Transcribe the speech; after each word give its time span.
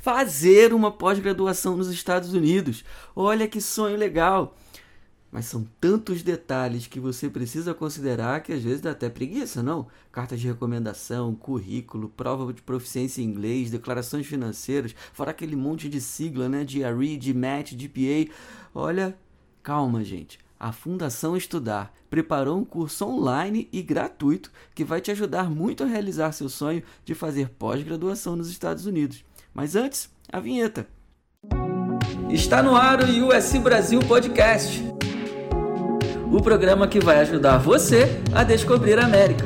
fazer 0.00 0.72
uma 0.72 0.90
pós-graduação 0.90 1.76
nos 1.76 1.88
Estados 1.88 2.32
Unidos. 2.32 2.84
Olha 3.14 3.46
que 3.46 3.60
sonho 3.60 3.96
legal! 3.96 4.56
Mas 5.32 5.46
são 5.46 5.64
tantos 5.80 6.22
detalhes 6.22 6.88
que 6.88 6.98
você 6.98 7.30
precisa 7.30 7.72
considerar 7.72 8.42
que 8.42 8.52
às 8.52 8.64
vezes 8.64 8.80
dá 8.80 8.90
até 8.90 9.08
preguiça, 9.08 9.62
não? 9.62 9.86
Cartas 10.10 10.40
de 10.40 10.48
recomendação, 10.48 11.36
currículo, 11.36 12.08
prova 12.08 12.52
de 12.52 12.60
proficiência 12.60 13.22
em 13.22 13.26
inglês, 13.26 13.70
declarações 13.70 14.26
financeiras, 14.26 14.94
fora 15.12 15.30
aquele 15.30 15.54
monte 15.54 15.88
de 15.88 16.00
sigla, 16.00 16.48
né? 16.48 16.64
GRE, 16.64 17.16
GMAT, 17.16 17.76
GPA. 17.76 18.32
Olha, 18.74 19.16
calma, 19.62 20.02
gente. 20.02 20.40
A 20.58 20.72
Fundação 20.72 21.36
Estudar 21.36 21.94
preparou 22.10 22.58
um 22.58 22.64
curso 22.64 23.06
online 23.06 23.68
e 23.72 23.80
gratuito 23.80 24.50
que 24.74 24.84
vai 24.84 25.00
te 25.00 25.12
ajudar 25.12 25.48
muito 25.48 25.84
a 25.84 25.86
realizar 25.86 26.32
seu 26.32 26.48
sonho 26.48 26.82
de 27.04 27.14
fazer 27.14 27.50
pós-graduação 27.50 28.34
nos 28.34 28.50
Estados 28.50 28.84
Unidos. 28.84 29.24
Mas 29.52 29.76
antes, 29.76 30.10
a 30.32 30.40
vinheta. 30.40 30.86
Está 32.30 32.62
no 32.62 32.76
ar 32.76 33.02
o 33.02 33.28
USC 33.28 33.58
Brasil 33.58 34.00
Podcast 34.00 34.90
o 36.32 36.40
programa 36.40 36.86
que 36.86 37.00
vai 37.00 37.18
ajudar 37.18 37.58
você 37.58 38.04
a 38.32 38.44
descobrir 38.44 38.98
a 39.00 39.04
América. 39.04 39.44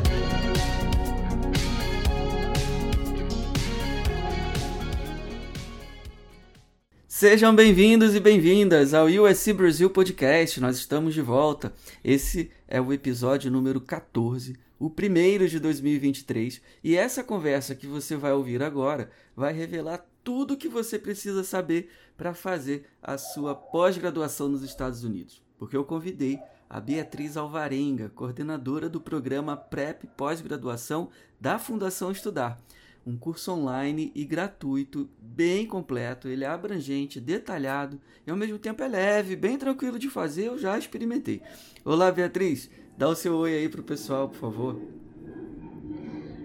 Sejam 7.08 7.54
bem-vindos 7.56 8.14
e 8.14 8.20
bem-vindas 8.20 8.92
ao 8.92 9.06
USC 9.06 9.54
Brasil 9.54 9.88
Podcast. 9.88 10.60
Nós 10.60 10.76
estamos 10.76 11.14
de 11.14 11.22
volta. 11.22 11.72
Esse 12.04 12.50
é 12.68 12.78
o 12.78 12.92
episódio 12.92 13.50
número 13.50 13.80
14, 13.80 14.54
o 14.78 14.90
primeiro 14.90 15.48
de 15.48 15.58
2023, 15.60 16.60
e 16.82 16.96
essa 16.96 17.22
conversa 17.22 17.74
que 17.74 17.86
você 17.86 18.16
vai 18.16 18.32
ouvir 18.32 18.62
agora 18.62 19.10
vai 19.36 19.52
revelar 19.52 20.06
tudo 20.22 20.54
o 20.54 20.56
que 20.56 20.68
você 20.68 20.98
precisa 20.98 21.44
saber 21.44 21.90
para 22.16 22.34
fazer 22.34 22.86
a 23.02 23.18
sua 23.18 23.54
pós-graduação 23.54 24.48
nos 24.48 24.62
Estados 24.62 25.04
Unidos. 25.04 25.42
Porque 25.58 25.76
eu 25.76 25.84
convidei 25.84 26.40
a 26.68 26.80
Beatriz 26.80 27.36
Alvarenga, 27.36 28.08
coordenadora 28.08 28.88
do 28.88 29.00
programa 29.00 29.56
PrEP 29.56 30.06
Pós-Graduação 30.16 31.10
da 31.40 31.58
Fundação 31.58 32.10
Estudar. 32.10 32.60
Um 33.06 33.18
curso 33.18 33.52
online 33.52 34.10
e 34.14 34.24
gratuito, 34.24 35.10
bem 35.20 35.66
completo, 35.66 36.26
ele 36.26 36.42
é 36.42 36.46
abrangente, 36.46 37.20
detalhado 37.20 38.00
e 38.26 38.30
ao 38.30 38.36
mesmo 38.36 38.58
tempo 38.58 38.82
é 38.82 38.88
leve, 38.88 39.36
bem 39.36 39.58
tranquilo 39.58 39.98
de 39.98 40.08
fazer, 40.08 40.46
eu 40.46 40.58
já 40.58 40.78
experimentei. 40.78 41.42
Olá, 41.84 42.10
Beatriz, 42.10 42.70
dá 42.96 43.08
o 43.08 43.14
seu 43.14 43.34
oi 43.36 43.54
aí 43.54 43.68
pro 43.68 43.82
pessoal, 43.82 44.28
por 44.28 44.38
favor. 44.38 44.80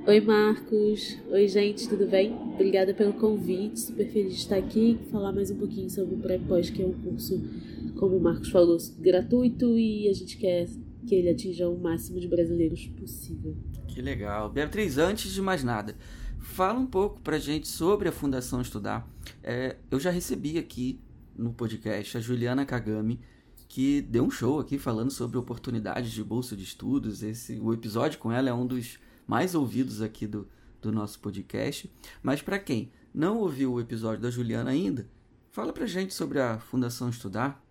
Oi, 0.07 0.19
Marcos. 0.21 1.17
Oi, 1.29 1.47
gente, 1.47 1.87
tudo 1.87 2.07
bem? 2.07 2.33
Obrigada 2.53 2.93
pelo 2.93 3.13
convite, 3.13 3.79
super 3.79 4.09
feliz 4.09 4.33
de 4.33 4.39
estar 4.39 4.57
aqui 4.57 4.97
e 4.99 5.11
falar 5.11 5.31
mais 5.31 5.51
um 5.51 5.57
pouquinho 5.57 5.89
sobre 5.89 6.15
o 6.15 6.17
PrEP 6.17 6.47
Pós, 6.47 6.69
que 6.69 6.81
é 6.81 6.85
um 6.85 6.93
curso 6.93 7.39
como 7.97 8.17
o 8.17 8.21
Marcos 8.21 8.49
falou, 8.49 8.77
gratuito 8.97 9.77
e 9.77 10.09
a 10.09 10.13
gente 10.13 10.37
quer 10.37 10.67
que 11.05 11.13
ele 11.13 11.29
atinja 11.29 11.67
o 11.69 11.77
máximo 11.77 12.19
de 12.19 12.27
brasileiros 12.27 12.87
possível. 12.87 13.55
Que 13.87 14.01
legal. 14.01 14.49
Beatriz, 14.49 14.97
antes 14.97 15.31
de 15.31 15.41
mais 15.41 15.63
nada, 15.63 15.95
fala 16.39 16.79
um 16.79 16.87
pouco 16.87 17.19
pra 17.21 17.37
gente 17.37 17.67
sobre 17.67 18.07
a 18.07 18.11
Fundação 18.11 18.61
Estudar. 18.61 19.07
É, 19.43 19.75
eu 19.91 19.99
já 19.99 20.09
recebi 20.09 20.57
aqui 20.57 20.99
no 21.37 21.53
podcast 21.53 22.17
a 22.17 22.19
Juliana 22.19 22.65
Kagami, 22.65 23.19
que 23.69 24.01
deu 24.01 24.23
um 24.23 24.31
show 24.31 24.59
aqui 24.59 24.79
falando 24.79 25.11
sobre 25.11 25.37
oportunidades 25.37 26.11
de 26.11 26.23
bolsa 26.23 26.57
de 26.57 26.63
estudos. 26.63 27.21
Esse, 27.21 27.59
o 27.59 27.71
episódio 27.71 28.17
com 28.17 28.31
ela 28.31 28.49
é 28.49 28.53
um 28.53 28.65
dos 28.65 28.97
mais 29.27 29.53
ouvidos 29.53 30.01
aqui 30.01 30.25
do, 30.25 30.49
do 30.81 30.91
nosso 30.91 31.19
podcast. 31.19 31.89
Mas 32.23 32.41
para 32.41 32.57
quem 32.57 32.91
não 33.13 33.37
ouviu 33.37 33.73
o 33.73 33.79
episódio 33.79 34.23
da 34.23 34.31
Juliana 34.31 34.71
ainda, 34.71 35.07
fala 35.51 35.71
pra 35.71 35.85
gente 35.85 36.15
sobre 36.15 36.39
a 36.39 36.59
Fundação 36.59 37.09
Estudar. 37.09 37.63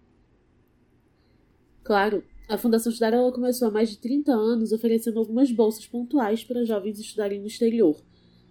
Claro, 1.83 2.23
a 2.49 2.57
Fundação 2.57 2.93
Estudar 2.93 3.13
ela 3.13 3.33
começou 3.33 3.67
há 3.67 3.71
mais 3.71 3.91
de 3.91 3.99
30 3.99 4.31
anos 4.33 4.71
oferecendo 4.71 5.19
algumas 5.19 5.51
bolsas 5.51 5.85
pontuais 5.85 6.45
para 6.45 6.65
jovens 6.65 7.01
estudarem 7.01 7.41
no 7.41 7.49
exterior. 7.49 8.01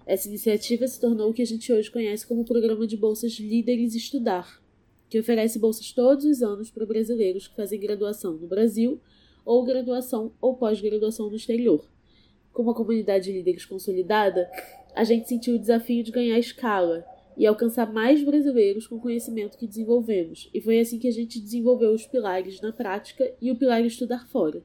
Essa 0.06 0.28
iniciativa 0.28 0.86
se 0.86 1.00
tornou 1.00 1.30
o 1.30 1.34
que 1.34 1.42
a 1.42 1.46
gente 1.46 1.72
hoje 1.72 1.90
conhece 1.90 2.28
como 2.28 2.42
o 2.42 2.46
Programa 2.46 2.86
de 2.86 2.98
Bolsas 2.98 3.40
Líderes 3.40 3.96
Estudar, 3.96 4.62
que 5.10 5.20
oferece 5.20 5.60
bolsas 5.60 5.92
todos 5.92 6.26
os 6.26 6.42
anos 6.42 6.70
para 6.70 6.86
brasileiros 6.86 7.48
que 7.48 7.56
fazem 7.56 7.80
graduação 7.80 8.34
no 8.34 8.48
Brasil 8.48 9.00
ou 9.46 9.64
graduação 9.64 10.34
ou 10.42 10.56
pós-graduação 10.56 11.30
no 11.30 11.36
exterior. 11.36 11.88
Com 12.52 12.64
uma 12.64 12.74
comunidade 12.74 13.26
de 13.26 13.34
líderes 13.34 13.66
consolidada, 13.66 14.50
a 14.96 15.04
gente 15.04 15.30
sentiu 15.30 15.56
o 15.56 15.60
desafio 15.60 16.04
de 16.04 16.12
ganhar 16.12 16.40
escala 16.40 17.06
e 17.38 17.46
alcançar 17.46 17.94
mais 17.94 18.24
brasileiros 18.24 18.88
com 18.88 18.96
o 18.96 19.00
conhecimento 19.00 19.58
que 19.58 19.68
desenvolvemos, 19.68 20.50
e 20.54 20.60
foi 20.60 20.80
assim 20.80 20.98
que 20.98 21.08
a 21.08 21.12
gente 21.12 21.40
desenvolveu 21.40 21.94
os 21.94 22.08
pilares 22.08 22.60
na 22.62 22.74
prática 22.74 23.32
e 23.40 23.52
o 23.52 23.56
pilar 23.56 23.86
estudar 23.86 24.28
fora. 24.28 24.64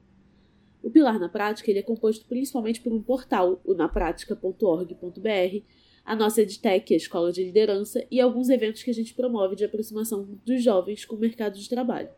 O 0.82 0.90
pilar 0.90 1.20
na 1.20 1.28
prática 1.28 1.70
ele 1.70 1.80
é 1.80 1.82
composto 1.82 2.24
principalmente 2.26 2.80
por 2.80 2.92
um 2.92 3.02
portal, 3.02 3.60
o 3.64 3.74
napratica.org.br, 3.74 5.62
a 6.04 6.16
nossa 6.16 6.42
EdTech, 6.42 6.92
a 6.92 6.96
Escola 6.96 7.32
de 7.32 7.44
Liderança, 7.44 8.04
e 8.10 8.20
alguns 8.20 8.48
eventos 8.48 8.82
que 8.82 8.90
a 8.90 8.94
gente 8.94 9.14
promove 9.14 9.56
de 9.56 9.64
aproximação 9.64 10.28
dos 10.44 10.62
jovens 10.62 11.04
com 11.04 11.16
o 11.16 11.18
mercado 11.18 11.58
de 11.58 11.68
trabalho. 11.68 12.10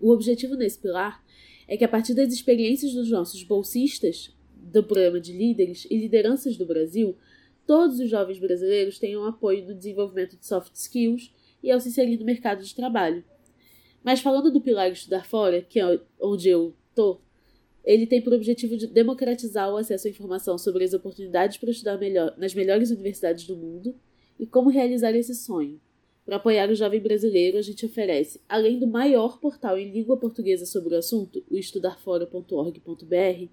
O 0.00 0.10
objetivo 0.10 0.54
nesse 0.54 0.78
pilar 0.78 1.24
é 1.66 1.76
que, 1.76 1.84
a 1.84 1.88
partir 1.88 2.14
das 2.14 2.32
experiências 2.32 2.92
dos 2.92 3.10
nossos 3.10 3.42
bolsistas 3.42 4.34
do 4.54 4.82
programa 4.82 5.20
de 5.20 5.32
líderes 5.32 5.86
e 5.90 5.96
lideranças 5.96 6.56
do 6.56 6.66
Brasil, 6.66 7.16
todos 7.66 7.98
os 7.98 8.10
jovens 8.10 8.38
brasileiros 8.38 8.98
tenham 8.98 9.24
apoio 9.24 9.66
no 9.66 9.74
desenvolvimento 9.74 10.36
de 10.36 10.46
soft 10.46 10.74
skills 10.74 11.32
e 11.62 11.70
ao 11.70 11.80
se 11.80 11.88
inserir 11.88 12.18
no 12.18 12.24
mercado 12.24 12.62
de 12.62 12.74
trabalho. 12.74 13.24
Mas 14.02 14.20
falando 14.20 14.50
do 14.50 14.60
pilar 14.60 14.92
Estudar 14.92 15.24
Fora, 15.24 15.62
que 15.62 15.80
é 15.80 16.00
onde 16.20 16.48
eu 16.48 16.74
tô, 16.94 17.20
ele 17.84 18.06
tem 18.06 18.22
por 18.22 18.32
objetivo 18.32 18.76
de 18.76 18.86
democratizar 18.86 19.72
o 19.72 19.76
acesso 19.76 20.06
à 20.06 20.10
informação 20.10 20.56
sobre 20.56 20.84
as 20.84 20.94
oportunidades 20.94 21.58
para 21.58 21.70
estudar 21.70 21.98
melhor, 21.98 22.34
nas 22.38 22.54
melhores 22.54 22.90
universidades 22.90 23.46
do 23.46 23.56
mundo 23.56 23.94
e 24.38 24.46
como 24.46 24.70
realizar 24.70 25.14
esse 25.14 25.34
sonho. 25.34 25.80
Para 26.24 26.36
apoiar 26.36 26.70
o 26.70 26.74
jovem 26.74 27.00
brasileiro, 27.00 27.58
a 27.58 27.62
gente 27.62 27.84
oferece, 27.84 28.40
além 28.48 28.78
do 28.78 28.86
maior 28.86 29.38
portal 29.38 29.78
em 29.78 29.92
língua 29.92 30.16
portuguesa 30.16 30.64
sobre 30.64 30.94
o 30.94 30.98
assunto, 30.98 31.44
o 31.50 31.56
estudarfora.org.br, 31.58 33.48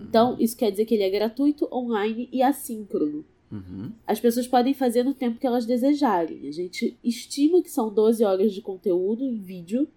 Então, 0.01 0.35
isso 0.39 0.57
quer 0.57 0.71
dizer 0.71 0.85
que 0.85 0.93
ele 0.93 1.03
é 1.03 1.09
gratuito, 1.09 1.67
online 1.71 2.29
e 2.31 2.41
assíncrono. 2.41 3.25
Uhum. 3.51 3.91
As 4.07 4.19
pessoas 4.19 4.47
podem 4.47 4.73
fazer 4.73 5.03
no 5.03 5.13
tempo 5.13 5.39
que 5.39 5.45
elas 5.45 5.65
desejarem. 5.65 6.47
A 6.47 6.51
gente 6.51 6.97
estima 7.03 7.61
que 7.61 7.69
são 7.69 7.93
12 7.93 8.23
horas 8.23 8.53
de 8.53 8.61
conteúdo 8.61 9.23
em 9.23 9.39
vídeo 9.39 9.87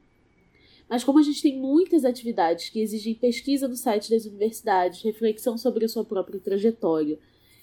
mas 0.88 1.02
como 1.02 1.18
a 1.18 1.22
gente 1.22 1.42
tem 1.42 1.58
muitas 1.58 2.04
atividades 2.04 2.68
que 2.68 2.80
exigem 2.80 3.14
pesquisa 3.14 3.66
no 3.66 3.76
site 3.76 4.10
das 4.10 4.24
universidades, 4.24 5.02
reflexão 5.02 5.58
sobre 5.58 5.84
a 5.84 5.88
sua 5.88 6.04
própria 6.04 6.38
trajetória 6.38 7.18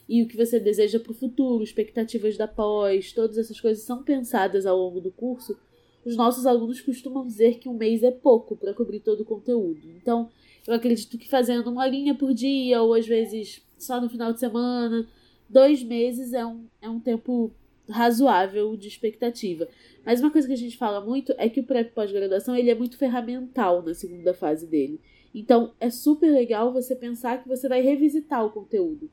e 0.07 0.21
o 0.21 0.27
que 0.27 0.35
você 0.35 0.59
deseja 0.59 0.99
para 0.99 1.11
o 1.11 1.15
futuro, 1.15 1.63
expectativas 1.63 2.37
da 2.37 2.47
pós, 2.47 3.13
todas 3.13 3.37
essas 3.37 3.59
coisas 3.59 3.83
são 3.83 4.03
pensadas 4.03 4.65
ao 4.65 4.77
longo 4.77 4.99
do 4.99 5.11
curso, 5.11 5.57
os 6.05 6.17
nossos 6.17 6.45
alunos 6.45 6.81
costumam 6.81 7.25
dizer 7.25 7.59
que 7.59 7.69
um 7.69 7.77
mês 7.77 8.03
é 8.03 8.11
pouco 8.11 8.57
para 8.57 8.73
cobrir 8.73 8.99
todo 8.99 9.21
o 9.21 9.25
conteúdo. 9.25 9.79
Então, 9.95 10.29
eu 10.67 10.73
acredito 10.73 11.17
que 11.17 11.29
fazendo 11.29 11.69
uma 11.69 11.87
linha 11.87 12.13
por 12.13 12.33
dia, 12.33 12.81
ou 12.81 12.93
às 12.93 13.07
vezes 13.07 13.61
só 13.77 14.01
no 14.01 14.09
final 14.09 14.33
de 14.33 14.39
semana, 14.39 15.07
dois 15.49 15.81
meses 15.81 16.33
é 16.33 16.45
um, 16.45 16.65
é 16.81 16.89
um 16.89 16.99
tempo 16.99 17.51
razoável 17.89 18.75
de 18.77 18.87
expectativa. 18.87 19.67
Mas 20.05 20.19
uma 20.19 20.31
coisa 20.31 20.47
que 20.47 20.53
a 20.53 20.57
gente 20.57 20.77
fala 20.77 21.01
muito 21.01 21.33
é 21.37 21.49
que 21.49 21.59
o 21.59 21.63
pré 21.63 21.83
pós-graduação 21.83 22.55
ele 22.55 22.69
é 22.69 22.75
muito 22.75 22.97
ferramental 22.97 23.81
na 23.81 23.93
segunda 23.93 24.33
fase 24.33 24.67
dele. 24.67 24.99
Então, 25.33 25.73
é 25.79 25.89
super 25.89 26.31
legal 26.31 26.71
você 26.71 26.95
pensar 26.95 27.41
que 27.41 27.49
você 27.49 27.67
vai 27.67 27.81
revisitar 27.81 28.45
o 28.45 28.51
conteúdo. 28.51 29.09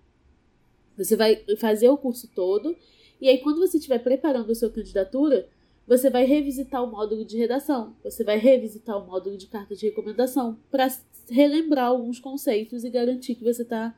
Você 0.96 1.16
vai 1.16 1.42
fazer 1.56 1.88
o 1.88 1.96
curso 1.96 2.30
todo, 2.34 2.76
e 3.20 3.28
aí, 3.28 3.38
quando 3.38 3.58
você 3.58 3.78
estiver 3.78 3.98
preparando 3.98 4.50
a 4.50 4.54
sua 4.54 4.70
candidatura, 4.70 5.48
você 5.86 6.08
vai 6.08 6.24
revisitar 6.24 6.84
o 6.84 6.90
módulo 6.90 7.24
de 7.24 7.36
redação, 7.36 7.96
você 8.02 8.22
vai 8.22 8.38
revisitar 8.38 8.96
o 8.96 9.06
módulo 9.06 9.36
de 9.36 9.46
carta 9.46 9.74
de 9.74 9.86
recomendação 9.86 10.58
para 10.70 10.88
relembrar 11.28 11.86
alguns 11.86 12.18
conceitos 12.18 12.84
e 12.84 12.90
garantir 12.90 13.34
que 13.34 13.44
você 13.44 13.62
está 13.62 13.94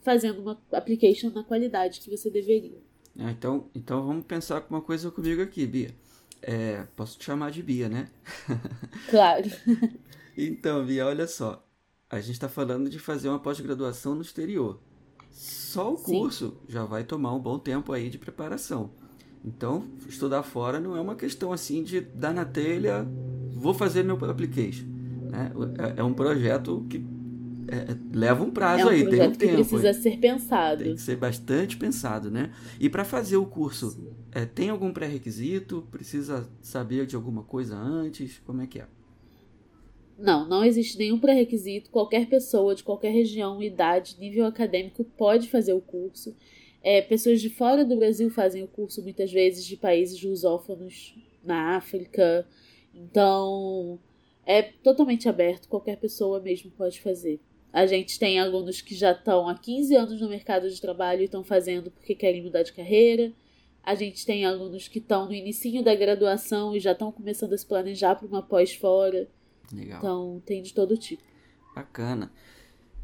fazendo 0.00 0.40
uma 0.40 0.60
application 0.72 1.30
na 1.30 1.44
qualidade 1.44 2.00
que 2.00 2.10
você 2.10 2.30
deveria. 2.30 2.87
Ah, 3.18 3.32
então, 3.32 3.66
então 3.74 4.06
vamos 4.06 4.24
pensar 4.24 4.60
com 4.60 4.74
uma 4.74 4.80
coisa 4.80 5.10
comigo 5.10 5.42
aqui, 5.42 5.66
Bia. 5.66 5.94
É, 6.40 6.84
posso 6.94 7.18
te 7.18 7.24
chamar 7.24 7.50
de 7.50 7.62
Bia, 7.62 7.88
né? 7.88 8.08
Claro. 9.10 9.50
então, 10.36 10.86
Bia, 10.86 11.06
olha 11.06 11.26
só. 11.26 11.64
A 12.08 12.20
gente 12.20 12.34
está 12.34 12.48
falando 12.48 12.88
de 12.88 12.98
fazer 12.98 13.28
uma 13.28 13.38
pós-graduação 13.38 14.14
no 14.14 14.22
exterior. 14.22 14.78
Só 15.30 15.92
o 15.92 15.98
curso 15.98 16.50
Sim. 16.50 16.72
já 16.72 16.84
vai 16.84 17.04
tomar 17.04 17.34
um 17.34 17.40
bom 17.40 17.58
tempo 17.58 17.92
aí 17.92 18.08
de 18.08 18.18
preparação. 18.18 18.90
Então, 19.44 19.84
estudar 20.08 20.42
fora 20.42 20.80
não 20.80 20.96
é 20.96 21.00
uma 21.00 21.14
questão 21.14 21.52
assim 21.52 21.82
de 21.82 22.00
dar 22.00 22.32
na 22.32 22.44
telha, 22.44 23.06
vou 23.52 23.74
fazer 23.74 24.02
meu 24.02 24.16
application. 24.30 24.86
Né? 25.30 25.52
É, 25.96 26.00
é 26.00 26.04
um 26.04 26.14
projeto 26.14 26.86
que 26.88 26.98
é, 27.70 27.92
é, 27.92 27.96
leva 28.16 28.42
um 28.42 28.50
prazo 28.50 28.82
é 28.82 28.86
um 28.86 28.88
aí, 28.88 29.08
tem 29.08 29.22
um 29.22 29.32
que 29.32 29.38
tempo. 29.38 29.54
precisa 29.54 29.92
ser 29.92 30.18
pensado. 30.18 30.84
Tem 30.84 30.94
que 30.94 31.00
ser 31.00 31.16
bastante 31.16 31.76
pensado, 31.76 32.30
né? 32.30 32.52
E 32.80 32.88
para 32.88 33.04
fazer 33.04 33.36
o 33.36 33.46
curso, 33.46 34.12
é, 34.32 34.46
tem 34.46 34.70
algum 34.70 34.92
pré-requisito? 34.92 35.86
Precisa 35.90 36.48
saber 36.62 37.06
de 37.06 37.14
alguma 37.14 37.42
coisa 37.42 37.76
antes? 37.76 38.40
Como 38.46 38.62
é 38.62 38.66
que 38.66 38.80
é? 38.80 38.86
Não, 40.18 40.48
não 40.48 40.64
existe 40.64 40.98
nenhum 40.98 41.18
pré-requisito. 41.18 41.90
Qualquer 41.90 42.28
pessoa 42.28 42.74
de 42.74 42.82
qualquer 42.82 43.10
região, 43.10 43.62
idade, 43.62 44.16
nível 44.18 44.46
acadêmico 44.46 45.04
pode 45.04 45.48
fazer 45.48 45.74
o 45.74 45.80
curso. 45.80 46.34
É, 46.82 47.02
pessoas 47.02 47.40
de 47.40 47.50
fora 47.50 47.84
do 47.84 47.96
Brasil 47.96 48.30
fazem 48.30 48.62
o 48.62 48.68
curso 48.68 49.02
muitas 49.02 49.30
vezes 49.30 49.64
de 49.64 49.76
países 49.76 50.22
lusófonos 50.22 51.14
na 51.44 51.76
África. 51.76 52.46
Então, 52.94 53.98
é 54.44 54.62
totalmente 54.62 55.28
aberto, 55.28 55.68
qualquer 55.68 55.98
pessoa 55.98 56.40
mesmo 56.40 56.70
pode 56.70 57.00
fazer. 57.00 57.40
A 57.72 57.86
gente 57.86 58.18
tem 58.18 58.38
alunos 58.38 58.80
que 58.80 58.94
já 58.94 59.12
estão 59.12 59.48
há 59.48 59.54
15 59.54 59.94
anos 59.94 60.20
no 60.20 60.28
mercado 60.28 60.70
de 60.70 60.80
trabalho 60.80 61.20
e 61.20 61.24
estão 61.24 61.44
fazendo 61.44 61.90
porque 61.90 62.14
querem 62.14 62.42
mudar 62.42 62.62
de 62.62 62.72
carreira. 62.72 63.32
A 63.82 63.94
gente 63.94 64.24
tem 64.24 64.44
alunos 64.44 64.88
que 64.88 64.98
estão 64.98 65.26
no 65.26 65.34
início 65.34 65.82
da 65.82 65.94
graduação 65.94 66.74
e 66.74 66.80
já 66.80 66.92
estão 66.92 67.12
começando 67.12 67.52
a 67.52 67.58
se 67.58 67.66
planejar 67.66 68.16
para 68.16 68.26
uma 68.26 68.42
pós 68.42 68.74
fora. 68.74 69.28
Legal. 69.72 69.98
Então, 69.98 70.42
tem 70.44 70.62
de 70.62 70.72
todo 70.72 70.96
tipo. 70.96 71.22
Bacana. 71.74 72.32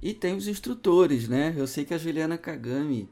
E 0.03 0.13
tem 0.13 0.35
os 0.35 0.49
instrutores, 0.49 1.29
né? 1.29 1.55
Eu 1.57 1.67
sei 1.67 1.85
que 1.85 1.95
a 1.95 1.99
Juliana 1.99 2.37
Kagami, 2.37 3.09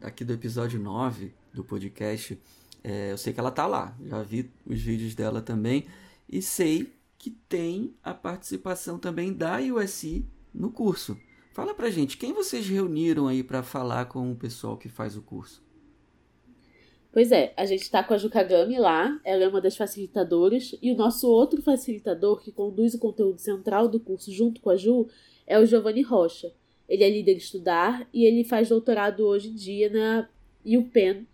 aqui 0.00 0.24
do 0.24 0.32
episódio 0.32 0.80
9 0.80 1.32
do 1.52 1.62
podcast, 1.62 2.38
é, 2.82 3.12
eu 3.12 3.18
sei 3.18 3.32
que 3.32 3.40
ela 3.40 3.50
tá 3.50 3.66
lá. 3.66 3.96
Já 4.04 4.22
vi 4.22 4.50
os 4.66 4.80
vídeos 4.80 5.14
dela 5.14 5.40
também. 5.40 5.86
E 6.28 6.40
sei 6.40 6.92
que 7.18 7.30
tem 7.30 7.94
a 8.02 8.14
participação 8.14 8.98
também 8.98 9.32
da 9.32 9.58
USC 9.60 10.24
no 10.54 10.70
curso. 10.70 11.16
Fala 11.52 11.74
pra 11.74 11.90
gente, 11.90 12.16
quem 12.16 12.32
vocês 12.32 12.66
reuniram 12.66 13.28
aí 13.28 13.42
para 13.42 13.62
falar 13.62 14.06
com 14.06 14.32
o 14.32 14.36
pessoal 14.36 14.76
que 14.76 14.88
faz 14.88 15.16
o 15.16 15.22
curso? 15.22 15.62
Pois 17.12 17.30
é, 17.30 17.52
a 17.58 17.66
gente 17.66 17.82
está 17.82 18.02
com 18.02 18.14
a 18.14 18.16
Jukagami 18.16 18.78
lá, 18.78 19.20
ela 19.22 19.44
é 19.44 19.48
uma 19.48 19.60
das 19.60 19.76
facilitadoras, 19.76 20.74
e 20.80 20.90
o 20.90 20.96
nosso 20.96 21.28
outro 21.28 21.60
facilitador 21.60 22.40
que 22.42 22.50
conduz 22.50 22.94
o 22.94 22.98
conteúdo 22.98 23.38
central 23.38 23.86
do 23.86 24.00
curso 24.00 24.32
junto 24.32 24.62
com 24.62 24.70
a 24.70 24.76
Ju 24.76 25.06
é 25.46 25.58
o 25.58 25.66
Giovanni 25.66 26.00
Rocha. 26.00 26.50
Ele 26.88 27.04
é 27.04 27.10
líder 27.10 27.36
estudar 27.36 28.08
e 28.12 28.24
ele 28.24 28.44
faz 28.44 28.70
doutorado 28.70 29.26
hoje 29.26 29.50
em 29.50 29.54
dia 29.54 29.90
na 29.90 30.28
UPenn 30.64 31.26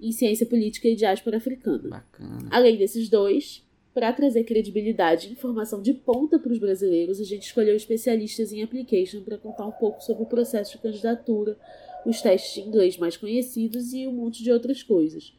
em 0.00 0.12
Ciência 0.12 0.46
Política 0.46 0.88
e 0.88 0.96
Diáspora 0.96 1.36
Africana. 1.36 1.88
Bacana. 1.88 2.48
Além 2.50 2.76
desses 2.76 3.08
dois, 3.08 3.64
para 3.92 4.12
trazer 4.12 4.44
credibilidade 4.44 5.28
e 5.28 5.32
informação 5.32 5.82
de 5.82 5.92
ponta 5.92 6.38
para 6.38 6.52
os 6.52 6.58
brasileiros, 6.58 7.20
a 7.20 7.24
gente 7.24 7.42
escolheu 7.46 7.74
especialistas 7.74 8.52
em 8.52 8.62
application 8.62 9.22
para 9.22 9.36
contar 9.36 9.66
um 9.66 9.72
pouco 9.72 10.02
sobre 10.02 10.22
o 10.22 10.26
processo 10.26 10.72
de 10.72 10.78
candidatura, 10.78 11.58
os 12.06 12.22
testes 12.22 12.54
de 12.54 12.68
inglês 12.68 12.96
mais 12.96 13.16
conhecidos 13.16 13.92
e 13.92 14.06
um 14.06 14.12
monte 14.12 14.42
de 14.42 14.52
outras 14.52 14.82
coisas. 14.82 15.32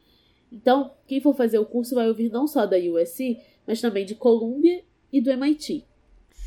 Então, 0.51 0.91
quem 1.07 1.21
for 1.21 1.33
fazer 1.33 1.59
o 1.59 1.65
curso 1.65 1.95
vai 1.95 2.07
ouvir 2.07 2.29
não 2.29 2.45
só 2.45 2.65
da 2.65 2.77
USC, 2.77 3.39
mas 3.65 3.79
também 3.79 4.05
de 4.05 4.15
Columbia 4.15 4.83
e 5.11 5.21
do 5.21 5.31
MIT. 5.31 5.85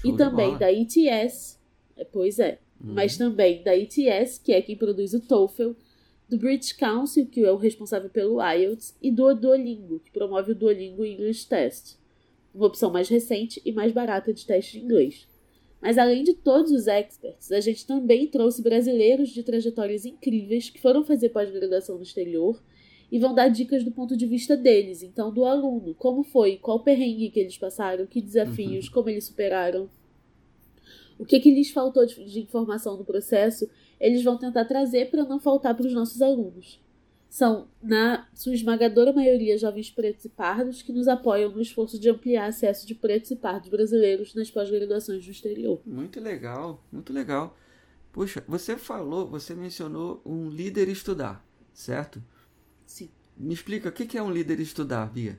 Show 0.03 0.13
e 0.13 0.17
também 0.17 0.59
da 0.59 0.71
ETS, 0.71 1.59
é, 1.97 2.05
pois 2.05 2.39
é, 2.39 2.59
Uhum. 2.85 2.93
mas 2.93 3.17
também 3.17 3.63
da 3.63 3.75
ETS, 3.75 4.39
que 4.39 4.53
é 4.53 4.61
quem 4.61 4.77
produz 4.77 5.15
o 5.15 5.21
TOEFL, 5.21 5.71
do 6.35 6.39
British 6.39 6.73
Council, 6.73 7.27
que 7.27 7.45
é 7.45 7.53
o 7.53 7.57
responsável 7.57 8.11
pelo 8.11 8.43
IELTS, 8.43 8.97
e 9.01 9.11
do 9.11 9.33
Duolingo, 9.35 10.01
que 10.01 10.11
promove 10.11 10.51
o 10.51 10.55
Duolingo 10.55 11.05
English 11.05 11.49
Test, 11.49 11.97
uma 12.53 12.67
opção 12.67 12.91
mais 12.91 13.09
recente 13.09 13.63
e 13.65 13.71
mais 13.71 13.93
barata 13.93 14.33
de 14.33 14.45
teste 14.45 14.79
de 14.79 14.85
inglês. 14.85 15.29
Mas 15.81 15.97
além 15.97 16.25
de 16.25 16.35
todos 16.35 16.73
os 16.73 16.89
experts, 16.89 17.53
a 17.53 17.61
gente 17.61 17.87
também 17.87 18.27
trouxe 18.27 18.63
brasileiros 18.63 19.29
de 19.29 19.45
trajetórias 19.45 20.05
incríveis 20.05 20.71
que 20.71 20.81
foram 20.81 21.05
fazer 21.05 21.29
pós-graduação 21.29 21.97
no 21.97 22.03
exterior 22.03 22.61
e 23.13 23.19
vão 23.21 23.33
dar 23.33 23.49
dicas 23.49 23.85
do 23.85 23.93
ponto 23.93 24.17
de 24.17 24.27
vista 24.27 24.57
deles, 24.57 25.03
então 25.05 25.33
do 25.33 25.45
aluno, 25.45 25.95
como 25.95 26.25
foi, 26.25 26.57
qual 26.57 26.83
perrengue 26.83 27.31
que 27.31 27.39
eles 27.39 27.57
passaram, 27.57 28.07
que 28.07 28.21
desafios, 28.21 28.89
como 28.89 29.09
eles 29.09 29.27
superaram, 29.27 29.89
o 31.17 31.25
que, 31.25 31.39
que 31.39 31.55
lhes 31.55 31.71
faltou 31.71 32.05
de, 32.05 32.25
de 32.25 32.41
informação 32.41 32.97
no 32.97 33.05
processo, 33.05 33.69
eles 34.01 34.23
vão 34.23 34.37
tentar 34.37 34.65
trazer 34.65 35.11
para 35.11 35.25
não 35.25 35.39
faltar 35.39 35.75
para 35.75 35.87
os 35.87 35.93
nossos 35.93 36.21
alunos. 36.23 36.83
São, 37.29 37.67
na 37.83 38.29
sua 38.33 38.55
esmagadora 38.55 39.13
maioria, 39.13 39.59
jovens 39.59 39.91
pretos 39.91 40.25
e 40.25 40.29
pardos 40.29 40.83
que 40.83 40.93
nos 40.93 41.09
apoiam 41.09 41.51
no 41.51 41.61
esforço 41.61 41.99
de 41.99 42.09
ampliar 42.09 42.47
acesso 42.47 42.87
de 42.87 42.95
pretos 42.95 43.33
e 43.33 43.37
pardos 43.37 43.69
brasileiros 43.69 44.35
nas 44.35 44.51
pós-graduações 44.51 45.25
no 45.27 45.33
exterior. 45.33 45.81
Muito 45.85 46.21
legal, 46.21 46.85
muito 46.93 47.13
legal. 47.13 47.57
Puxa, 48.13 48.45
você 48.47 48.77
falou, 48.77 49.27
você 49.27 49.53
mencionou 49.53 50.23
um 50.25 50.49
líder 50.49 50.89
estudar, 50.89 51.45
certo? 51.73 52.23
Sim. 52.87 53.11
Me 53.37 53.53
explica 53.53 53.89
o 53.89 53.93
que 53.93 54.17
é 54.17 54.23
um 54.23 54.31
líder 54.31 54.61
estudar, 54.61 55.13
Bia? 55.13 55.37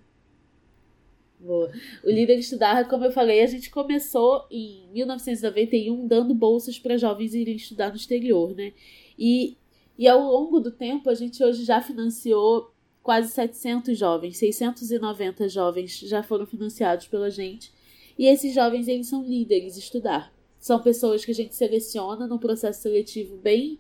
Boa. 1.46 1.72
O 2.04 2.10
Líder 2.10 2.40
Estudar, 2.40 2.88
como 2.88 3.06
eu 3.06 3.12
falei, 3.12 3.42
a 3.42 3.46
gente 3.46 3.70
começou 3.70 4.48
em 4.50 4.90
1991 4.92 6.08
dando 6.08 6.34
bolsas 6.34 6.80
para 6.80 6.98
jovens 6.98 7.36
irem 7.36 7.56
estudar 7.56 7.90
no 7.90 7.96
exterior, 7.96 8.56
né? 8.56 8.74
E, 9.18 9.56
e 9.96 10.08
ao 10.08 10.20
longo 10.20 10.60
do 10.60 10.72
tempo, 10.72 11.08
a 11.08 11.14
gente 11.14 11.44
hoje 11.44 11.64
já 11.64 11.80
financiou 11.84 12.72
quase 13.04 13.32
700 13.32 13.96
jovens, 13.96 14.38
690 14.38 15.48
jovens 15.48 16.00
já 16.00 16.24
foram 16.24 16.48
financiados 16.48 17.06
pela 17.08 17.30
gente. 17.30 17.72
E 18.18 18.26
esses 18.26 18.52
jovens, 18.52 18.88
eles 18.88 19.08
são 19.08 19.24
líderes 19.24 19.78
estudar. 19.78 20.34
São 20.60 20.82
pessoas 20.82 21.24
que 21.24 21.30
a 21.30 21.36
gente 21.36 21.54
seleciona 21.54 22.26
num 22.26 22.40
processo 22.40 22.82
seletivo 22.82 23.38
bem 23.38 23.78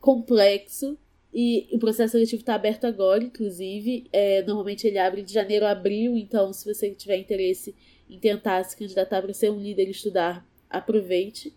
complexo 0.00 0.96
e 1.32 1.66
o 1.72 1.78
processo 1.78 2.12
seletivo 2.12 2.42
está 2.42 2.54
aberto 2.54 2.84
agora, 2.84 3.24
inclusive. 3.24 4.06
É, 4.12 4.42
normalmente 4.42 4.86
ele 4.86 4.98
abre 4.98 5.22
de 5.22 5.32
janeiro 5.32 5.64
a 5.64 5.70
abril, 5.70 6.16
então 6.16 6.52
se 6.52 6.64
você 6.64 6.90
tiver 6.90 7.16
interesse 7.16 7.74
em 8.08 8.18
tentar 8.18 8.62
se 8.64 8.76
candidatar 8.76 9.22
para 9.22 9.32
ser 9.32 9.50
um 9.50 9.58
líder 9.58 9.88
e 9.88 9.92
estudar, 9.92 10.46
aproveite. 10.68 11.54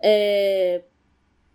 É, 0.00 0.82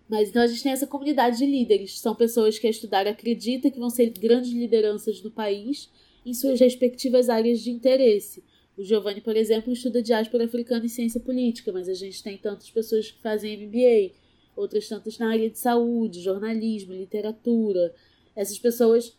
mas 0.10 0.30
então 0.30 0.42
a 0.42 0.48
gente 0.48 0.62
tem 0.62 0.74
essa 0.74 0.86
comunidade 0.86 1.38
de 1.38 1.46
líderes. 1.46 2.00
São 2.00 2.14
pessoas 2.14 2.60
que 2.60 2.68
a 2.68 2.70
estudar 2.70 3.08
acredita 3.08 3.72
que 3.72 3.80
vão 3.80 3.90
ser 3.90 4.10
grandes 4.10 4.52
lideranças 4.52 5.22
no 5.22 5.32
país 5.32 5.90
em 6.26 6.34
suas 6.34 6.60
respectivas 6.60 7.30
áreas 7.30 7.62
de 7.62 7.72
interesse. 7.72 8.44
O 8.78 8.84
Giovanni, 8.84 9.22
por 9.22 9.38
exemplo, 9.38 9.72
estuda 9.72 10.02
diáspora 10.02 10.46
africana 10.46 10.86
e 10.86 10.90
ciência 10.90 11.20
política, 11.22 11.72
mas 11.72 11.88
a 11.88 11.94
gente 11.94 12.22
tem 12.22 12.38
tantas 12.38 12.70
pessoas 12.70 13.10
que 13.10 13.22
fazem 13.22 13.66
MBA 13.66 14.25
outras 14.56 14.88
tantas 14.88 15.18
na 15.18 15.32
área 15.32 15.50
de 15.50 15.58
saúde, 15.58 16.22
jornalismo, 16.22 16.94
literatura. 16.94 17.94
Essas 18.36 18.60
pessoas 18.60 19.18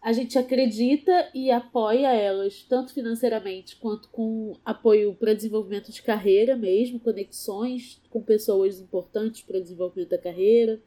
a 0.00 0.12
gente 0.12 0.38
acredita 0.38 1.28
e 1.34 1.50
apoia 1.50 2.12
elas, 2.12 2.62
tanto 2.62 2.94
financeiramente 2.94 3.76
quanto 3.76 4.08
com 4.10 4.56
apoio 4.64 5.14
para 5.14 5.34
desenvolvimento 5.34 5.90
de 5.90 6.02
carreira 6.02 6.56
mesmo, 6.56 7.00
conexões 7.00 8.00
com 8.08 8.22
pessoas 8.22 8.78
importantes 8.80 9.42
para 9.42 9.60
desenvolvimento 9.60 10.10
da 10.10 10.18
carreira. 10.18 10.80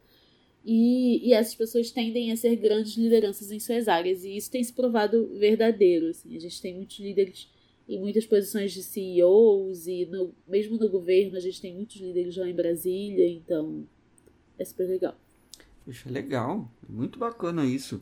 E, 0.64 1.28
e 1.28 1.34
essas 1.34 1.56
pessoas 1.56 1.92
tendem 1.92 2.32
a 2.32 2.38
ser 2.38 2.56
grandes 2.56 2.96
lideranças 2.96 3.52
em 3.52 3.60
suas 3.60 3.88
áreas. 3.88 4.24
E 4.24 4.38
isso 4.38 4.50
tem 4.50 4.64
se 4.64 4.72
provado 4.72 5.28
verdadeiro. 5.38 6.08
Assim. 6.08 6.36
A 6.36 6.40
gente 6.40 6.62
tem 6.62 6.74
muitos 6.74 7.00
líderes 7.00 7.50
em 7.92 8.00
muitas 8.00 8.26
posições 8.26 8.72
de 8.72 8.82
CEOs 8.82 9.86
e 9.86 10.06
no, 10.06 10.34
mesmo 10.48 10.78
no 10.78 10.90
governo 10.90 11.36
a 11.36 11.42
gente 11.42 11.60
tem 11.60 11.76
muitos 11.76 11.98
líderes 11.98 12.38
lá 12.38 12.48
em 12.48 12.56
Brasília, 12.56 13.28
então 13.28 13.86
é 14.58 14.64
super 14.64 14.88
legal. 14.88 15.20
Puxa, 15.84 16.10
legal, 16.10 16.72
muito 16.88 17.20
bacana 17.20 17.66
isso. 17.66 18.02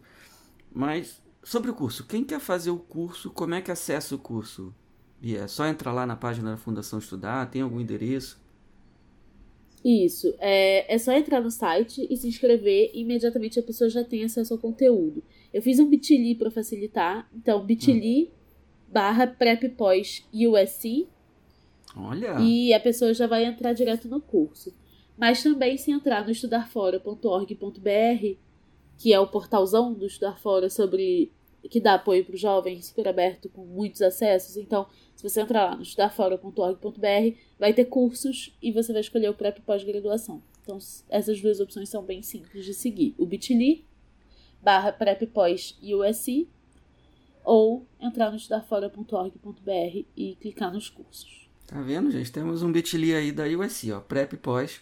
Mas 0.72 1.20
sobre 1.44 1.72
o 1.72 1.74
curso, 1.74 2.06
quem 2.06 2.24
quer 2.24 2.40
fazer 2.40 2.70
o 2.70 2.78
curso, 2.78 3.32
como 3.32 3.56
é 3.56 3.62
que 3.62 3.72
acessa 3.72 4.14
o 4.14 4.20
curso? 4.20 4.74
E 5.22 5.36
é 5.36 5.48
só 5.48 5.66
entrar 5.66 5.92
lá 5.92 6.06
na 6.06 6.16
página 6.16 6.52
da 6.52 6.58
Fundação 6.58 7.00
Estudar, 7.00 7.50
tem 7.50 7.64
algum 7.64 7.80
endereço? 7.80 8.40
Isso, 9.84 10.36
é, 10.38 10.94
é 10.94 10.98
só 11.00 11.14
entrar 11.14 11.42
no 11.42 11.50
site 11.50 12.06
e 12.08 12.16
se 12.16 12.28
inscrever 12.28 12.92
e 12.94 13.02
imediatamente 13.02 13.60
a 13.60 13.64
pessoa 13.64 13.90
já 13.90 14.04
tem 14.04 14.24
acesso 14.24 14.54
ao 14.54 14.60
conteúdo. 14.60 15.24
Eu 15.52 15.64
fiz 15.64 15.80
um 15.80 15.90
bit.ly 15.90 16.36
para 16.36 16.52
facilitar, 16.52 17.28
então 17.34 17.66
bit.ly 17.66 18.30
hum. 18.32 18.39
Barra 18.92 19.28
prep 19.28 19.70
pós 19.70 20.28
USC 20.34 21.08
Olha! 21.96 22.40
E 22.40 22.74
a 22.74 22.80
pessoa 22.80 23.14
já 23.14 23.28
vai 23.28 23.46
entrar 23.46 23.74
direto 23.74 24.08
no 24.08 24.22
curso. 24.22 24.74
Mas 25.18 25.44
também 25.44 25.78
se 25.78 25.92
entrar 25.92 26.24
no 26.24 26.32
estudarfora.org.br, 26.32 28.38
que 28.98 29.14
é 29.14 29.20
o 29.20 29.28
portalzão 29.28 29.94
do 29.94 30.06
Estudar 30.06 30.40
Fora 30.40 30.70
sobre 30.70 31.32
que 31.70 31.82
dá 31.82 31.96
apoio 31.96 32.24
para 32.24 32.36
os 32.36 32.40
jovens, 32.40 32.86
super 32.86 33.06
aberto, 33.06 33.50
com 33.50 33.66
muitos 33.66 34.02
acessos. 34.02 34.56
Então, 34.56 34.88
se 35.14 35.22
você 35.22 35.42
entrar 35.42 35.66
lá 35.66 35.76
no 35.76 35.82
estudarfora.org.br, 35.82 37.38
vai 37.60 37.74
ter 37.74 37.86
cursos 37.86 38.58
e 38.62 38.72
você 38.72 38.94
vai 38.94 39.02
escolher 39.02 39.30
o 39.30 39.34
prep 39.34 39.60
pós-graduação. 39.62 40.42
Então, 40.64 40.78
essas 41.10 41.42
duas 41.42 41.60
opções 41.60 41.90
são 41.90 42.02
bem 42.02 42.22
simples 42.22 42.64
de 42.64 42.74
seguir. 42.74 43.14
O 43.18 43.26
bit.ly 43.26 43.86
barra 44.62 44.94
prep 44.94 45.28
pós 45.28 45.78
USC 45.82 46.48
ou 47.50 47.88
entrar 48.00 48.30
no 48.30 48.38
estudarfora.org.br 48.38 50.06
e 50.16 50.36
clicar 50.40 50.72
nos 50.72 50.88
cursos. 50.88 51.50
Tá 51.66 51.82
vendo, 51.82 52.12
gente? 52.12 52.32
Temos 52.32 52.62
um 52.62 52.72
bit.ly 52.72 53.16
aí 53.16 53.32
da 53.32 53.46
USC, 53.46 53.92
ó, 53.92 54.00
prep 54.00 54.38
pós 54.38 54.80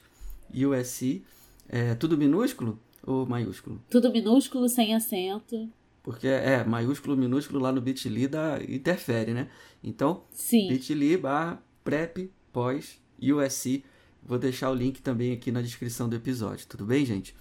USC. 0.53 1.23
É 1.69 1.95
tudo 1.95 2.17
minúsculo 2.17 2.77
ou 3.05 3.25
maiúsculo? 3.25 3.81
Tudo 3.89 4.11
minúsculo, 4.11 4.67
sem 4.67 4.93
acento. 4.93 5.69
Porque 6.03 6.27
é 6.27 6.61
maiúsculo, 6.65 7.15
minúsculo 7.15 7.57
lá 7.57 7.71
no 7.71 7.79
bit.ly 7.79 8.27
dá, 8.27 8.59
interfere, 8.61 9.33
né? 9.33 9.49
Então, 9.81 10.25
bit.ly 10.51 11.15
barra 11.15 11.63
prep 11.85 12.29
pós 12.51 13.01
USC. 13.17 13.85
Vou 14.21 14.37
deixar 14.37 14.71
o 14.71 14.73
link 14.73 15.01
também 15.01 15.31
aqui 15.31 15.53
na 15.53 15.61
descrição 15.61 16.09
do 16.09 16.17
episódio, 16.17 16.67
tudo 16.67 16.85
bem, 16.85 17.05
gente? 17.05 17.33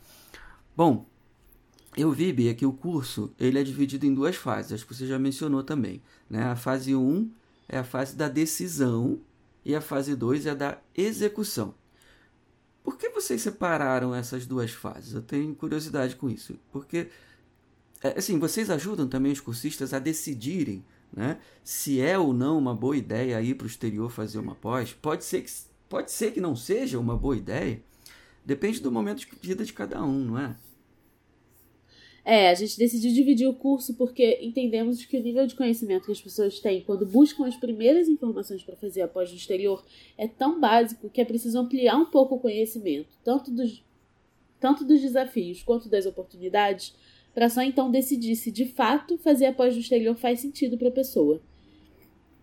Bom, 0.76 1.04
eu 1.97 2.12
vi, 2.12 2.33
Bia, 2.33 2.55
que 2.55 2.67
o 2.67 2.73
curso 2.73 3.33
ele 3.38 3.59
é 3.59 3.62
dividido 3.62 4.05
em 4.05 4.12
duas 4.12 4.37
fases, 4.37 4.73
acho 4.73 4.87
que 4.87 4.95
você 4.95 5.07
já 5.07 5.19
mencionou 5.19 5.62
também. 5.62 6.03
Né? 6.29 6.43
A 6.43 6.55
fase 6.55 6.95
1 6.95 7.31
é 7.69 7.79
a 7.79 7.85
fase 7.85 8.15
da 8.15 8.29
decisão 8.29 9.19
e 9.65 9.75
a 9.75 9.81
fase 9.81 10.15
2 10.15 10.47
é 10.47 10.50
a 10.50 10.55
da 10.55 10.79
execução. 10.95 11.75
Por 12.85 12.97
que 12.97 13.09
vocês 13.09 13.43
separaram 13.43 14.15
essas 14.15 14.47
duas 14.47 14.71
fases? 14.71 15.15
Eu 15.15 15.23
tenho 15.23 15.55
curiosidade 15.55 16.15
com 16.15 16.31
isso. 16.31 16.57
Porque 16.71 17.09
é, 18.03 18.19
assim, 18.19 18.38
vocês 18.38 18.71
ajudam 18.71 19.09
também 19.09 19.33
os 19.33 19.41
cursistas 19.41 19.93
a 19.93 19.99
decidirem 19.99 20.85
né, 21.12 21.38
se 21.65 22.00
é 22.00 22.19
ou 22.19 22.33
não 22.33 22.59
uma 22.59 22.75
boa 22.75 22.97
ideia 22.97 23.41
ir 23.41 23.55
para 23.55 23.65
o 23.65 23.69
exterior 23.69 24.11
fazer 24.11 24.38
uma 24.38 24.55
pós. 24.55 24.93
Pode 24.93 25.25
ser, 25.25 25.43
que, 25.43 25.50
pode 25.88 26.12
ser 26.12 26.33
que 26.33 26.41
não 26.41 26.55
seja 26.55 26.99
uma 26.99 27.17
boa 27.17 27.37
ideia. 27.37 27.83
Depende 28.45 28.81
do 28.81 28.93
momento 28.93 29.21
de 29.21 29.29
vida 29.43 29.65
de 29.65 29.73
cada 29.73 30.05
um, 30.05 30.25
não 30.26 30.38
é? 30.38 30.55
É, 32.28 32.50
a 32.50 32.54
gente 32.54 32.76
decidiu 32.76 33.12
dividir 33.12 33.47
o 33.47 33.54
curso 33.54 33.95
porque 33.95 34.40
entendemos 34.42 35.04
que 35.04 35.16
o 35.16 35.23
nível 35.23 35.47
de 35.47 35.54
conhecimento 35.54 36.06
que 36.06 36.11
as 36.11 36.21
pessoas 36.21 36.59
têm 36.59 36.80
quando 36.80 37.06
buscam 37.06 37.47
as 37.47 37.54
primeiras 37.54 38.09
informações 38.09 38.64
para 38.64 38.75
fazer 38.75 39.02
a 39.02 39.06
pós 39.06 39.30
no 39.30 39.37
exterior 39.37 39.85
é 40.18 40.26
tão 40.26 40.59
básico 40.59 41.09
que 41.09 41.21
é 41.21 41.25
preciso 41.25 41.56
ampliar 41.56 41.97
um 41.97 42.06
pouco 42.06 42.35
o 42.35 42.40
conhecimento, 42.40 43.16
tanto 43.23 43.52
dos, 43.52 43.80
tanto 44.59 44.85
dos 44.85 45.00
desafios 45.00 45.62
quanto 45.62 45.88
das 45.88 46.04
oportunidades, 46.04 46.97
para 47.33 47.49
só 47.49 47.62
então 47.62 47.92
decidir 47.92 48.35
se 48.35 48.50
de 48.50 48.64
fato 48.64 49.16
fazer 49.18 49.47
a 49.47 49.52
pós 49.52 49.75
no 49.75 49.80
exterior 49.80 50.16
faz 50.16 50.40
sentido 50.40 50.76
para 50.76 50.88
a 50.88 50.92
pessoa. 50.92 51.40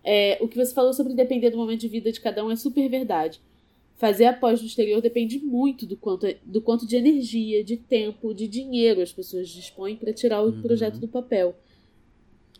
É, 0.02 0.38
o 0.40 0.48
que 0.48 0.56
você 0.56 0.72
falou 0.72 0.94
sobre 0.94 1.12
depender 1.12 1.50
do 1.50 1.58
momento 1.58 1.80
de 1.80 1.88
vida 1.88 2.10
de 2.10 2.22
cada 2.22 2.42
um 2.42 2.50
é 2.50 2.56
super 2.56 2.88
verdade. 2.88 3.38
Fazer 3.96 4.24
a 4.24 4.32
pós 4.32 4.60
no 4.60 4.66
exterior 4.66 5.00
depende 5.00 5.38
muito 5.38 5.86
do 5.86 5.96
quanto, 5.96 6.26
do 6.44 6.60
quanto 6.60 6.86
de 6.86 6.96
energia, 6.96 7.62
de 7.62 7.76
tempo, 7.76 8.34
de 8.34 8.48
dinheiro 8.48 9.00
as 9.00 9.12
pessoas 9.12 9.48
dispõem 9.48 9.96
para 9.96 10.12
tirar 10.12 10.42
o 10.42 10.46
uhum. 10.46 10.62
projeto 10.62 10.98
do 10.98 11.06
papel. 11.06 11.54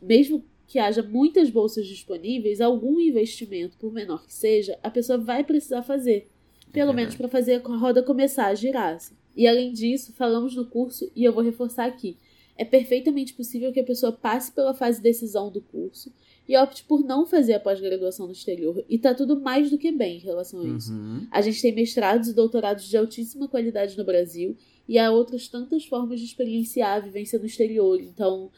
Mesmo 0.00 0.44
que 0.66 0.78
haja 0.78 1.02
muitas 1.02 1.50
bolsas 1.50 1.86
disponíveis, 1.86 2.60
algum 2.60 3.00
investimento, 3.00 3.76
por 3.76 3.92
menor 3.92 4.24
que 4.24 4.32
seja, 4.32 4.78
a 4.82 4.90
pessoa 4.90 5.18
vai 5.18 5.42
precisar 5.42 5.82
fazer. 5.82 6.28
Pelo 6.72 6.92
é 6.92 6.94
menos 6.94 7.14
para 7.16 7.28
fazer 7.28 7.62
a 7.64 7.76
roda 7.76 8.02
começar 8.02 8.46
a 8.46 8.54
girar. 8.54 8.94
Assim. 8.94 9.14
E 9.36 9.46
além 9.46 9.72
disso, 9.72 10.12
falamos 10.12 10.54
no 10.54 10.66
curso, 10.66 11.10
e 11.14 11.24
eu 11.24 11.32
vou 11.32 11.42
reforçar 11.42 11.86
aqui: 11.86 12.16
é 12.56 12.64
perfeitamente 12.64 13.34
possível 13.34 13.72
que 13.72 13.80
a 13.80 13.84
pessoa 13.84 14.12
passe 14.12 14.52
pela 14.52 14.72
fase 14.72 14.98
de 14.98 15.04
decisão 15.04 15.50
do 15.50 15.60
curso 15.60 16.12
e 16.48 16.56
opte 16.56 16.84
por 16.84 17.02
não 17.02 17.24
fazer 17.24 17.54
a 17.54 17.60
pós-graduação 17.60 18.26
no 18.26 18.32
exterior. 18.32 18.84
E 18.88 18.98
tá 18.98 19.14
tudo 19.14 19.40
mais 19.40 19.70
do 19.70 19.78
que 19.78 19.90
bem 19.90 20.18
em 20.18 20.20
relação 20.20 20.60
a 20.60 20.64
isso. 20.64 20.92
Uhum. 20.92 21.26
A 21.30 21.40
gente 21.40 21.60
tem 21.60 21.74
mestrados 21.74 22.28
e 22.28 22.34
doutorados 22.34 22.84
de 22.84 22.96
altíssima 22.96 23.48
qualidade 23.48 23.96
no 23.96 24.04
Brasil 24.04 24.56
e 24.86 24.98
há 24.98 25.10
outras 25.10 25.48
tantas 25.48 25.86
formas 25.86 26.20
de 26.20 26.26
experienciar 26.26 26.96
a 26.96 27.00
vivência 27.00 27.38
no 27.38 27.46
exterior. 27.46 27.98
Então, 28.00 28.50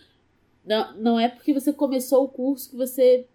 não, 0.64 0.96
não 0.98 1.20
é 1.20 1.28
porque 1.28 1.54
você 1.54 1.72
começou 1.72 2.24
o 2.24 2.28
curso 2.28 2.70
que 2.70 2.76
você 2.76 3.26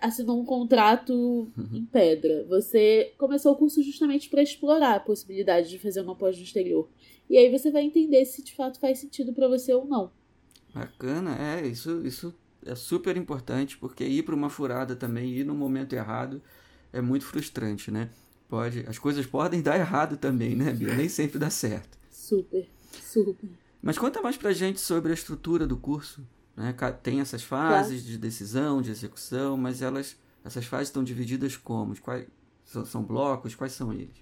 assinou 0.00 0.40
um 0.40 0.44
contrato 0.44 1.12
uhum. 1.12 1.68
em 1.72 1.84
pedra. 1.84 2.44
Você 2.48 3.12
começou 3.16 3.52
o 3.52 3.56
curso 3.56 3.82
justamente 3.82 4.28
para 4.28 4.42
explorar 4.42 4.96
a 4.96 5.00
possibilidade 5.00 5.68
de 5.68 5.78
fazer 5.78 6.00
uma 6.00 6.16
pós 6.16 6.36
no 6.36 6.42
exterior. 6.42 6.88
E 7.30 7.36
aí 7.36 7.50
você 7.50 7.70
vai 7.70 7.82
entender 7.82 8.24
se 8.24 8.42
de 8.42 8.54
fato 8.54 8.80
faz 8.80 8.98
sentido 8.98 9.32
para 9.32 9.46
você 9.46 9.72
ou 9.72 9.84
não. 9.84 10.10
Bacana, 10.74 11.36
é, 11.36 11.66
isso, 11.66 12.04
isso 12.04 12.34
é 12.68 12.74
super 12.74 13.16
importante, 13.16 13.76
porque 13.76 14.04
ir 14.04 14.22
para 14.22 14.34
uma 14.34 14.50
furada 14.50 14.94
também, 14.94 15.30
ir 15.30 15.44
no 15.44 15.54
momento 15.54 15.94
errado, 15.94 16.42
é 16.92 17.00
muito 17.00 17.24
frustrante, 17.24 17.90
né? 17.90 18.10
Pode, 18.48 18.84
as 18.88 18.98
coisas 18.98 19.26
podem 19.26 19.60
dar 19.60 19.78
errado 19.78 20.16
também, 20.16 20.56
né, 20.56 20.72
Bia? 20.72 20.94
Nem 20.94 21.08
sempre 21.08 21.38
dá 21.38 21.50
certo. 21.50 21.98
Super, 22.10 22.66
super. 23.02 23.48
Mas 23.82 23.98
conta 23.98 24.22
mais 24.22 24.36
pra 24.36 24.52
gente 24.52 24.80
sobre 24.80 25.10
a 25.10 25.14
estrutura 25.14 25.66
do 25.66 25.76
curso. 25.76 26.26
Né? 26.56 26.74
Tem 27.02 27.20
essas 27.20 27.42
fases 27.42 28.00
claro. 28.00 28.12
de 28.12 28.18
decisão, 28.18 28.82
de 28.82 28.90
execução, 28.90 29.56
mas 29.56 29.82
elas, 29.82 30.16
essas 30.44 30.64
fases 30.64 30.88
estão 30.88 31.04
divididas 31.04 31.56
como? 31.56 31.98
Quais, 32.00 32.26
são, 32.64 32.84
são 32.84 33.02
blocos? 33.02 33.54
Quais 33.54 33.72
são 33.72 33.92
eles? 33.92 34.16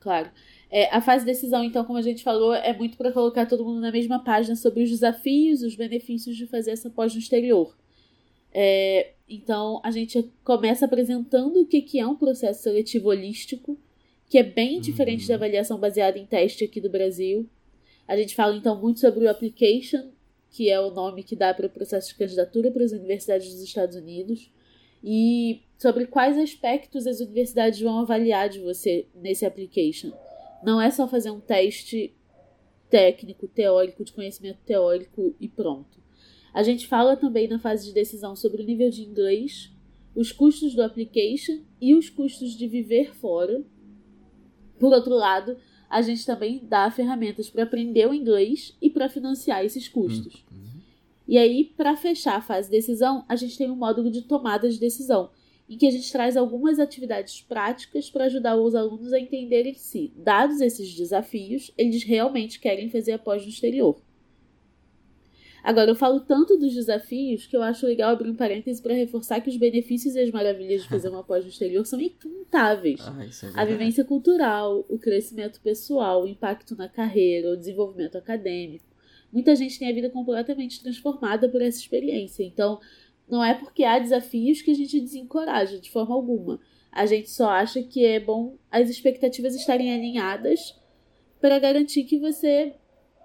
Claro. 0.00 0.30
É, 0.70 0.88
a 0.94 1.00
fase 1.00 1.24
de 1.24 1.32
decisão, 1.32 1.64
então, 1.64 1.84
como 1.84 1.98
a 1.98 2.02
gente 2.02 2.22
falou, 2.22 2.54
é 2.54 2.72
muito 2.72 2.96
para 2.96 3.10
colocar 3.10 3.44
todo 3.44 3.64
mundo 3.64 3.80
na 3.80 3.90
mesma 3.90 4.22
página 4.22 4.54
sobre 4.54 4.84
os 4.84 4.90
desafios, 4.90 5.62
os 5.62 5.74
benefícios 5.74 6.36
de 6.36 6.46
fazer 6.46 6.70
essa 6.70 6.88
pós 6.88 7.12
no 7.12 7.18
exterior. 7.18 7.76
É, 8.52 9.12
então, 9.28 9.80
a 9.82 9.90
gente 9.90 10.30
começa 10.44 10.84
apresentando 10.84 11.60
o 11.60 11.66
que, 11.66 11.82
que 11.82 11.98
é 11.98 12.06
um 12.06 12.14
processo 12.14 12.62
seletivo 12.62 13.08
holístico, 13.08 13.76
que 14.28 14.38
é 14.38 14.44
bem 14.44 14.80
diferente 14.80 15.22
uhum. 15.22 15.28
da 15.28 15.34
avaliação 15.34 15.78
baseada 15.78 16.18
em 16.18 16.26
teste 16.26 16.62
aqui 16.62 16.80
do 16.80 16.88
Brasil. 16.88 17.48
A 18.06 18.16
gente 18.16 18.36
fala, 18.36 18.56
então, 18.56 18.80
muito 18.80 19.00
sobre 19.00 19.24
o 19.24 19.30
application, 19.30 20.10
que 20.50 20.70
é 20.70 20.80
o 20.80 20.92
nome 20.92 21.24
que 21.24 21.34
dá 21.34 21.52
para 21.52 21.66
o 21.66 21.70
processo 21.70 22.10
de 22.10 22.14
candidatura 22.14 22.70
para 22.70 22.84
as 22.84 22.92
universidades 22.92 23.52
dos 23.52 23.62
Estados 23.62 23.96
Unidos, 23.96 24.52
e 25.02 25.62
sobre 25.78 26.06
quais 26.06 26.38
aspectos 26.38 27.08
as 27.08 27.18
universidades 27.18 27.80
vão 27.80 27.98
avaliar 27.98 28.48
de 28.48 28.60
você 28.60 29.06
nesse 29.14 29.44
application. 29.44 30.12
Não 30.62 30.80
é 30.80 30.90
só 30.90 31.08
fazer 31.08 31.30
um 31.30 31.40
teste 31.40 32.14
técnico, 32.88 33.46
teórico, 33.46 34.04
de 34.04 34.12
conhecimento 34.12 34.58
teórico 34.66 35.34
e 35.40 35.48
pronto. 35.48 36.00
A 36.52 36.62
gente 36.62 36.86
fala 36.86 37.16
também 37.16 37.48
na 37.48 37.58
fase 37.58 37.86
de 37.86 37.92
decisão 37.92 38.34
sobre 38.34 38.62
o 38.62 38.66
nível 38.66 38.90
de 38.90 39.02
inglês, 39.02 39.72
os 40.14 40.32
custos 40.32 40.74
do 40.74 40.82
application 40.82 41.60
e 41.80 41.94
os 41.94 42.10
custos 42.10 42.56
de 42.56 42.66
viver 42.66 43.14
fora. 43.14 43.64
Por 44.78 44.92
outro 44.92 45.14
lado, 45.14 45.56
a 45.88 46.02
gente 46.02 46.26
também 46.26 46.60
dá 46.64 46.90
ferramentas 46.90 47.48
para 47.48 47.62
aprender 47.62 48.08
o 48.08 48.14
inglês 48.14 48.76
e 48.82 48.90
para 48.90 49.08
financiar 49.08 49.64
esses 49.64 49.88
custos. 49.88 50.44
Uhum. 50.50 50.80
E 51.26 51.38
aí, 51.38 51.64
para 51.76 51.96
fechar 51.96 52.36
a 52.36 52.42
fase 52.42 52.68
de 52.68 52.76
decisão, 52.76 53.24
a 53.28 53.36
gente 53.36 53.56
tem 53.56 53.70
um 53.70 53.76
módulo 53.76 54.10
de 54.10 54.22
tomada 54.22 54.68
de 54.68 54.80
decisão, 54.80 55.30
em 55.70 55.78
que 55.78 55.86
a 55.86 55.90
gente 55.90 56.10
traz 56.10 56.36
algumas 56.36 56.80
atividades 56.80 57.40
práticas 57.42 58.10
para 58.10 58.24
ajudar 58.24 58.56
os 58.56 58.74
alunos 58.74 59.12
a 59.12 59.20
entenderem 59.20 59.72
se, 59.74 60.12
dados 60.16 60.60
esses 60.60 60.92
desafios, 60.92 61.70
eles 61.78 62.02
realmente 62.02 62.58
querem 62.58 62.90
fazer 62.90 63.12
a 63.12 63.18
pós 63.18 63.44
no 63.44 63.48
exterior. 63.48 64.02
Agora, 65.62 65.90
eu 65.90 65.94
falo 65.94 66.20
tanto 66.20 66.56
dos 66.56 66.74
desafios 66.74 67.46
que 67.46 67.56
eu 67.56 67.62
acho 67.62 67.86
legal 67.86 68.10
abrir 68.10 68.30
um 68.30 68.34
parêntese 68.34 68.82
para 68.82 68.94
reforçar 68.94 69.40
que 69.40 69.50
os 69.50 69.56
benefícios 69.56 70.16
e 70.16 70.20
as 70.20 70.30
maravilhas 70.32 70.82
de 70.82 70.88
fazer 70.88 71.08
uma 71.08 71.22
pós 71.22 71.44
no 71.44 71.50
exterior 71.50 71.86
são 71.86 72.00
incontáveis. 72.00 73.00
Ah, 73.02 73.24
é 73.24 73.60
a 73.60 73.64
vivência 73.64 74.02
cultural, 74.04 74.84
o 74.88 74.98
crescimento 74.98 75.60
pessoal, 75.60 76.24
o 76.24 76.26
impacto 76.26 76.74
na 76.74 76.88
carreira, 76.88 77.52
o 77.52 77.56
desenvolvimento 77.56 78.18
acadêmico. 78.18 78.86
Muita 79.32 79.54
gente 79.54 79.78
tem 79.78 79.88
a 79.88 79.94
vida 79.94 80.10
completamente 80.10 80.82
transformada 80.82 81.48
por 81.48 81.62
essa 81.62 81.78
experiência. 81.78 82.42
Então, 82.42 82.80
não 83.30 83.44
é 83.44 83.54
porque 83.54 83.84
há 83.84 83.98
desafios 83.98 84.60
que 84.60 84.70
a 84.70 84.74
gente 84.74 85.00
desencoraja 85.00 85.78
de 85.78 85.90
forma 85.90 86.14
alguma. 86.14 86.60
A 86.90 87.06
gente 87.06 87.30
só 87.30 87.48
acha 87.48 87.82
que 87.82 88.04
é 88.04 88.18
bom 88.18 88.58
as 88.70 88.90
expectativas 88.90 89.54
estarem 89.54 89.92
alinhadas 89.92 90.76
para 91.40 91.58
garantir 91.58 92.04
que 92.04 92.18
você 92.18 92.74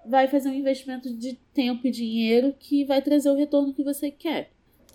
vai 0.06 0.28
fazer 0.28 0.48
um 0.48 0.54
investimento 0.54 1.12
de 1.12 1.34
tempo 1.52 1.86
e 1.86 1.90
dinheiro 1.90 2.54
que 2.58 2.84
vai 2.84 3.02
trazer 3.02 3.28
o 3.28 3.34
retorno 3.34 3.74
que 3.74 3.82
você 3.82 4.10
quer. 4.10 4.52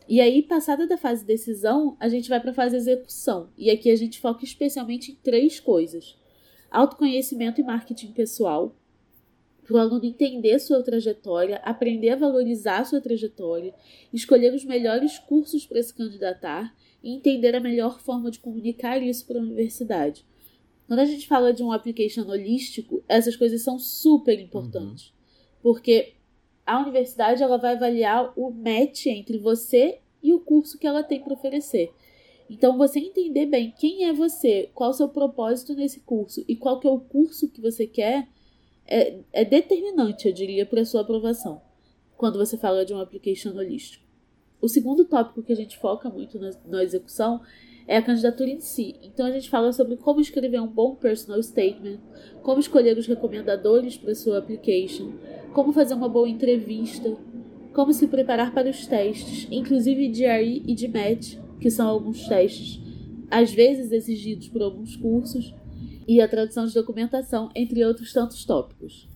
E 0.07 0.19
aí, 0.19 0.41
passada 0.41 0.87
da 0.87 0.97
fase 0.97 1.25
decisão, 1.25 1.95
a 1.99 2.09
gente 2.09 2.29
vai 2.29 2.39
para 2.39 2.51
a 2.51 2.53
fase 2.53 2.75
execução. 2.75 3.49
E 3.57 3.69
aqui 3.69 3.89
a 3.91 3.95
gente 3.95 4.19
foca 4.19 4.43
especialmente 4.43 5.11
em 5.11 5.15
três 5.15 5.59
coisas: 5.59 6.17
autoconhecimento 6.69 7.61
e 7.61 7.63
marketing 7.63 8.13
pessoal, 8.13 8.75
para 9.71 9.77
o 9.77 9.79
aluno 9.79 10.03
entender 10.03 10.59
sua 10.59 10.83
trajetória, 10.83 11.61
aprender 11.63 12.09
a 12.09 12.15
valorizar 12.17 12.83
sua 12.83 12.99
trajetória, 12.99 13.73
escolher 14.11 14.53
os 14.53 14.65
melhores 14.65 15.17
cursos 15.17 15.65
para 15.65 15.81
se 15.81 15.93
candidatar 15.93 16.75
e 17.01 17.15
entender 17.15 17.55
a 17.55 17.59
melhor 17.61 18.01
forma 18.01 18.29
de 18.29 18.39
comunicar 18.39 19.01
isso 19.01 19.25
para 19.25 19.39
a 19.39 19.41
universidade. 19.41 20.25
Quando 20.87 20.99
a 20.99 21.05
gente 21.05 21.25
fala 21.25 21.53
de 21.53 21.63
um 21.63 21.71
application 21.71 22.27
holístico, 22.27 23.01
essas 23.07 23.37
coisas 23.37 23.61
são 23.61 23.79
super 23.79 24.37
importantes. 24.37 25.07
Uhum. 25.07 25.13
Porque 25.63 26.15
a 26.65 26.81
universidade 26.81 27.41
ela 27.41 27.57
vai 27.57 27.75
avaliar 27.75 28.33
o 28.35 28.51
match 28.51 29.05
entre 29.05 29.37
você 29.37 29.99
e 30.21 30.33
o 30.33 30.41
curso 30.41 30.77
que 30.77 30.85
ela 30.85 31.01
tem 31.01 31.21
para 31.21 31.33
oferecer. 31.33 31.93
Então, 32.49 32.77
você 32.77 32.99
entender 32.99 33.45
bem 33.45 33.71
quem 33.71 34.03
é 34.03 34.11
você, 34.11 34.69
qual 34.75 34.89
o 34.89 34.93
seu 34.93 35.07
propósito 35.07 35.73
nesse 35.73 36.01
curso 36.01 36.43
e 36.45 36.57
qual 36.57 36.77
que 36.77 36.87
é 36.87 36.91
o 36.91 36.99
curso 36.99 37.47
que 37.47 37.61
você 37.61 37.87
quer, 37.87 38.27
é, 38.87 39.19
é 39.31 39.45
determinante, 39.45 40.27
eu 40.27 40.33
diria, 40.33 40.65
para 40.65 40.81
a 40.81 40.85
sua 40.85 41.01
aprovação, 41.01 41.61
quando 42.17 42.37
você 42.37 42.57
fala 42.57 42.85
de 42.85 42.93
um 42.93 42.99
application 42.99 43.51
holístico. 43.51 44.05
O 44.61 44.67
segundo 44.67 45.05
tópico 45.05 45.41
que 45.41 45.51
a 45.51 45.55
gente 45.55 45.77
foca 45.77 46.09
muito 46.09 46.39
na, 46.39 46.51
na 46.67 46.83
execução 46.83 47.41
é 47.87 47.97
a 47.97 48.01
candidatura 48.01 48.49
em 48.49 48.59
si. 48.59 48.95
Então 49.01 49.25
a 49.25 49.31
gente 49.31 49.49
fala 49.49 49.73
sobre 49.73 49.97
como 49.97 50.21
escrever 50.21 50.61
um 50.61 50.67
bom 50.67 50.95
personal 50.95 51.41
statement, 51.41 51.97
como 52.43 52.59
escolher 52.59 52.97
os 52.97 53.07
recomendadores 53.07 53.97
para 53.97 54.13
sua 54.13 54.37
application, 54.37 55.13
como 55.53 55.73
fazer 55.73 55.95
uma 55.95 56.07
boa 56.07 56.29
entrevista, 56.29 57.17
como 57.73 57.91
se 57.91 58.07
preparar 58.07 58.53
para 58.53 58.69
os 58.69 58.85
testes, 58.85 59.47
inclusive 59.49 60.09
de 60.09 60.23
GRE 60.23 60.63
e 60.67 60.75
de 60.75 60.87
MET, 60.87 61.39
que 61.59 61.71
são 61.71 61.87
alguns 61.87 62.27
testes 62.27 62.79
às 63.31 63.53
vezes 63.53 63.93
exigidos 63.93 64.49
por 64.49 64.61
alguns 64.61 64.97
cursos, 64.97 65.55
e 66.07 66.21
a 66.21 66.27
tradução 66.27 66.65
de 66.65 66.73
documentação, 66.73 67.49
entre 67.55 67.83
outros 67.85 68.13
tantos 68.13 68.45
tópicos. 68.45 69.09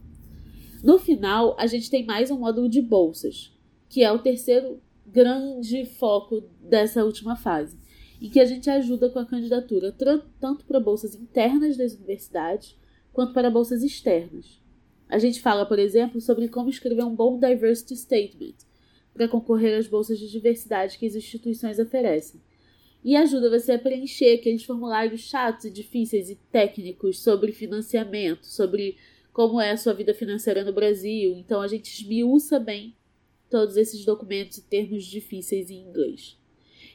No 0.84 1.00
final, 1.00 1.56
a 1.60 1.68
gente 1.68 1.90
tem 1.90 2.06
mais 2.06 2.30
um 2.30 2.40
módulo 2.40 2.70
de 2.70 2.82
bolsas, 2.82 3.52
que 3.90 4.04
é 4.04 4.12
o 4.12 4.20
terceiro 4.20 4.80
grande 5.06 5.86
foco 5.86 6.42
dessa 6.62 7.04
última 7.04 7.36
fase 7.36 7.78
em 8.22 8.30
que 8.30 8.40
a 8.40 8.46
gente 8.46 8.70
ajuda 8.70 9.10
com 9.10 9.20
a 9.20 9.26
candidatura 9.26 9.94
tanto 10.40 10.66
para 10.66 10.80
bolsas 10.80 11.16
internas 11.16 11.78
das 11.78 11.94
universidades 11.94 12.78
quanto 13.12 13.34
para 13.34 13.50
bolsas 13.50 13.84
externas. 13.84 14.62
A 15.08 15.20
gente 15.20 15.42
fala, 15.42 15.66
por 15.66 15.78
exemplo, 15.78 16.20
sobre 16.20 16.48
como 16.48 16.70
escrever 16.70 17.04
um 17.04 17.16
bom 17.16 17.40
diversity 17.40 17.96
statement 17.96 18.56
para 19.14 19.28
concorrer 19.28 19.78
às 19.78 19.88
bolsas 19.88 20.20
de 20.20 20.30
diversidade 20.30 20.98
que 20.98 21.06
as 21.06 21.16
instituições 21.16 21.80
oferecem. 21.80 22.42
E 23.06 23.16
ajuda 23.16 23.52
você 23.52 23.74
a 23.74 23.78
preencher 23.78 24.34
aqueles 24.34 24.64
formulários 24.64 25.22
chatos 25.22 25.66
e 25.66 25.70
difíceis 25.70 26.32
e 26.32 26.36
técnicos 26.52 27.20
sobre 27.20 27.52
financiamento, 27.52 28.48
sobre 28.48 28.98
como 29.32 29.62
é 29.62 29.70
a 29.70 29.78
sua 29.78 29.94
vida 29.94 30.12
financeira 30.12 30.64
no 30.64 30.74
Brasil. 30.74 31.38
Então 31.38 31.62
a 31.62 31.68
gente 31.68 31.94
esmiuça 31.94 32.60
bem 32.60 32.96
todos 33.48 33.78
esses 33.78 34.04
documentos 34.04 34.58
e 34.58 34.64
termos 34.64 35.06
difíceis 35.06 35.70
em 35.70 35.88
inglês. 35.88 36.36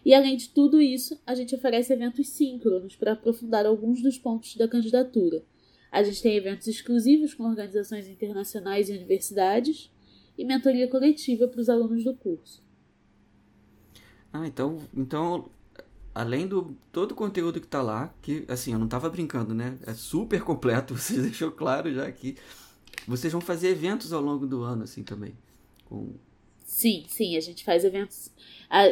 E 0.04 0.12
além 0.12 0.36
de 0.36 0.48
tudo 0.48 0.80
isso, 0.80 1.16
a 1.24 1.32
gente 1.32 1.54
oferece 1.54 1.92
eventos 1.92 2.28
síncronos 2.30 2.96
para 2.96 3.12
aprofundar 3.12 3.64
alguns 3.64 4.02
dos 4.02 4.18
pontos 4.18 4.56
da 4.56 4.66
candidatura. 4.66 5.44
A 5.92 6.02
gente 6.02 6.20
tem 6.20 6.34
eventos 6.34 6.66
exclusivos 6.66 7.34
com 7.34 7.44
organizações 7.44 8.08
internacionais 8.08 8.88
e 8.88 8.94
universidades 8.94 9.92
e 10.36 10.44
mentoria 10.44 10.88
coletiva 10.88 11.46
para 11.46 11.60
os 11.60 11.68
alunos 11.68 12.02
do 12.02 12.16
curso. 12.16 12.64
Ah, 14.32 14.46
então, 14.48 14.78
então 14.92 15.48
além 16.14 16.46
do 16.46 16.76
todo 16.92 17.12
o 17.12 17.14
conteúdo 17.14 17.60
que 17.60 17.66
está 17.66 17.82
lá, 17.82 18.14
que 18.22 18.44
assim, 18.48 18.72
eu 18.72 18.78
não 18.78 18.86
estava 18.86 19.08
brincando, 19.08 19.54
né? 19.54 19.78
É 19.86 19.94
super 19.94 20.42
completo, 20.42 20.94
você 20.98 21.20
deixou 21.20 21.50
claro 21.50 21.92
já 21.92 22.06
aqui. 22.06 22.36
Vocês 23.06 23.32
vão 23.32 23.40
fazer 23.40 23.68
eventos 23.68 24.12
ao 24.12 24.20
longo 24.20 24.46
do 24.46 24.62
ano 24.62 24.84
assim 24.84 25.02
também, 25.02 25.34
com 25.86 26.14
Sim, 26.70 27.04
sim, 27.08 27.36
a 27.36 27.40
gente 27.40 27.64
faz 27.64 27.84
eventos. 27.84 28.30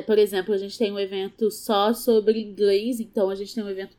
Por 0.04 0.18
exemplo, 0.18 0.52
a 0.52 0.59
gente 0.59 0.76
tem 0.76 0.90
um 0.90 0.98
evento 0.98 1.48
só 1.48 1.94
sobre 1.94 2.40
inglês, 2.40 2.98
então 2.98 3.31
a 3.31 3.37
gente 3.37 3.54
tem 3.54 3.62
um 3.62 3.68
evento 3.68 3.96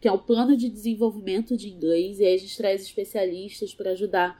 que 0.00 0.08
é 0.08 0.12
o 0.12 0.18
plano 0.18 0.56
de 0.56 0.68
desenvolvimento 0.68 1.56
de 1.56 1.68
inglês, 1.68 2.18
e 2.18 2.24
aí 2.24 2.34
a 2.34 2.38
gente 2.38 2.56
traz 2.56 2.82
especialistas 2.82 3.72
para 3.72 3.92
ajudar 3.92 4.36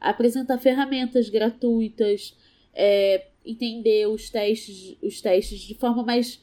a 0.00 0.10
apresentar 0.10 0.58
ferramentas 0.58 1.28
gratuitas, 1.28 2.36
é, 2.74 3.28
entender 3.46 4.08
os 4.08 4.28
testes, 4.28 4.96
os 5.00 5.20
testes 5.20 5.60
de 5.60 5.76
forma 5.76 6.02
mais 6.02 6.40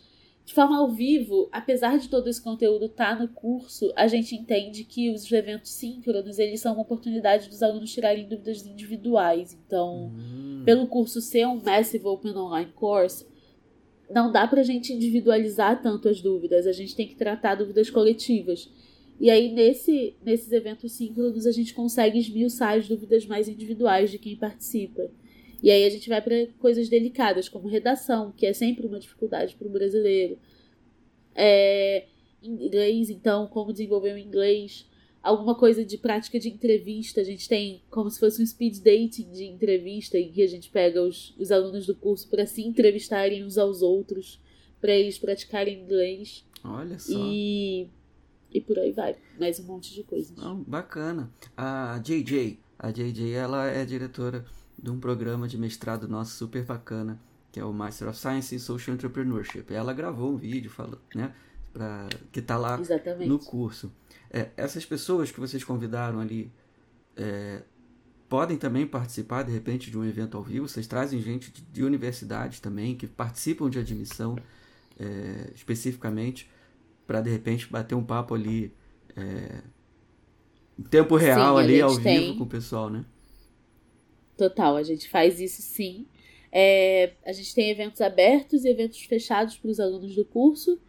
de 0.49 0.55
forma 0.55 0.79
ao 0.79 0.89
vivo, 0.89 1.47
apesar 1.51 1.99
de 1.99 2.09
todo 2.09 2.27
esse 2.27 2.41
conteúdo 2.41 2.85
estar 2.85 3.15
tá 3.15 3.21
no 3.21 3.27
curso, 3.27 3.93
a 3.95 4.07
gente 4.07 4.33
entende 4.33 4.83
que 4.83 5.11
os 5.11 5.31
eventos 5.31 5.69
síncronos, 5.69 6.39
eles 6.39 6.59
são 6.59 6.73
uma 6.73 6.81
oportunidade 6.81 7.47
dos 7.49 7.61
alunos 7.61 7.93
tirarem 7.93 8.27
dúvidas 8.27 8.65
individuais. 8.65 9.53
Então, 9.53 10.05
uhum. 10.05 10.63
pelo 10.65 10.87
curso 10.87 11.21
ser 11.21 11.45
um 11.45 11.61
Massive 11.61 12.07
Open 12.07 12.35
Online 12.35 12.71
Course, 12.71 13.27
não 14.09 14.31
dá 14.31 14.47
pra 14.47 14.63
gente 14.63 14.91
individualizar 14.91 15.83
tanto 15.83 16.09
as 16.09 16.19
dúvidas, 16.19 16.65
a 16.65 16.71
gente 16.71 16.95
tem 16.95 17.07
que 17.07 17.15
tratar 17.15 17.53
dúvidas 17.53 17.91
coletivas. 17.91 18.73
E 19.19 19.29
aí, 19.29 19.53
nesse, 19.53 20.15
nesses 20.25 20.51
eventos 20.51 20.93
síncronos, 20.93 21.45
a 21.45 21.51
gente 21.51 21.75
consegue 21.75 22.17
esmiuçar 22.17 22.75
as 22.75 22.87
dúvidas 22.87 23.23
mais 23.27 23.47
individuais 23.47 24.09
de 24.09 24.17
quem 24.17 24.35
participa. 24.35 25.11
E 25.61 25.69
aí 25.69 25.85
a 25.85 25.89
gente 25.89 26.07
vai 26.07 26.21
para 26.21 26.47
coisas 26.59 26.87
delicadas, 26.89 27.49
como 27.49 27.67
redação, 27.67 28.31
que 28.31 28.45
é 28.45 28.53
sempre 28.53 28.87
uma 28.87 28.99
dificuldade 28.99 29.55
para 29.55 29.67
o 29.67 29.71
brasileiro. 29.71 30.37
É, 31.35 32.05
inglês, 32.41 33.09
então, 33.09 33.47
como 33.47 33.71
desenvolver 33.71 34.13
o 34.13 34.17
inglês. 34.17 34.87
Alguma 35.21 35.53
coisa 35.55 35.83
de 35.83 35.97
prática 35.97 36.39
de 36.39 36.49
entrevista. 36.49 37.19
A 37.19 37.23
gente 37.25 37.47
tem 37.47 37.83
como 37.89 38.09
se 38.09 38.19
fosse 38.19 38.41
um 38.41 38.45
speed 38.45 38.77
dating 38.77 39.31
de 39.31 39.45
entrevista, 39.45 40.17
em 40.17 40.31
que 40.31 40.41
a 40.41 40.47
gente 40.47 40.69
pega 40.69 41.01
os, 41.01 41.35
os 41.37 41.51
alunos 41.51 41.85
do 41.85 41.95
curso 41.95 42.29
para 42.29 42.45
se 42.45 42.61
entrevistarem 42.61 43.43
uns 43.43 43.57
aos 43.57 43.81
outros, 43.81 44.39
para 44.79 44.93
eles 44.93 45.17
praticarem 45.17 45.81
inglês. 45.81 46.45
Olha 46.63 46.97
só. 46.97 47.17
E, 47.17 47.89
e 48.49 48.61
por 48.61 48.79
aí 48.79 48.93
vai. 48.93 49.17
Mais 49.37 49.59
um 49.59 49.63
monte 49.63 49.93
de 49.93 50.03
coisas. 50.03 50.35
Não, 50.37 50.63
bacana. 50.63 51.29
A 51.55 52.01
JJ, 52.01 52.57
a 52.77 52.89
JJ, 52.89 53.33
ela 53.33 53.67
é 53.67 53.83
diretora 53.83 54.45
de 54.81 54.89
um 54.89 54.99
programa 54.99 55.47
de 55.47 55.57
mestrado 55.57 56.07
nosso 56.07 56.33
super 56.35 56.63
bacana, 56.63 57.19
que 57.51 57.59
é 57.59 57.65
o 57.65 57.73
Master 57.73 58.09
of 58.09 58.17
Science 58.17 58.55
in 58.55 58.59
Social 58.59 58.95
Entrepreneurship. 58.95 59.73
Ela 59.73 59.93
gravou 59.93 60.31
um 60.31 60.37
vídeo 60.37 60.69
falando, 60.69 60.99
né, 61.13 61.33
pra, 61.73 62.07
que 62.31 62.39
está 62.39 62.57
lá 62.57 62.79
Exatamente. 62.79 63.27
no 63.27 63.39
curso. 63.39 63.91
É, 64.29 64.49
essas 64.55 64.85
pessoas 64.85 65.31
que 65.31 65.39
vocês 65.39 65.63
convidaram 65.63 66.19
ali 66.19 66.51
é, 67.17 67.63
podem 68.27 68.57
também 68.57 68.85
participar, 68.85 69.43
de 69.43 69.51
repente, 69.51 69.89
de 69.89 69.97
um 69.97 70.05
evento 70.05 70.37
ao 70.37 70.43
vivo. 70.43 70.67
Vocês 70.67 70.87
trazem 70.87 71.19
gente 71.21 71.51
de, 71.51 71.61
de 71.61 71.83
universidades 71.83 72.59
também 72.59 72.95
que 72.95 73.07
participam 73.07 73.69
de 73.69 73.79
admissão 73.79 74.37
é, 74.99 75.51
especificamente 75.55 76.49
para, 77.07 77.21
de 77.21 77.29
repente, 77.29 77.67
bater 77.67 77.95
um 77.95 78.03
papo 78.03 78.35
ali 78.35 78.71
é, 79.15 79.61
em 80.77 80.83
tempo 80.83 81.15
real, 81.17 81.57
Sim, 81.57 81.63
ali 81.63 81.81
ao 81.81 81.89
vivo 81.89 82.03
tem... 82.03 82.37
com 82.37 82.43
o 82.43 82.47
pessoal, 82.47 82.89
né? 82.89 83.03
Total, 84.39 84.77
a 84.77 84.83
gente 84.83 85.09
faz 85.09 85.41
isso 85.41 85.61
sim. 85.61 86.05
É, 86.49 87.11
a 87.25 87.33
gente 87.33 87.53
tem 87.53 87.69
eventos 87.69 87.99
abertos 87.99 88.63
e 88.63 88.69
eventos 88.69 89.01
fechados 89.01 89.57
para 89.57 89.69
os 89.69 89.81
alunos 89.81 90.15
do 90.15 90.23
curso. 90.23 90.79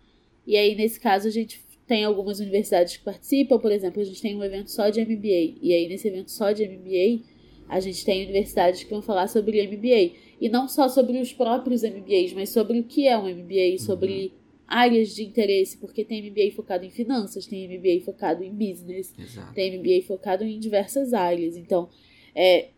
E 0.47 0.57
aí, 0.57 0.77
nesse 0.77 1.01
caso, 1.01 1.27
a 1.27 1.31
gente 1.33 1.61
tem 1.89 2.05
algumas 2.05 2.39
universidades 2.39 2.97
que 2.97 3.03
participam. 3.03 3.59
Por 3.59 3.73
exemplo, 3.73 4.01
a 4.01 4.05
gente 4.05 4.23
tem 4.23 4.37
um 4.37 4.45
evento 4.45 4.71
só 4.71 4.89
de 4.89 5.01
MBA. 5.05 5.59
E 5.61 5.75
aí, 5.75 5.89
nesse 5.89 6.07
evento 6.07 6.31
só 6.31 6.53
de 6.53 6.65
MBA, 6.65 7.25
a 7.69 7.81
gente 7.81 8.05
tem 8.05 8.23
universidades 8.23 8.85
que 8.85 8.91
vão 8.91 9.03
falar 9.03 9.27
sobre 9.27 9.67
MBA. 9.67 10.17
E 10.41 10.49
não 10.49 10.69
só 10.69 10.89
sobre 10.89 11.19
os 11.19 11.33
próprios 11.33 11.83
MBAs, 11.83 12.33
mas 12.33 12.51
sobre 12.51 12.79
o 12.79 12.85
que 12.85 13.09
é 13.09 13.19
um 13.19 13.29
MBA, 13.29 13.73
uhum. 13.73 13.79
sobre 13.79 14.33
áreas 14.65 15.13
de 15.13 15.25
interesse, 15.25 15.77
porque 15.77 16.05
tem 16.05 16.31
MBA 16.31 16.53
focado 16.55 16.85
em 16.85 16.91
finanças, 16.91 17.47
tem 17.47 17.67
MBA 17.67 18.05
focado 18.05 18.45
em 18.45 18.53
business, 18.53 19.13
Exato. 19.19 19.53
tem 19.53 19.77
MBA 19.77 20.07
focado 20.07 20.45
em 20.45 20.61
diversas 20.61 21.13
áreas. 21.13 21.57
Então, 21.57 21.89
é, 22.33 22.69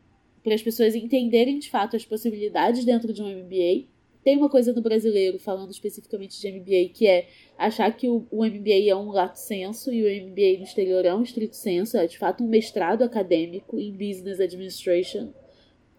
para 0.43 0.55
as 0.55 0.63
pessoas 0.63 0.95
entenderem 0.95 1.59
de 1.59 1.71
fato 1.71 1.97
as 1.97 2.05
possibilidades 2.05 2.85
dentro 2.85 3.13
de 3.13 3.23
um 3.23 3.29
MBA. 3.29 3.87
Tem 4.25 4.37
uma 4.37 4.49
coisa 4.49 4.73
no 4.73 4.81
brasileiro, 4.81 5.39
falando 5.39 5.71
especificamente 5.71 6.41
de 6.41 6.51
MBA, 6.51 6.93
que 6.95 7.07
é 7.07 7.29
achar 7.59 7.97
que 7.97 8.09
o, 8.09 8.27
o 8.31 8.45
MBA 8.45 8.89
é 8.89 8.95
um 8.95 9.11
lato 9.11 9.39
senso 9.39 9.93
e 9.93 10.03
o 10.03 10.27
MBA 10.29 10.59
no 10.59 10.65
exterior 10.65 11.05
é 11.05 11.15
um 11.15 11.23
estrito 11.23 11.57
senso, 11.57 11.97
é 11.97 12.07
de 12.07 12.19
fato 12.19 12.45
um 12.45 12.49
mestrado 12.49 13.03
acadêmico 13.03 13.79
em 13.79 13.93
Business 13.93 14.39
Administration. 14.39 15.33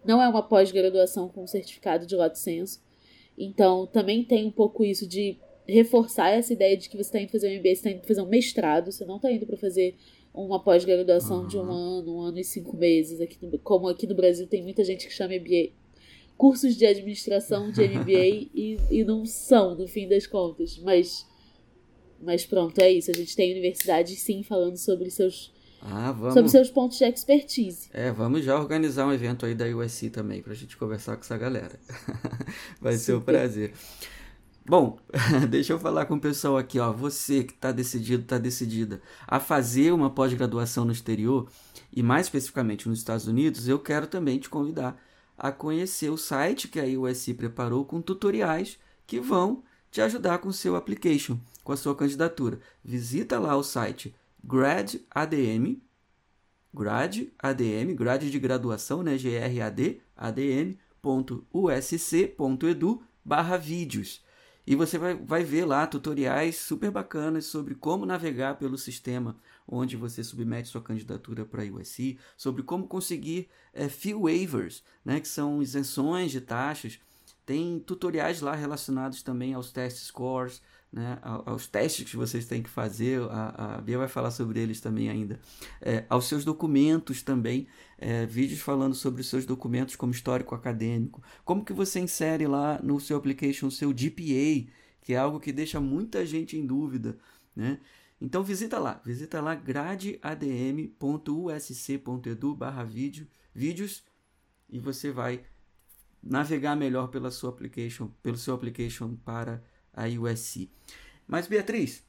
Não 0.04 0.22
é 0.22 0.28
uma 0.28 0.42
pós-graduação 0.42 1.28
com 1.28 1.46
certificado 1.46 2.06
de 2.06 2.16
lato 2.16 2.38
senso. 2.38 2.82
Então, 3.36 3.86
também 3.86 4.24
tem 4.24 4.46
um 4.46 4.50
pouco 4.50 4.84
isso 4.84 5.06
de 5.06 5.38
reforçar 5.66 6.30
essa 6.30 6.52
ideia 6.52 6.76
de 6.76 6.88
que 6.88 6.96
você 6.96 7.08
está 7.08 7.20
indo 7.20 7.32
fazer 7.32 7.48
um 7.48 7.58
MBA, 7.58 7.62
você 7.62 7.70
está 7.72 7.90
indo 7.90 8.06
fazer 8.06 8.22
um 8.22 8.28
mestrado, 8.28 8.92
você 8.92 9.04
não 9.04 9.16
está 9.16 9.32
indo 9.32 9.46
para 9.46 9.56
fazer 9.56 9.96
uma 10.34 10.62
pós-graduação 10.62 11.42
uhum. 11.42 11.46
de 11.46 11.56
um 11.56 11.70
ano, 11.70 12.16
um 12.16 12.20
ano 12.20 12.38
e 12.38 12.44
cinco 12.44 12.76
meses. 12.76 13.20
Aqui 13.20 13.38
no, 13.40 13.58
como 13.60 13.88
aqui 13.88 14.06
no 14.06 14.14
Brasil 14.14 14.46
tem 14.46 14.62
muita 14.62 14.84
gente 14.84 15.06
que 15.06 15.12
chama 15.12 15.34
MBA 15.34 15.72
cursos 16.36 16.76
de 16.76 16.84
administração 16.84 17.70
de 17.70 17.86
MBA 17.86 18.50
e, 18.54 18.78
e 18.90 19.04
não 19.04 19.24
são, 19.24 19.74
no 19.74 19.86
fim 19.86 20.08
das 20.08 20.26
contas. 20.26 20.78
Mas, 20.78 21.26
mas 22.20 22.44
pronto, 22.44 22.78
é 22.80 22.90
isso. 22.90 23.10
A 23.10 23.14
gente 23.14 23.34
tem 23.34 23.52
universidades 23.52 24.18
sim 24.20 24.42
falando 24.42 24.76
sobre 24.76 25.10
seus 25.10 25.52
ah, 25.86 26.12
vamos... 26.12 26.34
sobre 26.34 26.50
seus 26.50 26.70
pontos 26.70 26.96
de 26.96 27.04
expertise. 27.04 27.90
É, 27.92 28.10
vamos 28.10 28.42
já 28.42 28.58
organizar 28.58 29.06
um 29.06 29.12
evento 29.12 29.44
aí 29.44 29.54
da 29.54 29.66
USC 29.66 30.08
também, 30.08 30.40
pra 30.40 30.54
gente 30.54 30.78
conversar 30.78 31.16
com 31.16 31.22
essa 31.22 31.36
galera. 31.36 31.78
Vai 32.80 32.94
Super. 32.94 32.98
ser 32.98 33.14
um 33.14 33.20
prazer. 33.20 33.72
Bom, 34.66 34.98
deixa 35.50 35.74
eu 35.74 35.78
falar 35.78 36.06
com 36.06 36.14
o 36.14 36.20
pessoal 36.20 36.56
aqui, 36.56 36.78
ó. 36.78 36.90
Você 36.90 37.44
que 37.44 37.52
está 37.52 37.70
decidido, 37.70 38.22
está 38.22 38.38
decidida 38.38 39.02
a 39.26 39.38
fazer 39.38 39.92
uma 39.92 40.08
pós-graduação 40.08 40.86
no 40.86 40.92
exterior, 40.92 41.50
e 41.92 42.02
mais 42.02 42.26
especificamente 42.26 42.88
nos 42.88 42.98
Estados 42.98 43.26
Unidos, 43.26 43.68
eu 43.68 43.78
quero 43.78 44.06
também 44.06 44.38
te 44.38 44.48
convidar 44.48 44.98
a 45.36 45.52
conhecer 45.52 46.08
o 46.08 46.16
site 46.16 46.68
que 46.68 46.80
a 46.80 46.84
USC 46.84 47.34
preparou 47.34 47.84
com 47.84 48.00
tutoriais 48.00 48.78
que 49.06 49.20
vão 49.20 49.62
te 49.90 50.00
ajudar 50.00 50.38
com 50.38 50.48
o 50.48 50.52
seu 50.52 50.76
application, 50.76 51.38
com 51.62 51.72
a 51.72 51.76
sua 51.76 51.94
candidatura. 51.94 52.58
Visita 52.82 53.38
lá 53.38 53.54
o 53.56 53.62
site 53.62 54.14
GradADM, 54.42 55.82
Grad 56.74 57.28
ADM, 57.38 57.94
grade 57.94 58.30
de 58.30 58.38
graduação, 58.40 59.02
né? 59.02 59.16
G-R-A-D, 59.16 60.00
adm.usc.edu 60.16 60.72
barra 63.24 63.56
vídeos. 63.56 64.23
E 64.66 64.74
você 64.74 64.96
vai, 64.96 65.14
vai 65.14 65.44
ver 65.44 65.66
lá 65.66 65.86
tutoriais 65.86 66.56
super 66.56 66.90
bacanas 66.90 67.44
sobre 67.46 67.74
como 67.74 68.06
navegar 68.06 68.56
pelo 68.56 68.78
sistema 68.78 69.36
onde 69.66 69.96
você 69.96 70.22
submete 70.22 70.68
sua 70.68 70.82
candidatura 70.82 71.44
para 71.44 71.62
a 71.62 71.66
USC, 71.66 72.18
sobre 72.36 72.62
como 72.62 72.86
conseguir 72.86 73.48
é, 73.72 73.88
fee 73.88 74.14
waivers, 74.14 74.82
né, 75.04 75.20
que 75.20 75.28
são 75.28 75.62
isenções 75.62 76.30
de 76.30 76.40
taxas. 76.40 76.98
Tem 77.44 77.78
tutoriais 77.78 78.40
lá 78.40 78.54
relacionados 78.54 79.22
também 79.22 79.52
aos 79.52 79.70
test 79.70 79.98
scores, 79.98 80.62
né, 80.94 81.18
aos 81.22 81.66
testes 81.66 82.08
que 82.08 82.16
vocês 82.16 82.46
têm 82.46 82.62
que 82.62 82.70
fazer, 82.70 83.20
a, 83.22 83.78
a 83.78 83.80
Bia 83.80 83.98
vai 83.98 84.06
falar 84.06 84.30
sobre 84.30 84.60
eles 84.60 84.80
também 84.80 85.10
ainda, 85.10 85.40
é, 85.80 86.04
aos 86.08 86.28
seus 86.28 86.44
documentos 86.44 87.20
também, 87.20 87.66
é, 87.98 88.24
vídeos 88.26 88.60
falando 88.60 88.94
sobre 88.94 89.20
os 89.20 89.26
seus 89.26 89.44
documentos 89.44 89.96
como 89.96 90.12
histórico 90.12 90.54
acadêmico, 90.54 91.20
como 91.44 91.64
que 91.64 91.72
você 91.72 91.98
insere 91.98 92.46
lá 92.46 92.80
no 92.80 93.00
seu 93.00 93.16
application 93.16 93.66
o 93.66 93.72
seu 93.72 93.90
GPA, 93.90 94.70
que 95.00 95.14
é 95.14 95.16
algo 95.16 95.40
que 95.40 95.50
deixa 95.50 95.80
muita 95.80 96.24
gente 96.24 96.56
em 96.56 96.64
dúvida, 96.64 97.18
né? 97.56 97.80
Então 98.20 98.44
visita 98.44 98.78
lá, 98.78 99.02
visita 99.04 99.40
lá 99.40 99.56
gradeadm.usc.edu 99.56 102.54
barra 102.54 102.84
vídeo, 102.84 103.26
vídeos 103.52 104.04
e 104.68 104.78
você 104.78 105.10
vai 105.10 105.42
navegar 106.22 106.76
melhor 106.76 107.08
pela 107.08 107.32
sua 107.32 107.50
application, 107.50 108.12
pelo 108.22 108.38
seu 108.38 108.54
application 108.54 109.16
para 109.16 109.60
a 109.94 110.06
USC. 110.06 110.70
Mas 111.26 111.46
Beatriz, 111.46 112.02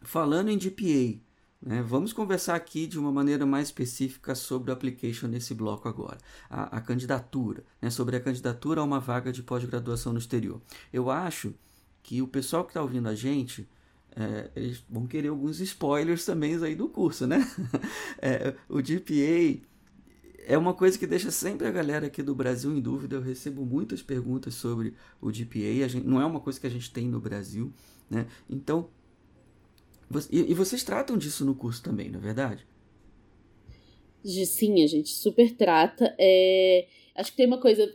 falando 0.00 0.50
em 0.50 0.58
GPA, 0.58 1.20
né, 1.60 1.82
vamos 1.82 2.12
conversar 2.12 2.54
aqui 2.54 2.86
de 2.86 2.98
uma 2.98 3.10
maneira 3.10 3.44
mais 3.44 3.68
específica 3.68 4.34
sobre 4.34 4.70
o 4.70 4.72
application 4.72 5.26
nesse 5.26 5.54
bloco 5.54 5.88
agora. 5.88 6.18
A, 6.48 6.78
a 6.78 6.80
candidatura, 6.80 7.64
né, 7.82 7.90
sobre 7.90 8.16
a 8.16 8.20
candidatura 8.20 8.80
a 8.80 8.84
uma 8.84 9.00
vaga 9.00 9.32
de 9.32 9.42
pós-graduação 9.42 10.12
no 10.12 10.18
exterior. 10.18 10.60
Eu 10.92 11.10
acho 11.10 11.54
que 12.02 12.22
o 12.22 12.28
pessoal 12.28 12.64
que 12.64 12.70
está 12.70 12.80
ouvindo 12.80 13.08
a 13.08 13.14
gente, 13.14 13.68
é, 14.14 14.50
eles 14.56 14.82
vão 14.88 15.06
querer 15.06 15.28
alguns 15.28 15.60
spoilers 15.60 16.24
também 16.24 16.54
aí 16.62 16.74
do 16.74 16.88
curso, 16.88 17.26
né? 17.26 17.38
É, 18.20 18.54
o 18.68 18.78
GPA 18.78 19.60
é 20.48 20.56
uma 20.56 20.72
coisa 20.72 20.98
que 20.98 21.06
deixa 21.06 21.30
sempre 21.30 21.66
a 21.66 21.70
galera 21.70 22.06
aqui 22.06 22.22
do 22.22 22.34
Brasil 22.34 22.74
em 22.74 22.80
dúvida. 22.80 23.16
Eu 23.16 23.20
recebo 23.20 23.66
muitas 23.66 24.00
perguntas 24.00 24.54
sobre 24.54 24.94
o 25.20 25.30
GPA. 25.30 25.84
A 25.84 25.88
gente, 25.88 26.06
não 26.06 26.22
é 26.22 26.24
uma 26.24 26.40
coisa 26.40 26.58
que 26.58 26.66
a 26.66 26.70
gente 26.70 26.90
tem 26.90 27.06
no 27.06 27.20
Brasil, 27.20 27.70
né? 28.08 28.26
Então, 28.48 28.88
e, 30.30 30.50
e 30.50 30.54
vocês 30.54 30.82
tratam 30.82 31.18
disso 31.18 31.44
no 31.44 31.54
curso 31.54 31.82
também, 31.82 32.08
não 32.08 32.18
é 32.18 32.22
verdade? 32.22 32.66
Sim, 34.24 34.82
a 34.82 34.86
gente 34.86 35.10
super 35.10 35.54
trata. 35.54 36.14
É... 36.18 36.86
Acho 37.14 37.30
que 37.30 37.36
tem 37.36 37.46
uma 37.46 37.60
coisa 37.60 37.86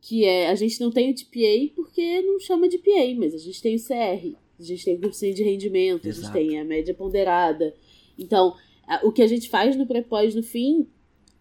que 0.00 0.24
é 0.24 0.50
a 0.50 0.54
gente 0.54 0.80
não 0.80 0.92
tem 0.92 1.10
o 1.10 1.14
GPA 1.14 1.74
porque 1.74 2.22
não 2.22 2.38
chama 2.38 2.68
de 2.68 2.78
PA, 2.78 3.12
mas 3.18 3.34
a 3.34 3.38
gente 3.38 3.60
tem 3.60 3.74
o 3.74 3.82
CR, 3.82 4.36
a 4.58 4.62
gente 4.62 4.84
tem 4.84 4.94
o 4.94 5.00
coeficiente 5.00 5.36
de 5.36 5.42
rendimento, 5.42 6.06
Exato. 6.06 6.36
a 6.36 6.40
gente 6.40 6.48
tem 6.48 6.60
a 6.60 6.64
média 6.64 6.94
ponderada. 6.94 7.74
Então, 8.16 8.56
o 9.02 9.10
que 9.10 9.22
a 9.22 9.26
gente 9.26 9.50
faz 9.50 9.74
no 9.74 9.84
pré-pós 9.84 10.32
no 10.32 10.44
fim 10.44 10.86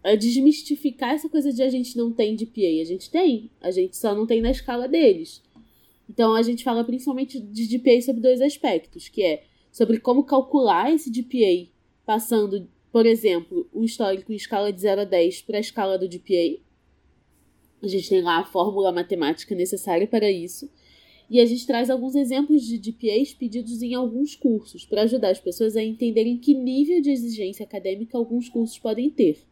é 0.03 0.15
desmistificar 0.15 1.13
essa 1.13 1.29
coisa 1.29 1.53
de 1.53 1.61
a 1.61 1.69
gente 1.69 1.95
não 1.97 2.11
tem 2.11 2.35
DPA. 2.35 2.81
A 2.81 2.85
gente 2.85 3.09
tem, 3.09 3.51
a 3.61 3.71
gente 3.71 3.95
só 3.95 4.15
não 4.15 4.25
tem 4.25 4.41
na 4.41 4.51
escala 4.51 4.87
deles. 4.87 5.41
Então 6.09 6.33
a 6.33 6.41
gente 6.41 6.63
fala 6.63 6.83
principalmente 6.83 7.39
de 7.39 7.67
DPA 7.67 8.01
sobre 8.01 8.21
dois 8.21 8.41
aspectos, 8.41 9.07
que 9.07 9.23
é 9.23 9.43
sobre 9.71 9.99
como 9.99 10.23
calcular 10.23 10.93
esse 10.93 11.09
DPA, 11.09 11.69
passando, 12.05 12.67
por 12.91 13.05
exemplo, 13.05 13.69
um 13.73 13.83
histórico 13.83 14.33
em 14.33 14.35
escala 14.35 14.73
de 14.73 14.81
0 14.81 15.01
a 15.01 15.05
10 15.05 15.43
para 15.43 15.57
a 15.57 15.61
escala 15.61 15.97
do 15.97 16.09
DPA. 16.09 16.59
A 17.81 17.87
gente 17.87 18.09
tem 18.09 18.21
lá 18.21 18.39
a 18.39 18.45
fórmula 18.45 18.91
matemática 18.91 19.55
necessária 19.55 20.05
para 20.07 20.29
isso. 20.29 20.69
E 21.29 21.39
a 21.39 21.45
gente 21.45 21.65
traz 21.65 21.89
alguns 21.89 22.13
exemplos 22.13 22.61
de 22.63 22.77
DPAs 22.77 23.33
pedidos 23.33 23.81
em 23.81 23.93
alguns 23.93 24.35
cursos, 24.35 24.85
para 24.85 25.03
ajudar 25.03 25.29
as 25.29 25.39
pessoas 25.39 25.77
a 25.77 25.83
entenderem 25.83 26.37
que 26.37 26.53
nível 26.53 26.99
de 27.01 27.09
exigência 27.09 27.63
acadêmica 27.63 28.17
alguns 28.17 28.49
cursos 28.49 28.77
podem 28.77 29.09
ter. 29.09 29.50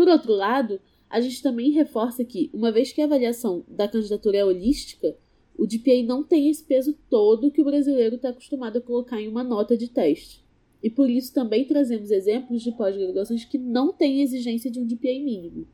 Por 0.00 0.08
outro 0.08 0.32
lado, 0.32 0.80
a 1.10 1.20
gente 1.20 1.42
também 1.42 1.72
reforça 1.72 2.24
que, 2.24 2.48
uma 2.54 2.72
vez 2.72 2.90
que 2.90 3.02
a 3.02 3.04
avaliação 3.04 3.62
da 3.68 3.86
candidatura 3.86 4.38
é 4.38 4.42
holística, 4.42 5.14
o 5.54 5.66
DPA 5.66 6.02
não 6.02 6.24
tem 6.24 6.48
esse 6.48 6.64
peso 6.64 6.96
todo 7.10 7.50
que 7.50 7.60
o 7.60 7.64
brasileiro 7.66 8.16
está 8.16 8.30
acostumado 8.30 8.78
a 8.78 8.80
colocar 8.80 9.20
em 9.20 9.28
uma 9.28 9.44
nota 9.44 9.76
de 9.76 9.88
teste. 9.88 10.42
E 10.82 10.88
por 10.88 11.10
isso 11.10 11.34
também 11.34 11.66
trazemos 11.66 12.10
exemplos 12.10 12.62
de 12.62 12.72
pós-graduações 12.72 13.44
que 13.44 13.58
não 13.58 13.92
têm 13.92 14.22
exigência 14.22 14.70
de 14.70 14.80
um 14.80 14.86
DPA 14.86 15.20
mínimo. 15.22 15.68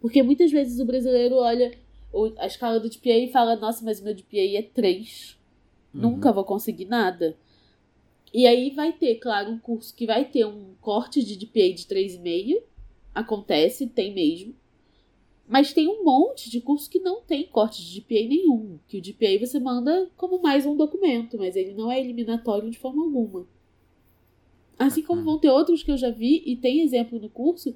Porque 0.00 0.22
muitas 0.22 0.50
vezes 0.50 0.80
o 0.80 0.86
brasileiro 0.86 1.34
olha 1.34 1.70
a 2.38 2.46
escala 2.46 2.80
do 2.80 2.88
DPA 2.88 3.18
e 3.18 3.30
fala: 3.30 3.56
Nossa, 3.56 3.84
mas 3.84 4.00
meu 4.00 4.14
DPA 4.14 4.56
é 4.56 4.62
3. 4.62 5.38
Uhum. 5.92 6.00
Nunca 6.00 6.32
vou 6.32 6.44
conseguir 6.44 6.86
nada. 6.86 7.36
E 8.32 8.46
aí 8.46 8.70
vai 8.70 8.94
ter, 8.94 9.16
claro, 9.16 9.50
um 9.50 9.58
curso 9.58 9.94
que 9.94 10.06
vai 10.06 10.24
ter 10.24 10.46
um 10.46 10.72
corte 10.80 11.22
de 11.22 11.36
DPA 11.36 11.74
de 11.74 11.84
3,5 11.84 12.69
Acontece, 13.14 13.86
tem 13.86 14.14
mesmo. 14.14 14.54
Mas 15.50 15.72
tem 15.72 15.88
um 15.88 16.04
monte 16.04 16.48
de 16.48 16.60
curso 16.60 16.88
que 16.88 17.00
não 17.00 17.22
tem 17.22 17.44
corte 17.44 17.84
de 17.84 18.00
GPA 18.00 18.28
nenhum. 18.28 18.78
Que 18.86 18.98
o 18.98 19.02
GPA 19.02 19.44
você 19.44 19.58
manda 19.58 20.08
como 20.16 20.40
mais 20.40 20.64
um 20.64 20.76
documento, 20.76 21.36
mas 21.36 21.56
ele 21.56 21.74
não 21.74 21.90
é 21.90 21.98
eliminatório 21.98 22.70
de 22.70 22.78
forma 22.78 23.02
alguma. 23.02 23.48
Assim 24.78 25.02
como 25.02 25.24
vão 25.24 25.38
ter 25.38 25.50
outros 25.50 25.82
que 25.82 25.90
eu 25.90 25.96
já 25.96 26.10
vi, 26.10 26.42
e 26.46 26.56
tem 26.56 26.82
exemplo 26.82 27.18
no 27.18 27.28
curso, 27.28 27.74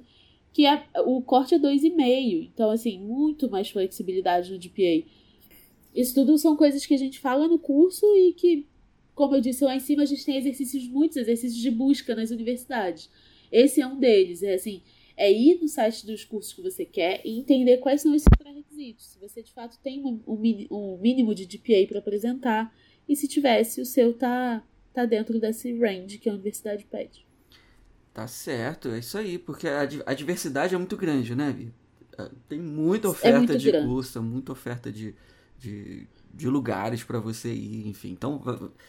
que 0.53 0.65
é, 0.65 0.87
o 1.05 1.21
corte 1.21 1.53
é 1.53 1.59
2,5. 1.59 2.49
Então, 2.51 2.71
assim, 2.71 2.97
muito 2.97 3.49
mais 3.51 3.69
flexibilidade 3.69 4.53
no 4.53 4.57
GPA. 4.57 5.05
Isso 5.93 6.15
tudo 6.15 6.37
são 6.37 6.55
coisas 6.55 6.85
que 6.85 6.93
a 6.93 6.97
gente 6.97 7.19
fala 7.19 7.45
no 7.45 7.59
curso 7.59 8.05
e 8.15 8.31
que, 8.31 8.65
como 9.13 9.35
eu 9.35 9.41
disse 9.41 9.65
lá 9.65 9.75
em 9.75 9.81
cima, 9.81 10.03
a 10.03 10.05
gente 10.05 10.25
tem 10.25 10.37
exercícios, 10.37 10.87
muitos 10.87 11.17
exercícios 11.17 11.61
de 11.61 11.69
busca 11.69 12.15
nas 12.15 12.31
universidades. 12.31 13.09
Esse 13.51 13.81
é 13.81 13.87
um 13.87 13.99
deles. 13.99 14.41
É 14.43 14.53
assim, 14.53 14.81
é 15.17 15.31
ir 15.31 15.59
no 15.61 15.67
site 15.67 16.05
dos 16.05 16.25
cursos 16.25 16.53
que 16.53 16.61
você 16.61 16.85
quer 16.85 17.21
e 17.23 17.39
entender 17.39 17.77
quais 17.77 18.01
são 18.01 18.13
esses 18.13 18.27
pré-requisitos. 18.37 19.07
Se 19.07 19.19
você 19.19 19.41
de 19.41 19.53
fato 19.53 19.79
tem 19.81 20.03
um, 20.03 20.21
um 20.27 20.97
mínimo 20.97 21.33
de 21.33 21.45
GPA 21.45 21.87
para 21.87 21.99
apresentar 21.99 22.73
e 23.07 23.15
se 23.15 23.27
tivesse, 23.27 23.79
o 23.79 23.85
seu 23.85 24.13
tá, 24.13 24.63
tá 24.93 25.05
dentro 25.05 25.39
desse 25.39 25.77
range 25.77 26.17
que 26.17 26.29
a 26.29 26.33
universidade 26.33 26.85
pede. 26.85 27.25
Tá 28.13 28.27
certo, 28.27 28.89
é 28.89 28.99
isso 28.99 29.17
aí, 29.17 29.37
porque 29.37 29.67
a, 29.67 29.81
a 30.05 30.13
diversidade 30.13 30.73
é 30.73 30.77
muito 30.77 30.95
grande, 30.95 31.35
né, 31.35 31.51
Vi? 31.51 31.73
É, 32.17 32.29
tem 32.47 32.59
muita 32.59 33.07
é 33.07 33.11
oferta 33.11 33.53
é 33.53 33.57
de 33.57 33.71
grande. 33.71 33.87
curso, 33.87 34.23
muita 34.23 34.51
oferta 34.53 34.91
de, 34.91 35.13
de, 35.59 36.07
de 36.33 36.47
lugares 36.47 37.03
para 37.03 37.19
você 37.19 37.53
ir, 37.53 37.87
enfim. 37.87 38.11
Então, 38.11 38.41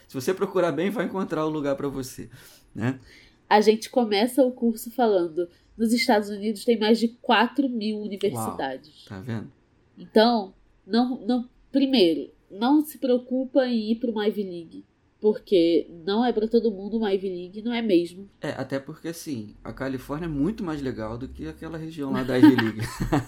se 0.07 0.15
você 0.15 0.33
procurar 0.33 0.73
bem, 0.73 0.91
vai 0.91 1.07
encontrar 1.07 1.45
o 1.45 1.51
lugar 1.51 1.75
para 1.77 1.89
você, 1.89 2.31
né? 2.75 3.01
A 3.49 3.61
gente 3.61 3.91
começa 3.91 4.43
o 4.43 4.53
curso 4.53 4.91
falando 4.91 5.49
nos 5.77 5.93
Estados 5.93 6.29
Unidos 6.29 6.65
tem 6.65 6.79
mais 6.79 6.99
de 6.99 7.09
4 7.09 7.69
mil 7.69 7.99
universidades. 7.99 9.07
Uau, 9.07 9.09
tá 9.09 9.21
vendo? 9.21 9.53
Então, 9.99 10.53
não, 10.87 11.21
não, 11.27 11.49
primeiro, 11.71 12.31
não 12.51 12.85
se 12.85 12.99
preocupa 12.99 13.67
em 13.67 13.93
ir 13.93 13.97
para 13.97 14.11
uma 14.11 14.27
Ivy 14.27 14.43
League. 14.43 14.85
Porque 15.19 15.89
não 16.05 16.25
é 16.25 16.31
para 16.31 16.47
todo 16.47 16.71
mundo 16.71 16.99
uma 16.99 17.13
Ivy 17.13 17.29
League, 17.29 17.63
não 17.63 17.73
é 17.73 17.81
mesmo. 17.81 18.29
É, 18.41 18.51
até 18.51 18.79
porque 18.79 19.09
assim, 19.09 19.55
a 19.65 19.73
Califórnia 19.73 20.27
é 20.27 20.29
muito 20.29 20.63
mais 20.63 20.83
legal 20.83 21.17
do 21.17 21.27
que 21.27 21.49
aquela 21.49 21.79
região 21.79 22.13
lá 22.13 22.23
da 22.23 22.37
Ivy 22.37 22.55
League. 22.55 22.81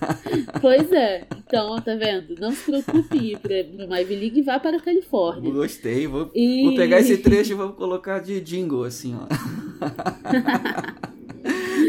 pois 0.61 0.93
é, 0.93 1.27
então, 1.37 1.81
tá 1.81 1.95
vendo? 1.95 2.35
Não 2.39 2.53
se 2.53 2.65
preocupe 2.65 3.17
em 3.17 3.33
ir 3.33 3.39
para 3.39 3.87
uma 3.87 4.01
Ivy 4.03 4.17
League 4.17 4.39
e 4.39 4.43
vá 4.43 4.61
para 4.61 4.77
a 4.77 4.81
Califórnia. 4.81 5.51
Gostei, 5.51 6.07
vou, 6.07 6.31
e... 6.35 6.65
vou 6.65 6.77
pegar 6.77 7.01
esse 7.01 7.17
trecho 7.19 7.53
e 7.53 7.57
vou 7.57 7.73
colocar 7.73 8.19
de 8.19 8.39
jingle 8.43 8.85
assim, 8.85 9.17
ó. 9.17 9.27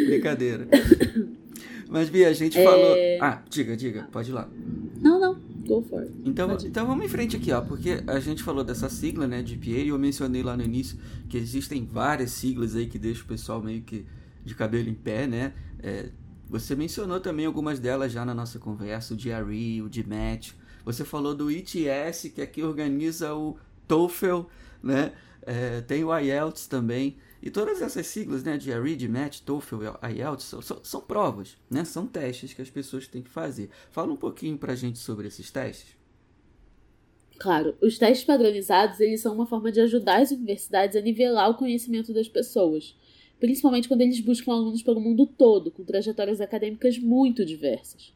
Brincadeira. 0.09 0.67
Mas, 1.89 2.09
Bia, 2.09 2.29
a 2.29 2.33
gente 2.33 2.57
é... 2.57 2.63
falou. 2.63 2.95
Ah, 3.19 3.41
diga, 3.49 3.75
diga, 3.75 4.07
pode 4.11 4.29
ir 4.29 4.33
lá. 4.33 4.47
Não, 5.01 5.19
não, 5.19 5.35
go 5.65 5.81
for 5.81 6.01
it. 6.01 6.13
Então, 6.23 6.55
então 6.63 6.85
vamos 6.85 7.05
em 7.05 7.09
frente 7.09 7.35
aqui, 7.35 7.51
ó, 7.51 7.61
porque 7.61 8.03
a 8.05 8.19
gente 8.19 8.43
falou 8.43 8.63
dessa 8.63 8.89
sigla, 8.89 9.27
né, 9.27 9.41
de 9.41 9.55
PA, 9.57 9.69
e 9.69 9.87
eu 9.87 9.97
mencionei 9.97 10.43
lá 10.43 10.55
no 10.55 10.63
início 10.63 10.99
que 11.27 11.37
existem 11.37 11.85
várias 11.85 12.31
siglas 12.31 12.75
aí 12.75 12.85
que 12.85 12.99
deixam 12.99 13.23
o 13.23 13.27
pessoal 13.27 13.61
meio 13.61 13.81
que 13.81 14.05
de 14.45 14.53
cabelo 14.53 14.89
em 14.89 14.93
pé, 14.93 15.25
né? 15.25 15.53
É, 15.81 16.09
você 16.49 16.75
mencionou 16.75 17.19
também 17.19 17.45
algumas 17.45 17.79
delas 17.79 18.11
já 18.11 18.25
na 18.25 18.33
nossa 18.33 18.57
conversa, 18.57 19.13
o 19.13 19.17
GRE, 19.17 19.81
o 19.81 19.89
GMAT. 19.89 20.55
Você 20.83 21.05
falou 21.05 21.35
do 21.35 21.51
ITS, 21.51 22.31
que 22.33 22.41
aqui 22.41 22.63
organiza 22.63 23.33
o 23.35 23.57
TOEFL, 23.89 24.43
né? 24.81 25.11
É, 25.41 25.81
tem 25.81 26.03
o 26.03 26.17
IELTS 26.17 26.67
também. 26.67 27.17
E 27.41 27.49
todas 27.49 27.81
essas 27.81 28.05
siglas, 28.05 28.43
né, 28.43 28.57
de 28.57 28.69
Read, 28.71 29.07
Match, 29.07 29.39
TOEFL, 29.39 29.77
IELTS, 30.13 30.43
são, 30.61 30.83
são, 30.83 31.01
provas, 31.01 31.57
né, 31.71 31.85
são 31.85 32.05
testes 32.05 32.53
que 32.53 32.61
as 32.61 32.69
pessoas 32.69 33.07
têm 33.07 33.21
que 33.21 33.29
fazer. 33.29 33.69
Fala 33.91 34.11
um 34.11 34.17
pouquinho 34.17 34.57
pra 34.57 34.75
gente 34.75 34.99
sobre 34.99 35.27
esses 35.27 35.49
testes. 35.49 35.97
Claro, 37.39 37.75
os 37.81 37.97
testes 37.97 38.25
padronizados, 38.25 38.99
eles 38.99 39.21
são 39.21 39.33
uma 39.33 39.47
forma 39.47 39.71
de 39.71 39.79
ajudar 39.79 40.21
as 40.21 40.31
universidades 40.31 40.97
a 40.97 41.01
nivelar 41.01 41.49
o 41.49 41.55
conhecimento 41.55 42.13
das 42.13 42.27
pessoas, 42.27 42.93
principalmente 43.39 43.87
quando 43.87 44.01
eles 44.01 44.19
buscam 44.19 44.51
alunos 44.51 44.83
pelo 44.83 44.99
mundo 44.99 45.25
todo, 45.25 45.71
com 45.71 45.85
trajetórias 45.85 46.41
acadêmicas 46.41 46.99
muito 46.99 47.45
diversas. 47.45 48.13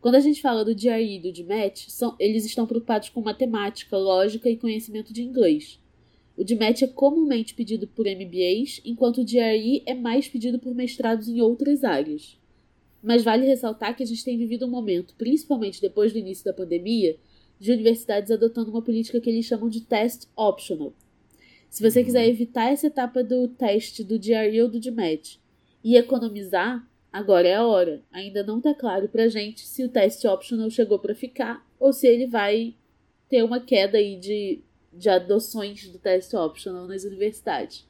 Quando 0.00 0.14
a 0.14 0.20
gente 0.20 0.40
fala 0.40 0.64
do 0.64 0.74
GRE 0.74 1.16
e 1.16 1.20
do 1.20 1.30
GMAT, 1.30 1.90
são, 1.90 2.16
eles 2.18 2.46
estão 2.46 2.66
preocupados 2.66 3.10
com 3.10 3.20
matemática, 3.20 3.98
lógica 3.98 4.48
e 4.48 4.56
conhecimento 4.56 5.12
de 5.12 5.22
inglês. 5.22 5.78
O 6.36 6.42
DMET 6.42 6.84
é 6.84 6.86
comumente 6.86 7.52
pedido 7.52 7.86
por 7.86 8.06
MBAs, 8.06 8.80
enquanto 8.82 9.20
o 9.20 9.24
GRE 9.24 9.82
é 9.84 9.94
mais 9.94 10.26
pedido 10.26 10.58
por 10.58 10.74
mestrados 10.74 11.28
em 11.28 11.42
outras 11.42 11.84
áreas. 11.84 12.38
Mas 13.02 13.22
vale 13.22 13.46
ressaltar 13.46 13.94
que 13.94 14.02
a 14.02 14.06
gente 14.06 14.24
tem 14.24 14.38
vivido 14.38 14.64
um 14.64 14.70
momento, 14.70 15.14
principalmente 15.18 15.82
depois 15.82 16.12
do 16.12 16.18
início 16.18 16.46
da 16.46 16.54
pandemia, 16.54 17.18
de 17.58 17.70
universidades 17.70 18.30
adotando 18.30 18.70
uma 18.70 18.80
política 18.80 19.20
que 19.20 19.28
eles 19.28 19.44
chamam 19.44 19.68
de 19.68 19.82
test 19.82 20.28
optional. 20.34 20.94
Se 21.68 21.82
você 21.82 22.02
quiser 22.02 22.24
uhum. 22.24 22.30
evitar 22.30 22.72
essa 22.72 22.86
etapa 22.86 23.22
do 23.22 23.46
teste 23.48 24.02
do 24.02 24.18
GRE 24.18 24.62
ou 24.62 24.68
do 24.68 24.80
DMET 24.80 25.38
e 25.84 25.96
economizar, 25.96 26.89
agora 27.12 27.48
é 27.48 27.54
a 27.54 27.66
hora. 27.66 28.02
Ainda 28.12 28.42
não 28.42 28.58
está 28.58 28.74
claro 28.74 29.08
pra 29.08 29.28
gente 29.28 29.66
se 29.66 29.84
o 29.84 29.88
teste 29.88 30.26
optional 30.26 30.70
chegou 30.70 30.98
para 30.98 31.14
ficar 31.14 31.66
ou 31.78 31.92
se 31.92 32.06
ele 32.06 32.26
vai 32.26 32.74
ter 33.28 33.42
uma 33.42 33.60
queda 33.60 33.98
aí 33.98 34.16
de 34.16 34.62
de 34.92 35.08
adoções 35.08 35.88
do 35.88 35.98
teste 35.98 36.36
optional 36.36 36.86
nas 36.86 37.04
universidades. 37.04 37.86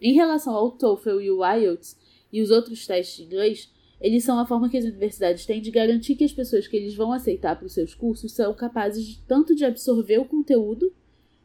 Em 0.00 0.12
relação 0.12 0.54
ao 0.54 0.72
TOEFL 0.72 1.20
e 1.20 1.30
o 1.30 1.44
IELTS 1.44 1.96
e 2.32 2.42
os 2.42 2.50
outros 2.50 2.86
testes 2.86 3.16
de 3.16 3.24
inglês, 3.24 3.70
eles 4.00 4.24
são 4.24 4.38
a 4.38 4.46
forma 4.46 4.68
que 4.68 4.78
as 4.78 4.84
universidades 4.84 5.44
têm 5.44 5.60
de 5.60 5.70
garantir 5.70 6.16
que 6.16 6.24
as 6.24 6.32
pessoas 6.32 6.66
que 6.66 6.76
eles 6.76 6.94
vão 6.94 7.12
aceitar 7.12 7.56
para 7.56 7.66
os 7.66 7.74
seus 7.74 7.94
cursos 7.94 8.32
são 8.32 8.52
capazes 8.54 9.04
de, 9.04 9.18
tanto 9.20 9.54
de 9.54 9.64
absorver 9.64 10.18
o 10.18 10.24
conteúdo 10.24 10.92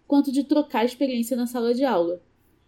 quanto 0.07 0.31
de 0.31 0.43
trocar 0.43 0.79
a 0.79 0.85
experiência 0.85 1.35
na 1.35 1.47
sala 1.47 1.73
de 1.73 1.83
aula. 1.83 2.21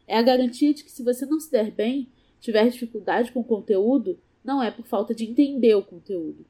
É 0.06 0.18
a 0.18 0.22
garantia 0.22 0.74
de 0.74 0.84
que 0.84 0.92
se 0.92 1.04
você 1.04 1.26
não 1.26 1.40
se 1.40 1.52
der 1.52 1.72
bem, 1.72 2.10
tiver 2.40 2.70
dificuldade 2.70 3.32
com 3.32 3.42
o 3.42 3.44
conteúdo, 3.44 4.20
não 4.44 4.62
é 4.62 4.72
por 4.72 4.86
falta 4.86 5.14
de 5.14 5.26
entender 5.26 5.76
o 5.76 5.84
conteúdo. 5.84 6.46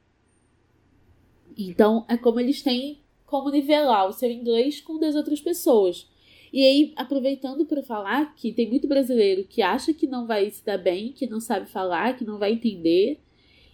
Então, 1.57 2.05
é 2.07 2.15
como 2.15 2.39
eles 2.39 2.61
têm 2.61 3.01
como 3.25 3.49
nivelar 3.49 4.07
o 4.07 4.13
seu 4.13 4.31
inglês 4.31 4.79
com 4.79 4.97
das 4.97 5.15
outras 5.15 5.41
pessoas. 5.41 6.07
E 6.51 6.63
aí, 6.63 6.93
aproveitando 6.95 7.65
para 7.65 7.83
falar 7.83 8.33
que 8.35 8.53
tem 8.53 8.69
muito 8.69 8.87
brasileiro 8.87 9.43
que 9.43 9.61
acha 9.61 9.93
que 9.93 10.07
não 10.07 10.25
vai 10.25 10.49
se 10.49 10.63
dar 10.63 10.77
bem, 10.77 11.11
que 11.11 11.27
não 11.27 11.41
sabe 11.41 11.69
falar, 11.69 12.15
que 12.17 12.23
não 12.23 12.37
vai 12.37 12.53
entender, 12.53 13.19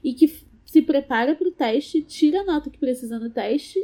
e 0.03 0.13
que 0.13 0.27
se 0.65 0.81
prepara 0.81 1.35
para 1.35 1.47
o 1.47 1.51
teste, 1.51 2.01
tira 2.01 2.41
a 2.41 2.43
nota 2.43 2.69
que 2.69 2.79
precisa 2.79 3.19
no 3.19 3.29
teste 3.29 3.79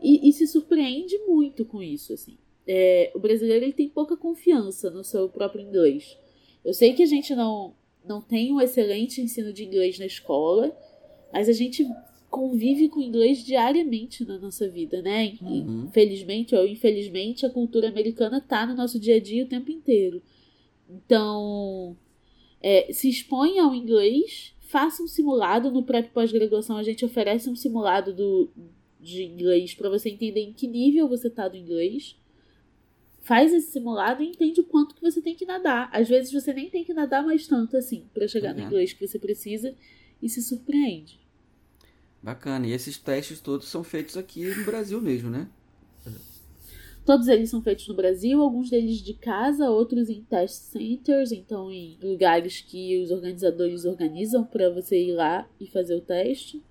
e, 0.00 0.28
e 0.28 0.32
se 0.32 0.46
surpreende 0.46 1.16
muito 1.26 1.64
com 1.64 1.82
isso. 1.82 2.12
Assim. 2.12 2.38
É, 2.66 3.12
o 3.14 3.18
brasileiro 3.18 3.64
ele 3.64 3.72
tem 3.72 3.88
pouca 3.88 4.16
confiança 4.16 4.90
no 4.90 5.04
seu 5.04 5.28
próprio 5.28 5.60
inglês. 5.60 6.18
Eu 6.66 6.74
sei 6.74 6.94
que 6.94 7.02
a 7.04 7.06
gente 7.06 7.32
não, 7.32 7.74
não 8.04 8.20
tem 8.20 8.52
um 8.52 8.60
excelente 8.60 9.20
ensino 9.20 9.52
de 9.52 9.64
inglês 9.64 10.00
na 10.00 10.04
escola, 10.04 10.76
mas 11.32 11.48
a 11.48 11.52
gente 11.52 11.88
convive 12.28 12.88
com 12.88 12.98
o 12.98 13.02
inglês 13.04 13.44
diariamente 13.44 14.24
na 14.24 14.36
nossa 14.36 14.68
vida, 14.68 15.00
né? 15.00 15.38
Uhum. 15.40 15.84
Infelizmente 15.84 16.56
ou 16.56 16.66
infelizmente, 16.66 17.46
a 17.46 17.50
cultura 17.50 17.86
americana 17.86 18.40
tá 18.40 18.66
no 18.66 18.74
nosso 18.74 18.98
dia 18.98 19.14
a 19.14 19.20
dia 19.20 19.44
o 19.44 19.48
tempo 19.48 19.70
inteiro. 19.70 20.20
Então, 20.90 21.96
é, 22.60 22.92
se 22.92 23.08
exponha 23.08 23.62
ao 23.62 23.72
inglês, 23.72 24.52
faça 24.58 25.04
um 25.04 25.06
simulado. 25.06 25.70
No 25.70 25.84
pré 25.84 26.02
pós-graduação, 26.02 26.76
a 26.76 26.82
gente 26.82 27.04
oferece 27.04 27.48
um 27.48 27.54
simulado 27.54 28.12
do, 28.12 28.50
de 29.00 29.22
inglês 29.22 29.72
para 29.72 29.88
você 29.88 30.10
entender 30.10 30.40
em 30.40 30.52
que 30.52 30.66
nível 30.66 31.08
você 31.08 31.30
tá 31.30 31.46
do 31.46 31.56
inglês. 31.56 32.16
Faz 33.26 33.52
esse 33.52 33.72
simulado 33.72 34.22
e 34.22 34.28
entende 34.28 34.60
o 34.60 34.64
quanto 34.64 34.94
que 34.94 35.02
você 35.02 35.20
tem 35.20 35.34
que 35.34 35.44
nadar. 35.44 35.90
Às 35.92 36.08
vezes 36.08 36.32
você 36.32 36.52
nem 36.52 36.70
tem 36.70 36.84
que 36.84 36.94
nadar 36.94 37.24
mais 37.24 37.44
tanto 37.48 37.76
assim 37.76 38.08
para 38.14 38.28
chegar 38.28 38.54
uhum. 38.54 38.60
no 38.60 38.66
inglês 38.68 38.92
que 38.92 39.04
você 39.04 39.18
precisa 39.18 39.74
e 40.22 40.28
se 40.28 40.40
surpreende. 40.40 41.18
Bacana. 42.22 42.68
E 42.68 42.72
esses 42.72 42.96
testes 42.96 43.40
todos 43.40 43.66
são 43.66 43.82
feitos 43.82 44.16
aqui 44.16 44.44
no 44.54 44.64
Brasil 44.64 45.00
mesmo, 45.02 45.28
né? 45.28 45.48
Todos 47.04 47.26
eles 47.26 47.50
são 47.50 47.60
feitos 47.60 47.88
no 47.88 47.96
Brasil, 47.96 48.40
alguns 48.40 48.70
deles 48.70 48.98
de 48.98 49.14
casa, 49.14 49.70
outros 49.70 50.08
em 50.08 50.22
test 50.22 50.54
centers, 50.54 51.32
então 51.32 51.68
em 51.68 51.98
lugares 52.00 52.60
que 52.60 53.02
os 53.02 53.10
organizadores 53.10 53.84
organizam 53.84 54.44
para 54.44 54.70
você 54.70 55.02
ir 55.02 55.14
lá 55.14 55.48
e 55.60 55.66
fazer 55.66 55.96
o 55.96 56.00
teste. 56.00 56.62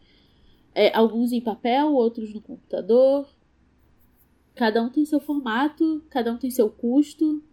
É, 0.74 0.96
alguns 0.96 1.34
em 1.34 1.42
papel, 1.42 1.94
outros 1.94 2.34
no 2.34 2.40
computador. 2.40 3.28
Cada 4.56 4.82
um 4.82 4.90
tem 4.90 5.06
seu 5.06 5.20
formato, 5.20 6.04
cada 6.10 6.32
um 6.32 6.38
tem 6.38 6.50
seu 6.50 6.70
custo 6.70 7.44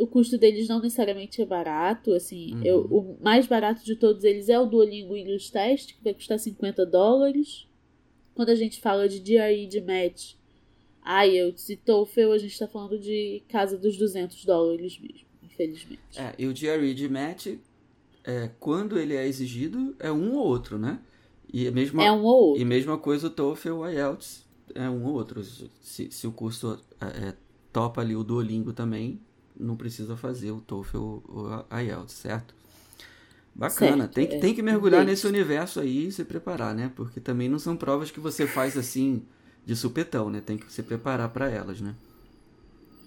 o 0.00 0.06
custo 0.06 0.38
deles 0.38 0.66
não 0.66 0.80
necessariamente 0.80 1.42
é 1.42 1.46
barato, 1.46 2.14
assim, 2.14 2.54
uhum. 2.54 2.62
eu, 2.64 2.80
o 2.86 3.18
mais 3.22 3.46
barato 3.46 3.84
de 3.84 3.94
todos 3.94 4.24
eles 4.24 4.48
é 4.48 4.58
o 4.58 4.64
Duolingo 4.64 5.14
English 5.14 5.52
Test, 5.52 5.94
que 5.94 6.02
vai 6.02 6.14
custar 6.14 6.38
50 6.38 6.86
dólares. 6.86 7.68
Quando 8.34 8.48
a 8.48 8.54
gente 8.54 8.80
fala 8.80 9.06
de 9.06 9.20
DRE, 9.20 9.66
de 9.66 9.80
Match, 9.82 10.34
IELTS 11.04 11.68
e 11.68 11.76
TOEFL, 11.76 12.32
a 12.32 12.38
gente 12.38 12.52
está 12.52 12.66
falando 12.66 12.98
de 12.98 13.42
casa 13.46 13.76
dos 13.76 13.98
200 13.98 14.42
dólares 14.46 14.98
mesmo, 14.98 15.26
infelizmente. 15.42 16.00
É, 16.16 16.34
e 16.38 16.46
o 16.46 16.54
DRE 16.54 16.94
de 16.94 17.06
Match, 17.06 17.48
é, 18.24 18.50
quando 18.58 18.98
ele 18.98 19.14
é 19.14 19.26
exigido, 19.26 19.94
é 19.98 20.10
um 20.10 20.34
ou 20.34 20.46
outro, 20.46 20.78
né? 20.78 20.98
E 21.52 21.68
a 21.68 21.70
mesma, 21.70 22.02
é 22.02 22.10
um 22.10 22.22
ou 22.22 22.48
outro. 22.48 22.62
E 22.62 22.64
mesma 22.64 22.96
coisa 22.96 23.26
o 23.26 23.30
TOEFL 23.30 23.86
e 23.86 23.96
IELTS, 23.96 24.46
é 24.74 24.88
um 24.88 25.04
ou 25.04 25.14
outro. 25.14 25.42
Se, 25.44 26.10
se 26.10 26.26
o 26.26 26.32
curso 26.32 26.78
é, 27.00 27.28
é 27.28 27.34
topa 27.72 28.00
ali 28.00 28.16
o 28.16 28.24
Duolingo 28.24 28.72
também, 28.72 29.20
não 29.58 29.76
precisa 29.76 30.16
fazer 30.16 30.50
o 30.50 30.60
TOEFL 30.60 30.98
ou 30.98 31.22
o 31.28 31.76
IELTS, 31.76 32.12
certo? 32.12 32.54
Bacana, 33.54 34.04
certo, 34.04 34.14
tem, 34.14 34.26
que, 34.26 34.34
é. 34.34 34.38
tem 34.38 34.54
que 34.54 34.62
mergulhar 34.62 35.04
nesse 35.04 35.26
universo 35.26 35.80
aí 35.80 36.06
e 36.06 36.12
se 36.12 36.24
preparar, 36.24 36.74
né? 36.74 36.90
Porque 36.94 37.20
também 37.20 37.48
não 37.48 37.58
são 37.58 37.76
provas 37.76 38.10
que 38.10 38.20
você 38.20 38.46
faz 38.46 38.76
assim 38.76 39.22
de 39.66 39.76
supetão, 39.76 40.30
né? 40.30 40.40
Tem 40.40 40.56
que 40.56 40.72
se 40.72 40.82
preparar 40.82 41.28
para 41.30 41.50
elas, 41.50 41.80
né? 41.80 41.94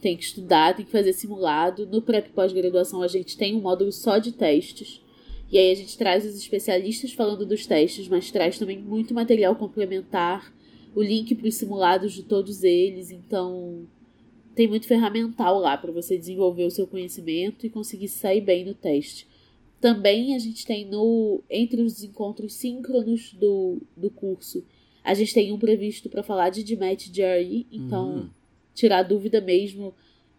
Tem 0.01 0.17
que 0.17 0.23
estudar, 0.23 0.75
tem 0.75 0.85
que 0.85 0.91
fazer 0.91 1.13
simulado. 1.13 1.87
No 1.87 2.01
pré 2.01 2.21
pós-graduação 2.21 3.01
a 3.01 3.07
gente 3.07 3.37
tem 3.37 3.55
um 3.55 3.61
módulo 3.61 3.91
só 3.91 4.17
de 4.17 4.33
testes. 4.33 5.01
E 5.51 5.57
aí 5.57 5.71
a 5.71 5.75
gente 5.75 5.97
traz 5.97 6.25
os 6.25 6.35
especialistas 6.35 7.13
falando 7.13 7.45
dos 7.45 7.65
testes, 7.65 8.07
mas 8.07 8.31
traz 8.31 8.57
também 8.57 8.77
muito 8.77 9.13
material 9.13 9.55
complementar, 9.55 10.51
o 10.95 11.01
link 11.01 11.33
para 11.35 11.47
os 11.47 11.55
simulados 11.55 12.13
de 12.13 12.23
todos 12.23 12.63
eles. 12.63 13.11
Então, 13.11 13.87
tem 14.55 14.67
muito 14.67 14.87
ferramental 14.87 15.59
lá 15.59 15.77
para 15.77 15.91
você 15.91 16.17
desenvolver 16.17 16.65
o 16.65 16.71
seu 16.71 16.87
conhecimento 16.87 17.65
e 17.65 17.69
conseguir 17.69 18.07
sair 18.07 18.41
bem 18.41 18.65
no 18.65 18.73
teste. 18.73 19.27
Também 19.81 20.35
a 20.35 20.39
gente 20.39 20.65
tem 20.65 20.85
no 20.85 21.41
entre 21.49 21.81
os 21.81 22.03
encontros 22.03 22.53
síncronos 22.53 23.33
do, 23.33 23.81
do 23.97 24.09
curso, 24.09 24.63
a 25.03 25.13
gente 25.13 25.33
tem 25.33 25.51
um 25.51 25.59
previsto 25.59 26.09
para 26.09 26.23
falar 26.23 26.49
de 26.49 26.63
DMAT 26.63 27.11
GRE, 27.11 27.67
então 27.69 28.15
uhum. 28.15 28.29
tirar 28.73 29.03
dúvida 29.03 29.41
mesmo 29.41 29.93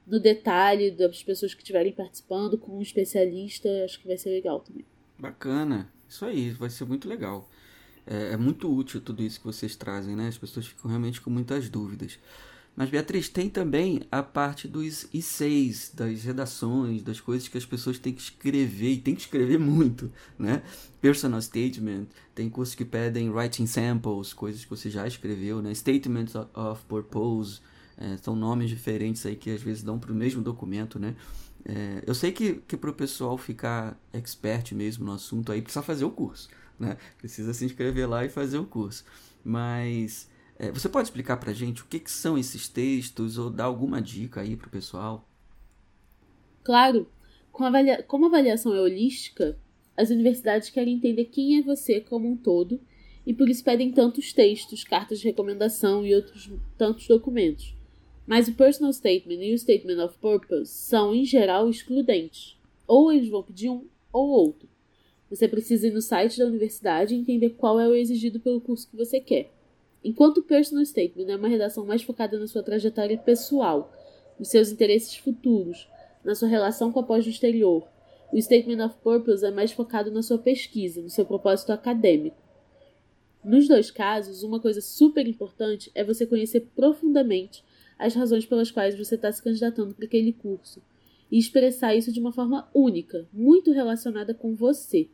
no 0.06 0.18
detalhe 0.18 0.90
das 0.90 1.22
pessoas 1.22 1.52
que 1.52 1.60
estiverem 1.60 1.92
participando 1.92 2.56
com 2.56 2.78
um 2.78 2.82
especialista, 2.82 3.68
acho 3.84 4.00
que 4.00 4.06
vai 4.06 4.16
ser 4.16 4.30
legal 4.30 4.60
também. 4.60 4.84
Bacana. 5.18 5.92
Isso 6.08 6.24
aí, 6.24 6.50
vai 6.50 6.70
ser 6.70 6.84
muito 6.84 7.08
legal. 7.08 7.48
É, 8.06 8.32
é, 8.32 8.36
muito 8.36 8.72
útil 8.72 9.00
tudo 9.00 9.22
isso 9.22 9.40
que 9.40 9.46
vocês 9.46 9.74
trazem, 9.76 10.14
né? 10.14 10.28
As 10.28 10.38
pessoas 10.38 10.66
ficam 10.66 10.88
realmente 10.88 11.20
com 11.20 11.30
muitas 11.30 11.68
dúvidas. 11.68 12.18
Mas, 12.76 12.90
Beatriz, 12.90 13.28
tem 13.28 13.48
também 13.48 14.02
a 14.10 14.20
parte 14.20 14.66
dos 14.66 15.06
I6, 15.14 15.94
das 15.94 16.24
redações, 16.24 17.02
das 17.02 17.20
coisas 17.20 17.46
que 17.46 17.56
as 17.56 17.64
pessoas 17.64 18.00
têm 18.00 18.12
que 18.12 18.20
escrever, 18.20 18.94
e 18.94 19.00
tem 19.00 19.14
que 19.14 19.20
escrever 19.22 19.58
muito, 19.60 20.10
né? 20.36 20.62
Personal 21.00 21.40
statement, 21.40 22.06
tem 22.34 22.50
cursos 22.50 22.74
que 22.74 22.84
pedem 22.84 23.30
writing 23.30 23.66
samples, 23.66 24.32
coisas 24.32 24.64
que 24.64 24.70
você 24.70 24.90
já 24.90 25.06
escreveu, 25.06 25.62
né? 25.62 25.72
Statements 25.72 26.34
of 26.34 26.84
purpose, 26.86 27.60
é, 27.96 28.16
são 28.16 28.34
nomes 28.34 28.68
diferentes 28.68 29.24
aí 29.24 29.36
que 29.36 29.50
às 29.50 29.62
vezes 29.62 29.82
dão 29.82 29.98
para 29.98 30.10
o 30.10 30.14
mesmo 30.14 30.42
documento, 30.42 30.98
né? 30.98 31.14
É, 31.64 32.02
eu 32.06 32.14
sei 32.14 32.32
que, 32.32 32.60
que 32.68 32.76
para 32.76 32.90
o 32.90 32.92
pessoal 32.92 33.38
ficar 33.38 33.98
expert 34.12 34.72
mesmo 34.74 35.04
no 35.04 35.12
assunto 35.12 35.50
aí, 35.50 35.62
precisa 35.62 35.82
fazer 35.82 36.04
o 36.04 36.10
curso, 36.10 36.48
né? 36.78 36.96
Precisa 37.18 37.52
se 37.54 37.64
inscrever 37.64 38.08
lá 38.08 38.24
e 38.24 38.28
fazer 38.28 38.58
o 38.58 38.66
curso. 38.66 39.04
Mas 39.44 40.30
é, 40.58 40.70
você 40.70 40.88
pode 40.88 41.08
explicar 41.08 41.36
para 41.36 41.52
gente 41.52 41.82
o 41.82 41.86
que, 41.86 41.98
que, 41.98 42.10
são 42.10 42.38
esses 42.38 42.68
textos 42.68 43.38
ou 43.38 43.50
dar 43.50 43.64
alguma 43.64 44.00
dica 44.00 44.40
aí 44.40 44.56
para 44.56 44.68
o 44.68 44.70
pessoal? 44.70 45.28
Claro. 46.62 47.08
Com 47.52 47.64
avalia... 47.64 48.02
Como 48.02 48.24
a 48.24 48.28
avaliação 48.28 48.74
é 48.74 48.80
holística, 48.80 49.58
as 49.96 50.10
universidades 50.10 50.70
querem 50.70 50.94
entender 50.94 51.26
quem 51.26 51.58
é 51.58 51.62
você 51.62 52.00
como 52.00 52.28
um 52.28 52.36
todo 52.36 52.80
e 53.26 53.32
por 53.32 53.48
isso 53.48 53.64
pedem 53.64 53.90
tantos 53.90 54.32
textos, 54.32 54.84
cartas 54.84 55.20
de 55.20 55.26
recomendação 55.26 56.04
e 56.04 56.14
outros 56.14 56.50
tantos 56.76 57.06
documentos. 57.06 57.74
Mas 58.26 58.48
o 58.48 58.54
Personal 58.54 58.92
Statement 58.92 59.42
e 59.42 59.54
o 59.54 59.58
Statement 59.58 60.02
of 60.04 60.18
Purpose 60.18 60.72
são, 60.72 61.14
em 61.14 61.24
geral, 61.24 61.68
excludentes. 61.68 62.56
Ou 62.86 63.12
eles 63.12 63.28
vão 63.28 63.42
pedir 63.42 63.70
um 63.70 63.86
ou 64.12 64.28
outro. 64.28 64.68
Você 65.34 65.48
precisa 65.48 65.88
ir 65.88 65.90
no 65.90 66.00
site 66.00 66.38
da 66.38 66.46
universidade 66.46 67.12
e 67.12 67.18
entender 67.18 67.50
qual 67.50 67.80
é 67.80 67.88
o 67.88 67.94
exigido 67.94 68.38
pelo 68.38 68.60
curso 68.60 68.88
que 68.88 68.96
você 68.96 69.18
quer. 69.18 69.52
Enquanto 70.04 70.38
o 70.38 70.42
Personal 70.44 70.84
Statement 70.84 71.26
é 71.28 71.34
uma 71.34 71.48
redação 71.48 71.84
mais 71.84 72.04
focada 72.04 72.38
na 72.38 72.46
sua 72.46 72.62
trajetória 72.62 73.18
pessoal, 73.18 73.92
nos 74.38 74.46
seus 74.48 74.70
interesses 74.70 75.16
futuros, 75.16 75.88
na 76.24 76.36
sua 76.36 76.46
relação 76.46 76.92
com 76.92 77.00
a 77.00 77.02
pós 77.02 77.26
exterior, 77.26 77.84
o 78.32 78.40
Statement 78.40 78.86
of 78.86 78.94
Purpose 79.02 79.44
é 79.44 79.50
mais 79.50 79.72
focado 79.72 80.08
na 80.12 80.22
sua 80.22 80.38
pesquisa, 80.38 81.02
no 81.02 81.10
seu 81.10 81.26
propósito 81.26 81.72
acadêmico. 81.72 82.36
Nos 83.44 83.66
dois 83.66 83.90
casos, 83.90 84.44
uma 84.44 84.60
coisa 84.60 84.80
super 84.80 85.26
importante 85.26 85.90
é 85.96 86.04
você 86.04 86.24
conhecer 86.24 86.60
profundamente 86.76 87.64
as 87.98 88.14
razões 88.14 88.46
pelas 88.46 88.70
quais 88.70 88.96
você 88.96 89.16
está 89.16 89.32
se 89.32 89.42
candidatando 89.42 89.94
para 89.94 90.04
aquele 90.04 90.32
curso 90.32 90.80
e 91.28 91.38
expressar 91.38 91.92
isso 91.96 92.12
de 92.12 92.20
uma 92.20 92.30
forma 92.30 92.70
única, 92.72 93.26
muito 93.32 93.72
relacionada 93.72 94.32
com 94.32 94.54
você. 94.54 95.08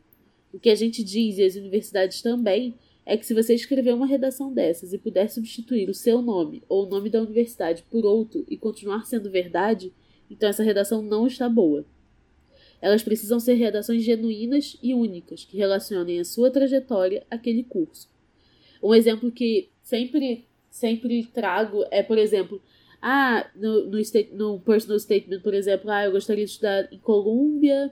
O 0.53 0.59
que 0.59 0.69
a 0.69 0.75
gente 0.75 1.03
diz, 1.03 1.37
e 1.37 1.43
as 1.43 1.55
universidades 1.55 2.21
também, 2.21 2.75
é 3.05 3.17
que 3.17 3.25
se 3.25 3.33
você 3.33 3.53
escrever 3.53 3.93
uma 3.93 4.05
redação 4.05 4.53
dessas 4.53 4.93
e 4.93 4.97
puder 4.97 5.29
substituir 5.29 5.89
o 5.89 5.93
seu 5.93 6.21
nome 6.21 6.63
ou 6.69 6.85
o 6.85 6.89
nome 6.89 7.09
da 7.09 7.21
universidade 7.21 7.83
por 7.89 8.05
outro 8.05 8.45
e 8.47 8.57
continuar 8.57 9.05
sendo 9.05 9.31
verdade, 9.31 9.91
então 10.29 10.47
essa 10.47 10.63
redação 10.63 11.01
não 11.01 11.25
está 11.25 11.49
boa. 11.49 11.85
Elas 12.81 13.03
precisam 13.03 13.39
ser 13.39 13.53
redações 13.55 14.03
genuínas 14.03 14.77
e 14.81 14.93
únicas, 14.93 15.45
que 15.45 15.57
relacionem 15.57 16.19
a 16.19 16.25
sua 16.25 16.49
trajetória 16.49 17.25
àquele 17.29 17.63
curso. 17.63 18.09
Um 18.81 18.93
exemplo 18.93 19.31
que 19.31 19.69
sempre, 19.83 20.45
sempre 20.69 21.23
trago 21.25 21.85
é, 21.91 22.01
por 22.01 22.17
exemplo, 22.17 22.61
ah, 23.01 23.49
no, 23.55 23.87
no, 23.87 23.99
state, 23.99 24.33
no 24.33 24.59
personal 24.59 24.99
statement, 24.99 25.41
por 25.41 25.53
exemplo, 25.53 25.89
ah, 25.89 26.05
eu 26.05 26.11
gostaria 26.11 26.45
de 26.45 26.51
estudar 26.51 26.87
em 26.91 26.99
Colômbia 26.99 27.91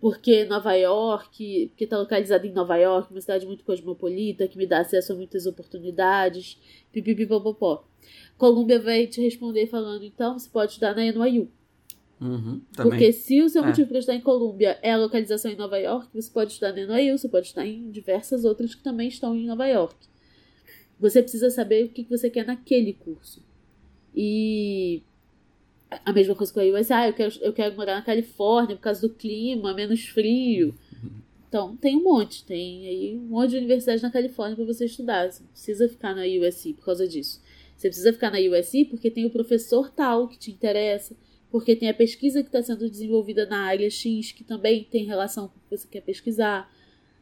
porque 0.00 0.44
Nova 0.46 0.72
York, 0.74 1.68
porque 1.68 1.84
está 1.84 1.98
localizado 1.98 2.46
em 2.46 2.52
Nova 2.52 2.76
York, 2.76 3.12
uma 3.12 3.20
cidade 3.20 3.46
muito 3.46 3.64
cosmopolita, 3.64 4.48
que 4.48 4.56
me 4.56 4.66
dá 4.66 4.80
acesso 4.80 5.12
a 5.12 5.16
muitas 5.16 5.44
oportunidades, 5.46 6.58
pipipipopopó. 6.90 7.84
Colômbia 8.38 8.80
vai 8.80 9.06
te 9.06 9.20
responder 9.20 9.66
falando, 9.66 10.02
então 10.02 10.38
você 10.38 10.48
pode 10.48 10.72
estudar 10.72 10.96
na 10.96 11.02
NYU. 11.02 11.48
Uhum, 12.18 12.60
porque 12.74 13.12
se 13.12 13.40
o 13.42 13.48
seu 13.48 13.62
é. 13.62 13.66
motivo 13.66 13.88
para 13.88 13.98
estudar 13.98 14.16
em 14.16 14.20
Colômbia 14.20 14.78
é 14.82 14.92
a 14.92 14.96
localização 14.96 15.50
em 15.50 15.56
Nova 15.56 15.78
York, 15.78 16.08
você 16.12 16.30
pode 16.30 16.52
estudar 16.52 16.72
na 16.72 16.96
NYU, 16.96 17.18
você 17.18 17.28
pode 17.28 17.46
estudar 17.46 17.66
em 17.66 17.90
diversas 17.90 18.44
outras 18.44 18.74
que 18.74 18.82
também 18.82 19.08
estão 19.08 19.36
em 19.36 19.46
Nova 19.46 19.66
York. 19.66 19.96
Você 20.98 21.22
precisa 21.22 21.50
saber 21.50 21.84
o 21.84 21.88
que 21.88 22.04
você 22.04 22.28
quer 22.28 22.46
naquele 22.46 22.92
curso. 22.94 23.42
E 24.14 25.02
a 26.04 26.12
mesma 26.12 26.34
coisa 26.34 26.52
com 26.52 26.60
a 26.60 26.64
USA, 26.64 26.98
ah, 26.98 27.08
eu 27.08 27.12
quero, 27.12 27.34
eu 27.40 27.52
quero 27.52 27.76
morar 27.76 27.96
na 27.96 28.02
Califórnia 28.02 28.76
por 28.76 28.82
causa 28.82 29.00
do 29.00 29.14
clima, 29.14 29.74
menos 29.74 30.04
frio. 30.06 30.74
Então, 31.48 31.76
tem 31.76 31.96
um 31.96 32.04
monte, 32.04 32.44
tem 32.44 32.86
aí 32.86 33.16
um 33.16 33.26
monte 33.26 33.50
de 33.50 33.56
universidades 33.56 34.02
na 34.02 34.10
Califórnia 34.10 34.54
para 34.54 34.64
você 34.64 34.84
estudar. 34.84 35.30
Você 35.30 35.42
não 35.42 35.50
precisa 35.50 35.88
ficar 35.88 36.14
na 36.14 36.22
USC 36.22 36.74
por 36.74 36.84
causa 36.84 37.08
disso. 37.08 37.42
Você 37.76 37.88
precisa 37.88 38.12
ficar 38.12 38.30
na 38.30 38.38
USC 38.38 38.84
porque 38.84 39.10
tem 39.10 39.26
o 39.26 39.30
professor 39.30 39.90
tal 39.90 40.28
que 40.28 40.38
te 40.38 40.52
interessa, 40.52 41.16
porque 41.50 41.74
tem 41.74 41.88
a 41.88 41.94
pesquisa 41.94 42.40
que 42.42 42.48
está 42.48 42.62
sendo 42.62 42.88
desenvolvida 42.88 43.46
na 43.46 43.64
área 43.64 43.90
X 43.90 44.30
que 44.30 44.44
também 44.44 44.84
tem 44.84 45.04
relação 45.04 45.48
com 45.48 45.56
o 45.56 45.60
que 45.60 45.76
você 45.76 45.88
quer 45.88 46.02
pesquisar, 46.02 46.72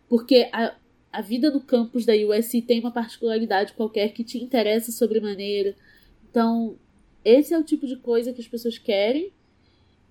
porque 0.09 0.51
a, 0.53 0.75
a 1.11 1.23
vida 1.23 1.51
no 1.51 1.61
campus 1.61 2.05
da 2.05 2.13
USC 2.13 2.61
tem 2.61 2.81
uma 2.81 2.91
particularidade 2.91 3.73
qualquer 3.73 4.13
que 4.13 4.23
te 4.23 4.37
interessa 4.37 4.93
sobremaneira. 4.93 5.75
Então, 6.29 6.77
esse 7.29 7.53
é 7.53 7.59
o 7.59 7.65
tipo 7.65 7.87
de 7.87 7.97
coisa 7.97 8.33
que 8.33 8.41
as 8.41 8.49
pessoas 8.49 8.79
querem 8.79 9.33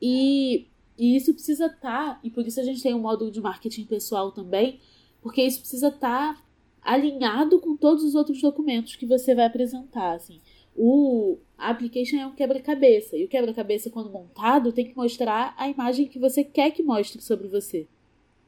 e, 0.01 0.67
e 0.97 1.15
isso 1.15 1.33
precisa 1.33 1.65
estar, 1.65 2.15
tá, 2.15 2.19
e 2.23 2.29
por 2.29 2.45
isso 2.45 2.59
a 2.59 2.63
gente 2.63 2.81
tem 2.81 2.93
um 2.93 2.99
módulo 2.99 3.31
de 3.31 3.41
marketing 3.41 3.85
pessoal 3.85 4.31
também, 4.31 4.79
porque 5.21 5.41
isso 5.41 5.59
precisa 5.59 5.87
estar 5.87 6.35
tá 6.35 6.43
alinhado 6.81 7.59
com 7.59 7.75
todos 7.75 8.03
os 8.03 8.13
outros 8.13 8.39
documentos 8.39 8.95
que 8.95 9.05
você 9.05 9.33
vai 9.33 9.45
apresentar, 9.45 10.13
assim. 10.13 10.39
O 10.75 11.37
a 11.57 11.71
application 11.71 12.17
é 12.17 12.27
um 12.27 12.35
quebra-cabeça, 12.35 13.17
e 13.17 13.25
o 13.25 13.27
quebra-cabeça 13.27 13.89
quando 13.89 14.11
montado 14.11 14.71
tem 14.71 14.85
que 14.85 14.95
mostrar 14.95 15.55
a 15.57 15.67
imagem 15.67 16.07
que 16.07 16.19
você 16.19 16.43
quer 16.43 16.69
que 16.69 16.83
mostre 16.83 17.19
sobre 17.19 17.47
você. 17.47 17.87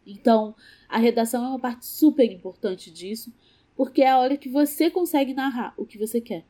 Então, 0.05 0.55
a 0.87 0.99
redação 0.99 1.43
é 1.43 1.49
uma 1.49 1.59
parte 1.59 1.87
super 1.87 2.31
importante 2.31 2.91
disso, 2.91 3.33
porque 3.75 4.03
é 4.03 4.09
a 4.11 4.19
hora 4.19 4.37
que 4.37 4.47
você 4.47 4.91
consegue 4.91 5.33
narrar 5.33 5.73
o 5.75 5.85
que 5.85 5.97
você 5.97 6.21
quer. 6.21 6.45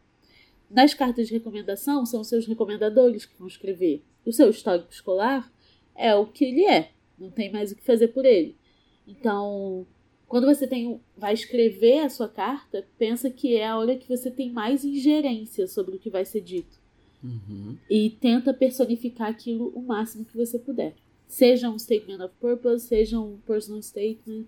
Nas 0.69 0.93
cartas 0.93 1.27
de 1.27 1.34
recomendação, 1.34 2.05
são 2.05 2.21
os 2.21 2.27
seus 2.27 2.45
recomendadores 2.45 3.25
que 3.25 3.38
vão 3.38 3.47
escrever. 3.47 4.03
O 4.25 4.32
seu 4.32 4.49
histórico 4.49 4.91
escolar 4.91 5.51
é 5.95 6.13
o 6.13 6.25
que 6.25 6.45
ele 6.45 6.65
é, 6.65 6.91
não 7.17 7.32
tem 7.32 7.51
mais 7.51 7.71
o 7.71 7.75
que 7.75 7.84
fazer 7.84 8.10
por 8.10 8.25
ele. 8.25 8.55
Então, 9.08 9.88
quando 10.27 10.45
você 10.45 10.67
tem, 10.67 11.01
vai 11.17 11.34
escrever 11.34 11.99
a 11.99 12.10
sua 12.10 12.29
carta, 12.29 12.88
pensa 12.97 13.29
que 13.32 13.55
é 13.55 13.67
a 13.67 13.77
hora 13.77 13.97
que 13.97 14.08
você 14.08 14.29
tem 14.29 14.51
mais 14.51 14.86
ingerência 14.86 15.67
sobre 15.67 15.95
o 15.95 15.99
que 15.99 16.10
vai 16.10 16.23
ser 16.23 16.41
dito. 16.41 16.79
Uhum. 17.23 17.75
E 17.89 18.12
tenta 18.12 18.53
personificar 18.53 19.27
aquilo 19.27 19.69
o 19.75 19.82
máximo 19.82 20.23
que 20.23 20.38
você 20.38 20.60
puder. 20.60 20.95
Seja 21.27 21.69
um 21.69 21.77
statement 21.77 22.23
of 22.23 22.34
purpose, 22.39 22.88
seja 22.88 23.19
um 23.19 23.38
personal 23.39 23.82
statement, 23.82 24.45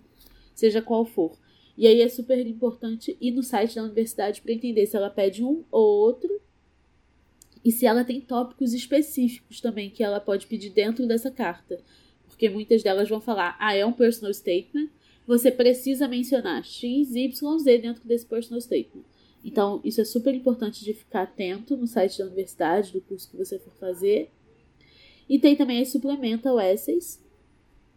seja 0.54 0.80
qual 0.80 1.04
for. 1.04 1.36
E 1.76 1.86
aí 1.86 2.00
é 2.02 2.08
super 2.08 2.38
importante 2.46 3.16
ir 3.20 3.30
no 3.30 3.42
site 3.42 3.76
da 3.76 3.84
universidade 3.84 4.42
para 4.42 4.52
entender 4.52 4.86
se 4.86 4.96
ela 4.96 5.10
pede 5.10 5.42
um 5.42 5.64
ou 5.70 6.00
outro 6.00 6.40
e 7.64 7.70
se 7.70 7.86
ela 7.86 8.04
tem 8.04 8.20
tópicos 8.20 8.74
específicos 8.74 9.60
também 9.60 9.90
que 9.90 10.02
ela 10.02 10.20
pode 10.20 10.46
pedir 10.46 10.70
dentro 10.70 11.06
dessa 11.06 11.30
carta. 11.30 11.80
Porque 12.26 12.48
muitas 12.48 12.82
delas 12.82 13.08
vão 13.08 13.20
falar: 13.20 13.56
ah, 13.58 13.74
é 13.74 13.86
um 13.86 13.92
personal 13.92 14.32
statement, 14.34 14.88
você 15.26 15.50
precisa 15.50 16.08
mencionar 16.08 16.64
X, 16.64 17.14
Y, 17.14 17.58
Z 17.58 17.78
dentro 17.78 18.06
desse 18.06 18.26
personal 18.26 18.60
statement. 18.60 19.04
Então, 19.44 19.80
isso 19.84 20.00
é 20.00 20.04
super 20.04 20.34
importante 20.34 20.84
de 20.84 20.94
ficar 20.94 21.22
atento 21.22 21.76
no 21.76 21.86
site 21.86 22.18
da 22.18 22.26
universidade, 22.26 22.92
do 22.92 23.00
curso 23.00 23.30
que 23.30 23.36
você 23.36 23.58
for 23.58 23.72
fazer. 23.74 24.30
E 25.28 25.38
tem 25.38 25.56
também 25.56 25.80
as 25.80 25.88
suplementa 25.88 26.50
essays, 26.72 27.20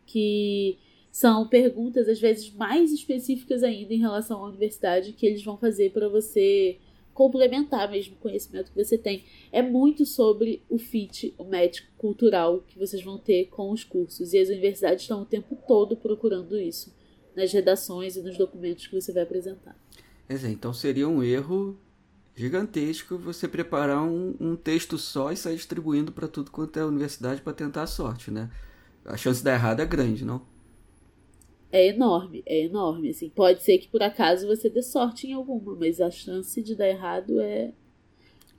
que 0.05 0.77
são 1.15 1.47
perguntas 1.47 2.09
às 2.09 2.19
vezes 2.19 2.51
mais 2.51 2.91
específicas 2.91 3.63
ainda 3.63 3.93
em 3.93 3.99
relação 3.99 4.43
à 4.43 4.49
universidade 4.49 5.13
que 5.13 5.25
eles 5.25 5.41
vão 5.41 5.55
fazer 5.55 5.93
para 5.93 6.09
você 6.09 6.77
complementar 7.13 7.89
mesmo 7.89 8.15
o 8.15 8.17
conhecimento 8.17 8.69
que 8.69 8.83
você 8.83 8.97
tem. 8.97 9.23
É 9.49 9.61
muito 9.61 10.05
sobre 10.05 10.61
o 10.69 10.77
fit, 10.77 11.33
o 11.37 11.45
match 11.45 11.83
cultural 11.97 12.65
que 12.67 12.77
vocês 12.77 13.01
vão 13.01 13.17
ter 13.17 13.45
com 13.45 13.71
os 13.71 13.81
cursos. 13.81 14.33
E 14.33 14.39
as 14.39 14.49
universidades 14.49 15.03
estão 15.03 15.21
o 15.21 15.25
tempo 15.25 15.57
todo 15.65 15.95
procurando 15.95 16.59
isso 16.59 16.93
nas 17.33 17.49
redações 17.53 18.17
e 18.17 18.21
nos 18.21 18.37
documentos 18.37 18.85
que 18.85 18.99
você 18.99 19.13
vai 19.13 19.23
apresentar. 19.23 19.73
É, 20.27 20.35
então 20.49 20.73
seria 20.73 21.07
um 21.07 21.23
erro 21.23 21.79
gigantesco 22.35 23.17
você 23.17 23.47
preparar 23.47 24.03
um, 24.03 24.35
um 24.37 24.53
texto 24.57 24.97
só 24.97 25.31
e 25.31 25.37
sair 25.37 25.55
distribuindo 25.55 26.11
para 26.11 26.27
tudo 26.27 26.51
quanto 26.51 26.77
é 26.77 26.83
universidade 26.83 27.41
para 27.41 27.53
tentar 27.53 27.83
a 27.83 27.87
sorte, 27.87 28.29
né? 28.29 28.51
A 29.05 29.15
chance 29.15 29.39
de 29.39 29.45
dar 29.45 29.53
errado 29.53 29.79
é 29.79 29.85
grande, 29.85 30.25
não? 30.25 30.53
É 31.75 31.89
enorme, 31.89 32.41
é 32.45 32.63
enorme. 32.63 33.09
Assim, 33.09 33.29
pode 33.29 33.61
ser 33.61 33.77
que 33.79 33.89
por 33.89 34.01
acaso 34.01 34.47
você 34.47 34.69
dê 34.69 34.81
sorte 34.81 35.27
em 35.27 35.33
alguma, 35.33 35.75
mas 35.75 35.99
a 35.99 36.09
chance 36.09 36.63
de 36.63 36.73
dar 36.73 36.87
errado 36.87 37.41
é, 37.41 37.73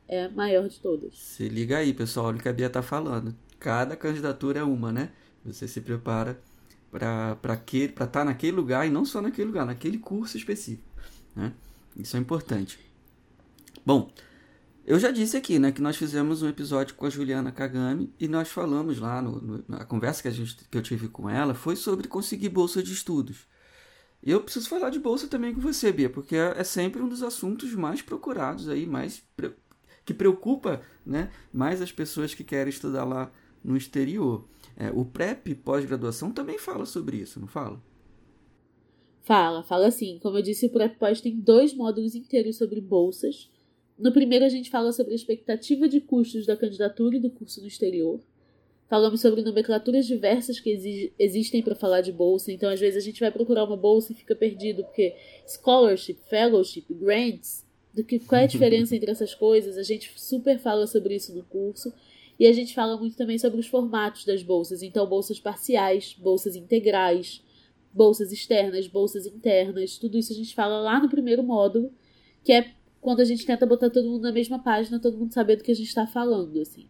é 0.07 0.25
a 0.25 0.29
maior 0.29 0.69
de 0.69 0.79
todas. 0.79 1.17
Se 1.17 1.49
liga 1.49 1.79
aí, 1.79 1.95
pessoal, 1.95 2.27
olha 2.27 2.37
o 2.37 2.43
que 2.43 2.49
a 2.49 2.53
Bia 2.53 2.69
tá 2.69 2.83
falando. 2.83 3.35
Cada 3.59 3.97
candidatura 3.97 4.61
é 4.61 4.63
uma, 4.63 4.93
né? 4.93 5.13
Você 5.47 5.67
se 5.67 5.81
prepara 5.81 6.39
para 6.91 7.39
estar 7.73 8.07
tá 8.07 8.25
naquele 8.25 8.55
lugar 8.55 8.87
e 8.87 8.91
não 8.91 9.07
só 9.07 9.23
naquele 9.23 9.47
lugar, 9.47 9.65
naquele 9.65 9.97
curso 9.97 10.37
específico. 10.37 10.87
Né? 11.35 11.55
Isso 11.97 12.19
é 12.19 12.21
importante. 12.21 12.79
Bom, 13.85 14.11
eu 14.87 15.01
já 15.01 15.11
disse 15.11 15.37
aqui, 15.37 15.59
né, 15.59 15.73
que 15.73 15.83
nós 15.83 15.97
fizemos 15.97 16.43
um 16.43 16.49
episódio 16.49 16.95
com 16.95 17.07
a 17.07 17.11
Juliana 17.11 17.51
Kagami 17.51 18.15
e 18.21 18.29
nós 18.29 18.49
falamos 18.49 19.01
lá, 19.01 19.21
no, 19.21 19.41
no, 19.41 19.65
na 19.67 19.85
conversa 19.85 20.23
que, 20.23 20.29
a 20.29 20.31
gente, 20.31 20.57
que 20.71 20.79
eu 20.79 20.83
tive 20.83 21.09
com 21.09 21.29
ela, 21.29 21.55
foi 21.55 21.75
sobre 21.75 22.07
conseguir 22.07 22.51
bolsa 22.51 22.81
de 22.81 22.93
estudos. 22.93 23.49
E 24.23 24.31
eu 24.31 24.41
preciso 24.41 24.69
falar 24.69 24.91
de 24.91 25.01
bolsa 25.01 25.27
também 25.27 25.53
com 25.53 25.61
você, 25.61 25.91
Bia, 25.91 26.09
porque 26.09 26.37
é, 26.37 26.55
é 26.57 26.63
sempre 26.63 27.03
um 27.03 27.09
dos 27.09 27.25
assuntos 27.25 27.75
mais 27.75 28.01
procurados 28.01 28.69
aí, 28.69 28.87
mais 28.87 29.25
que 30.05 30.15
preocupa 30.15 30.81
né, 31.05 31.33
mais 31.53 31.83
as 31.83 31.91
pessoas 31.91 32.33
que 32.33 32.45
querem 32.45 32.71
estudar 32.71 33.05
lá 33.05 33.33
no 33.65 33.77
exterior. 33.77 34.47
É, 34.77 34.91
o 34.95 35.05
PrEP 35.05 35.53
pós-graduação 35.57 36.31
também 36.31 36.59
fala 36.59 36.87
sobre 36.87 37.17
isso, 37.17 37.41
não 37.41 37.49
fala? 37.49 37.83
Fala, 39.23 39.65
fala 39.65 39.91
sim. 39.91 40.21
Como 40.23 40.39
eu 40.39 40.43
disse, 40.43 40.67
o 40.67 40.71
PrEP 40.71 40.97
pós 40.97 41.21
tem 41.21 41.41
dois 41.41 41.75
módulos 41.75 42.15
inteiros 42.15 42.57
sobre 42.57 42.81
bolsas. 42.81 43.51
No 43.99 44.13
primeiro, 44.13 44.45
a 44.45 44.49
gente 44.49 44.71
fala 44.71 44.93
sobre 44.93 45.13
a 45.13 45.17
expectativa 45.17 45.89
de 45.89 46.01
custos 46.01 46.45
da 46.45 46.57
candidatura 46.57 47.17
e 47.17 47.21
do 47.21 47.31
curso 47.31 47.61
no 47.61 47.67
exterior. 47.67 48.21
Falamos 48.89 49.21
sobre 49.21 49.43
nomenclaturas 49.43 50.07
diversas 50.07 50.61
que 50.61 51.13
existem 51.19 51.63
para 51.63 51.75
falar 51.75 52.03
de 52.03 52.13
bolsa. 52.13 52.53
Então, 52.53 52.71
às 52.71 52.79
vezes, 52.79 53.03
a 53.03 53.05
gente 53.05 53.19
vai 53.19 53.33
procurar 53.33 53.65
uma 53.65 53.77
bolsa 53.77 54.13
e 54.13 54.15
fica 54.15 54.35
perdido, 54.35 54.85
porque 54.85 55.15
scholarship, 55.47 56.19
fellowship, 56.29 56.85
grants, 56.91 57.65
do 57.93 58.05
que 58.05 58.19
qual 58.19 58.43
é 58.43 58.45
a 58.45 58.47
diferença 58.49 58.95
entre 58.95 59.11
essas 59.11 59.35
coisas. 59.35 59.77
A 59.77 59.83
gente 59.83 60.13
super 60.15 60.59
fala 60.59 60.87
sobre 60.87 61.17
isso 61.17 61.35
no 61.35 61.43
curso. 61.45 61.93
E 62.39 62.47
a 62.47 62.53
gente 62.53 62.75
fala 62.75 62.99
muito 62.99 63.17
também 63.17 63.39
sobre 63.39 63.59
os 63.59 63.67
formatos 63.67 64.25
das 64.25 64.43
bolsas. 64.43 64.83
Então, 64.83 65.07
bolsas 65.07 65.41
parciais, 65.41 66.15
bolsas 66.19 66.55
integrais, 66.55 67.43
bolsas 67.93 68.31
externas, 68.31 68.87
bolsas 68.87 69.27
internas. 69.27 69.97
Tudo 69.97 70.19
isso 70.19 70.33
a 70.33 70.37
gente 70.37 70.55
fala 70.55 70.79
lá 70.81 71.01
no 71.01 71.09
primeiro 71.09 71.43
módulo, 71.43 71.91
que 72.45 72.53
é 72.53 72.76
quando 73.07 73.21
a 73.21 73.25
gente 73.25 73.47
tenta 73.47 73.65
botar 73.65 73.89
todo 73.89 74.11
mundo 74.11 74.23
na 74.23 74.33
mesma 74.33 74.59
página, 74.59 74.99
todo 74.99 75.17
mundo 75.17 75.33
sabendo 75.33 75.59
do 75.59 75.63
que 75.63 75.71
a 75.71 75.77
gente 75.77 75.87
está 75.87 76.09
falando, 76.09 76.61
assim. 76.61 76.89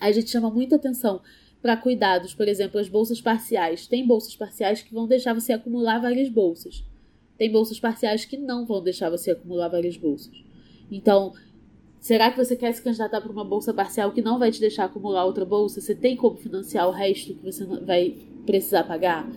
A 0.00 0.10
gente 0.10 0.30
chama 0.30 0.48
muita 0.48 0.76
atenção 0.76 1.20
para 1.60 1.76
cuidados, 1.76 2.32
por 2.32 2.48
exemplo, 2.48 2.80
as 2.80 2.88
bolsas 2.88 3.20
parciais. 3.20 3.86
Tem 3.86 4.06
bolsas 4.06 4.34
parciais 4.34 4.80
que 4.80 4.94
vão 4.94 5.06
deixar 5.06 5.34
você 5.34 5.52
acumular 5.52 5.98
várias 5.98 6.30
bolsas. 6.30 6.82
Tem 7.36 7.52
bolsas 7.52 7.78
parciais 7.78 8.24
que 8.24 8.38
não 8.38 8.64
vão 8.64 8.82
deixar 8.82 9.10
você 9.10 9.32
acumular 9.32 9.68
várias 9.68 9.98
bolsas. 9.98 10.42
Então, 10.90 11.34
será 12.00 12.30
que 12.30 12.42
você 12.42 12.56
quer 12.56 12.72
se 12.72 12.80
candidatar 12.80 13.20
para 13.20 13.30
uma 13.30 13.44
bolsa 13.44 13.74
parcial 13.74 14.10
que 14.10 14.22
não 14.22 14.38
vai 14.38 14.50
te 14.50 14.58
deixar 14.58 14.86
acumular 14.86 15.26
outra 15.26 15.44
bolsa? 15.44 15.82
Você 15.82 15.94
tem 15.94 16.16
como 16.16 16.38
financiar 16.38 16.88
o 16.88 16.92
resto 16.92 17.34
que 17.34 17.44
você 17.44 17.66
vai 17.66 18.16
precisar 18.46 18.84
pagar? 18.84 19.30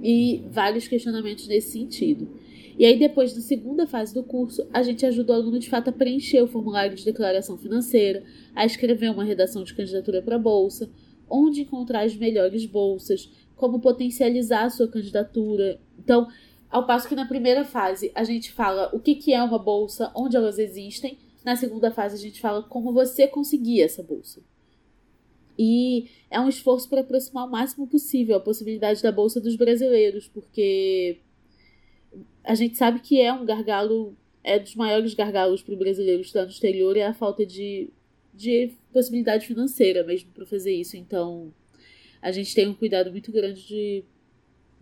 E 0.00 0.44
vários 0.48 0.86
questionamentos 0.86 1.48
nesse 1.48 1.72
sentido. 1.72 2.40
E 2.78 2.86
aí, 2.86 2.98
depois 2.98 3.34
da 3.34 3.40
segunda 3.40 3.86
fase 3.86 4.14
do 4.14 4.22
curso, 4.22 4.66
a 4.72 4.82
gente 4.82 5.04
ajuda 5.04 5.32
o 5.32 5.36
aluno 5.36 5.58
de 5.58 5.68
fato 5.68 5.88
a 5.88 5.92
preencher 5.92 6.42
o 6.42 6.46
formulário 6.46 6.96
de 6.96 7.04
declaração 7.04 7.58
financeira, 7.58 8.24
a 8.54 8.64
escrever 8.64 9.10
uma 9.10 9.24
redação 9.24 9.62
de 9.62 9.74
candidatura 9.74 10.22
para 10.22 10.36
a 10.36 10.38
bolsa, 10.38 10.90
onde 11.28 11.62
encontrar 11.62 12.04
as 12.04 12.16
melhores 12.16 12.64
bolsas, 12.66 13.30
como 13.56 13.80
potencializar 13.80 14.64
a 14.64 14.70
sua 14.70 14.88
candidatura. 14.88 15.80
Então, 15.98 16.28
ao 16.70 16.86
passo 16.86 17.08
que 17.08 17.14
na 17.14 17.26
primeira 17.26 17.64
fase 17.64 18.10
a 18.14 18.24
gente 18.24 18.50
fala 18.50 18.90
o 18.94 18.98
que, 18.98 19.14
que 19.14 19.32
é 19.32 19.42
uma 19.42 19.58
bolsa, 19.58 20.10
onde 20.14 20.36
elas 20.36 20.58
existem, 20.58 21.18
na 21.44 21.56
segunda 21.56 21.90
fase 21.90 22.16
a 22.16 22.18
gente 22.18 22.40
fala 22.40 22.62
como 22.62 22.92
você 22.92 23.26
conseguir 23.26 23.82
essa 23.82 24.02
bolsa. 24.02 24.42
E 25.58 26.08
é 26.30 26.40
um 26.40 26.48
esforço 26.48 26.88
para 26.88 27.02
aproximar 27.02 27.46
o 27.46 27.50
máximo 27.50 27.86
possível 27.86 28.36
a 28.36 28.40
possibilidade 28.40 29.02
da 29.02 29.12
bolsa 29.12 29.40
dos 29.40 29.54
brasileiros, 29.54 30.26
porque 30.28 31.20
a 32.44 32.54
gente 32.54 32.76
sabe 32.76 33.00
que 33.00 33.20
é 33.20 33.32
um 33.32 33.44
gargalo, 33.44 34.16
é 34.42 34.58
dos 34.58 34.74
maiores 34.74 35.14
gargalos 35.14 35.62
para 35.62 35.74
o 35.74 35.78
brasileiro 35.78 36.22
estudar 36.22 36.44
no 36.44 36.50
exterior 36.50 36.96
é 36.96 37.06
a 37.06 37.14
falta 37.14 37.46
de, 37.46 37.90
de 38.34 38.72
possibilidade 38.92 39.46
financeira 39.46 40.04
mesmo 40.04 40.30
para 40.32 40.46
fazer 40.46 40.74
isso. 40.74 40.96
Então, 40.96 41.52
a 42.20 42.32
gente 42.32 42.54
tem 42.54 42.68
um 42.68 42.74
cuidado 42.74 43.10
muito 43.10 43.30
grande 43.32 43.66
de 43.66 44.04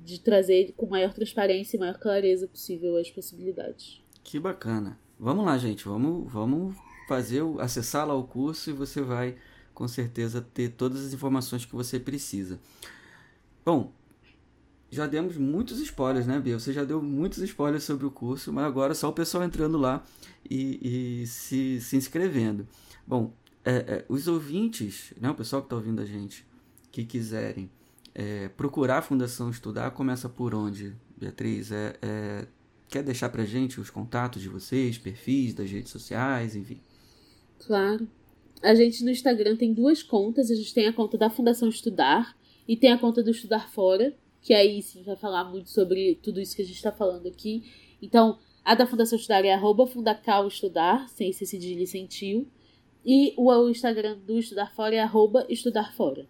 de 0.02 0.18
trazer 0.18 0.72
com 0.76 0.86
maior 0.86 1.12
transparência 1.12 1.76
e 1.76 1.80
maior 1.80 1.98
clareza 1.98 2.48
possível 2.48 2.96
as 2.96 3.10
possibilidades. 3.10 4.02
Que 4.24 4.38
bacana. 4.38 4.98
Vamos 5.18 5.44
lá, 5.44 5.58
gente. 5.58 5.84
Vamos, 5.84 6.32
vamos 6.32 6.74
fazer 7.06 7.42
acessar 7.58 8.06
lá 8.06 8.14
o 8.14 8.24
curso 8.24 8.70
e 8.70 8.72
você 8.72 9.02
vai 9.02 9.36
com 9.74 9.86
certeza 9.86 10.40
ter 10.40 10.70
todas 10.70 11.04
as 11.06 11.12
informações 11.12 11.64
que 11.64 11.74
você 11.74 11.98
precisa. 11.98 12.58
Bom, 13.64 13.92
já 14.90 15.06
demos 15.06 15.36
muitos 15.36 15.78
spoilers, 15.80 16.26
né, 16.26 16.38
Bia? 16.40 16.58
Você 16.58 16.72
já 16.72 16.84
deu 16.84 17.00
muitos 17.02 17.38
spoilers 17.38 17.84
sobre 17.84 18.06
o 18.06 18.10
curso, 18.10 18.52
mas 18.52 18.64
agora 18.64 18.92
é 18.92 18.94
só 18.94 19.08
o 19.08 19.12
pessoal 19.12 19.44
entrando 19.44 19.78
lá 19.78 20.04
e, 20.48 21.22
e 21.22 21.26
se, 21.26 21.80
se 21.80 21.96
inscrevendo. 21.96 22.66
Bom, 23.06 23.32
é, 23.64 23.72
é, 23.72 24.04
os 24.08 24.26
ouvintes, 24.26 25.12
né, 25.20 25.30
o 25.30 25.34
pessoal 25.34 25.62
que 25.62 25.66
está 25.66 25.76
ouvindo 25.76 26.00
a 26.00 26.04
gente, 26.04 26.44
que 26.90 27.04
quiserem 27.04 27.70
é, 28.14 28.48
procurar 28.48 28.98
a 28.98 29.02
Fundação 29.02 29.50
Estudar 29.50 29.92
começa 29.92 30.28
por 30.28 30.54
onde, 30.54 30.94
Beatriz? 31.16 31.70
É, 31.70 31.96
é, 32.02 32.46
quer 32.88 33.02
deixar 33.02 33.28
pra 33.28 33.44
gente 33.44 33.80
os 33.80 33.90
contatos 33.90 34.42
de 34.42 34.48
vocês, 34.48 34.98
perfis 34.98 35.54
das 35.54 35.70
redes 35.70 35.92
sociais, 35.92 36.56
enfim? 36.56 36.80
Claro. 37.66 38.08
A 38.62 38.74
gente 38.74 39.04
no 39.04 39.10
Instagram 39.10 39.56
tem 39.56 39.72
duas 39.72 40.02
contas. 40.02 40.50
A 40.50 40.54
gente 40.54 40.74
tem 40.74 40.86
a 40.86 40.92
conta 40.92 41.16
da 41.16 41.30
Fundação 41.30 41.68
Estudar 41.68 42.36
e 42.68 42.76
tem 42.76 42.92
a 42.92 42.98
conta 42.98 43.22
do 43.22 43.30
Estudar 43.30 43.70
Fora, 43.70 44.14
que 44.40 44.54
aí 44.54 44.82
sim 44.82 45.02
vai 45.02 45.16
falar 45.16 45.44
muito 45.44 45.70
sobre 45.70 46.16
tudo 46.22 46.40
isso 46.40 46.56
que 46.56 46.62
a 46.62 46.64
gente 46.64 46.76
está 46.76 46.92
falando 46.92 47.26
aqui. 47.26 47.64
Então, 48.00 48.38
a 48.64 48.74
da 48.74 48.86
Fundação 48.86 49.16
Estudar 49.16 49.44
é 49.44 49.52
arroba 49.52 49.86
Fundacal 49.86 50.46
Estudar, 50.48 51.08
sem 51.08 51.30
esse 51.30 51.46
cedilha 51.46 51.86
sem 51.86 52.06
tio. 52.06 52.46
E 53.04 53.34
o 53.36 53.68
Instagram 53.68 54.18
do 54.18 54.38
Estudar 54.38 54.74
Fora 54.74 54.94
é 54.94 55.00
arroba 55.00 55.46
Estudar 55.48 55.94
Fora 55.94 56.28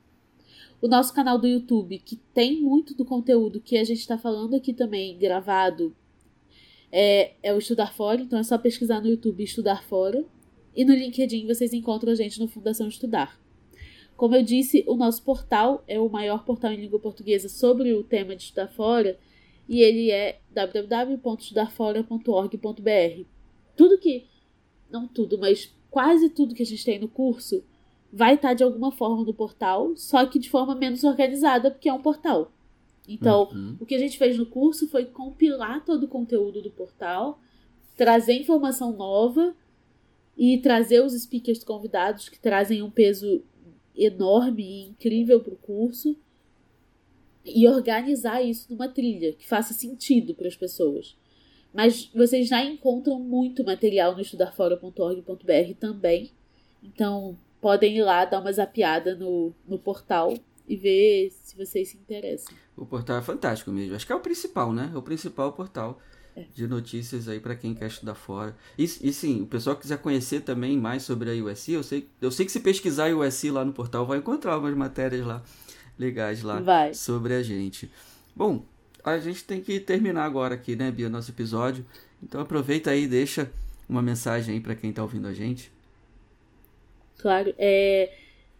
o 0.81 0.89
nosso 0.89 1.13
canal 1.13 1.39
do 1.39 1.47
YouTube, 1.47 1.99
que 1.99 2.17
tem 2.17 2.61
muito 2.61 2.95
do 2.95 3.05
conteúdo 3.05 3.61
que 3.61 3.77
a 3.77 3.85
gente 3.85 3.99
está 3.99 4.17
falando 4.17 4.55
aqui 4.55 4.73
também 4.73 5.19
gravado, 5.19 5.95
é, 6.91 7.35
é 7.43 7.55
o 7.55 7.59
Estudar 7.59 7.95
Fora, 7.95 8.21
então 8.21 8.39
é 8.39 8.43
só 8.43 8.57
pesquisar 8.57 9.01
no 9.01 9.09
YouTube 9.09 9.45
Estudar 9.45 9.85
Fora. 9.85 10.25
E 10.75 10.85
no 10.85 10.95
LinkedIn 10.95 11.47
vocês 11.47 11.73
encontram 11.73 12.13
a 12.13 12.15
gente 12.15 12.41
no 12.41 12.49
Fundação 12.49 12.89
Estudar. 12.89 13.40
Como 14.21 14.37
eu 14.37 14.43
disse, 14.43 14.85
o 14.87 14.95
nosso 14.97 15.23
portal 15.23 15.83
é 15.89 15.99
o 15.99 16.11
maior 16.11 16.45
portal 16.45 16.71
em 16.71 16.77
língua 16.77 17.01
portuguesa 17.01 17.49
sobre 17.49 17.95
o 17.95 18.05
tema 18.05 18.37
de 18.37 18.43
estudar 18.43 18.69
fora, 18.69 19.19
e 19.67 19.81
ele 19.81 20.11
é 20.11 20.41
www.estudarfora.org.br. 20.51 23.25
Tudo 23.75 23.97
que, 23.97 24.27
não 24.91 25.09
tudo, 25.09 25.39
mas 25.39 25.75
quase 25.91 26.29
tudo 26.29 26.55
que 26.55 26.63
a 26.63 26.67
gente 26.67 26.85
tem 26.85 26.99
no 26.99 27.09
curso 27.09 27.65
vai 28.13 28.35
estar 28.35 28.53
de 28.53 28.63
alguma 28.63 28.93
forma 28.93 29.25
no 29.25 29.33
portal, 29.33 29.97
só 29.97 30.27
que 30.27 30.39
de 30.39 30.51
forma 30.51 30.75
menos 30.75 31.03
organizada, 31.03 31.71
porque 31.71 31.89
é 31.89 31.93
um 31.95 32.03
portal. 32.03 32.53
Então, 33.09 33.49
uhum. 33.51 33.79
o 33.81 33.87
que 33.87 33.95
a 33.95 33.99
gente 33.99 34.19
fez 34.19 34.37
no 34.37 34.45
curso 34.45 34.87
foi 34.87 35.07
compilar 35.07 35.83
todo 35.83 36.05
o 36.05 36.09
conteúdo 36.09 36.61
do 36.61 36.71
portal, 36.71 37.41
trazer 37.97 38.35
informação 38.35 38.93
nova 38.93 39.57
e 40.37 40.59
trazer 40.59 41.03
os 41.03 41.15
speakers 41.15 41.65
convidados 41.65 42.29
que 42.29 42.39
trazem 42.39 42.83
um 42.83 42.91
peso 42.91 43.43
enorme 43.97 44.63
e 44.63 44.89
incrível 44.89 45.41
para 45.41 45.55
o 45.55 45.57
curso 45.57 46.17
e 47.45 47.67
organizar 47.67 48.43
isso 48.43 48.67
numa 48.71 48.89
trilha 48.89 49.33
que 49.33 49.47
faça 49.47 49.73
sentido 49.73 50.35
para 50.35 50.49
as 50.49 50.57
pessoas. 50.57 51.17
Mas 51.73 52.11
vocês 52.15 52.49
já 52.49 52.65
encontram 52.65 53.19
muito 53.19 53.65
material 53.65 54.15
no 54.15 54.21
estudarfora.org.br 54.21 55.75
também. 55.79 56.33
Então, 56.83 57.39
podem 57.61 57.99
ir 57.99 58.03
lá 58.03 58.25
dar 58.25 58.41
uma 58.41 58.53
zapiada 58.53 59.15
no, 59.15 59.53
no 59.67 59.79
portal 59.79 60.35
e 60.67 60.77
ver 60.77 61.31
se 61.31 61.57
vocês 61.57 61.89
se 61.89 61.97
interessam. 61.97 62.55
O 62.77 62.87
portal 62.87 63.19
é 63.19 63.23
fantástico 63.23 63.71
mesmo. 63.71 63.95
Acho 63.95 64.07
que 64.07 64.13
é 64.13 64.17
o 64.17 64.21
principal, 64.21 64.73
né? 64.73 64.91
É 64.93 64.97
o 64.97 65.03
principal 65.03 65.53
portal. 65.53 66.01
De 66.55 66.67
notícias 66.67 67.29
aí 67.29 67.41
para 67.41 67.55
quem 67.55 67.75
quer 67.75 67.87
estudar 67.87 68.15
fora. 68.15 68.57
E, 68.79 68.85
e 68.85 69.13
sim, 69.13 69.43
o 69.43 69.47
pessoal 69.47 69.77
que 69.77 69.83
quiser 69.83 69.99
conhecer 69.99 70.41
também 70.41 70.77
mais 70.77 71.03
sobre 71.03 71.31
a 71.31 71.45
USC, 71.45 71.73
eu 71.73 71.83
sei, 71.83 72.09
eu 72.21 72.31
sei 72.31 72.47
que 72.47 72.53
se 72.53 72.61
pesquisar 72.61 73.11
a 73.11 73.17
USC 73.17 73.51
lá 73.51 73.65
no 73.65 73.73
portal 73.73 74.07
vai 74.07 74.19
encontrar 74.19 74.59
umas 74.59 74.75
matérias 74.75 75.27
lá 75.27 75.43
legais 75.99 76.43
lá 76.43 76.61
vai. 76.61 76.95
sobre 76.95 77.35
a 77.35 77.43
gente. 77.43 77.91
Bom, 78.35 78.65
a 79.05 79.19
gente 79.19 79.45
tem 79.45 79.61
que 79.61 79.79
terminar 79.79 80.25
agora 80.25 80.55
aqui, 80.55 80.75
né, 80.75 80.91
Bia, 80.91 81.09
nosso 81.09 81.31
episódio. 81.31 81.85
Então 82.23 82.41
aproveita 82.41 82.91
aí 82.91 83.05
e 83.05 83.09
deixa 83.09 83.51
uma 83.89 84.01
mensagem 84.01 84.55
aí 84.55 84.61
para 84.61 84.75
quem 84.75 84.91
está 84.91 85.03
ouvindo 85.03 85.29
a 85.29 85.33
gente. 85.33 85.71
Claro. 87.19 87.55
É, 87.59 88.13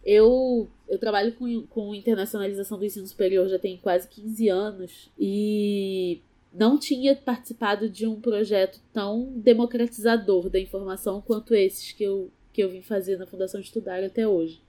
eu, 0.03 0.69
eu 0.87 0.99
trabalho 0.99 1.33
com, 1.33 1.65
com 1.67 1.95
internacionalização 1.95 2.77
do 2.77 2.85
ensino 2.85 3.07
superior 3.07 3.47
já 3.47 3.57
tem 3.57 3.77
quase 3.77 4.07
15 4.07 4.49
anos 4.49 5.11
e 5.17 6.21
não 6.53 6.77
tinha 6.77 7.15
participado 7.15 7.89
de 7.89 8.05
um 8.05 8.19
projeto 8.19 8.79
tão 8.91 9.31
democratizador 9.35 10.49
da 10.49 10.59
informação 10.59 11.21
quanto 11.21 11.55
esses 11.55 11.91
que 11.91 12.03
eu, 12.03 12.29
que 12.51 12.61
eu 12.61 12.69
vim 12.69 12.81
fazer 12.81 13.17
na 13.17 13.25
Fundação 13.25 13.61
Estudar 13.61 14.03
até 14.03 14.27
hoje. 14.27 14.61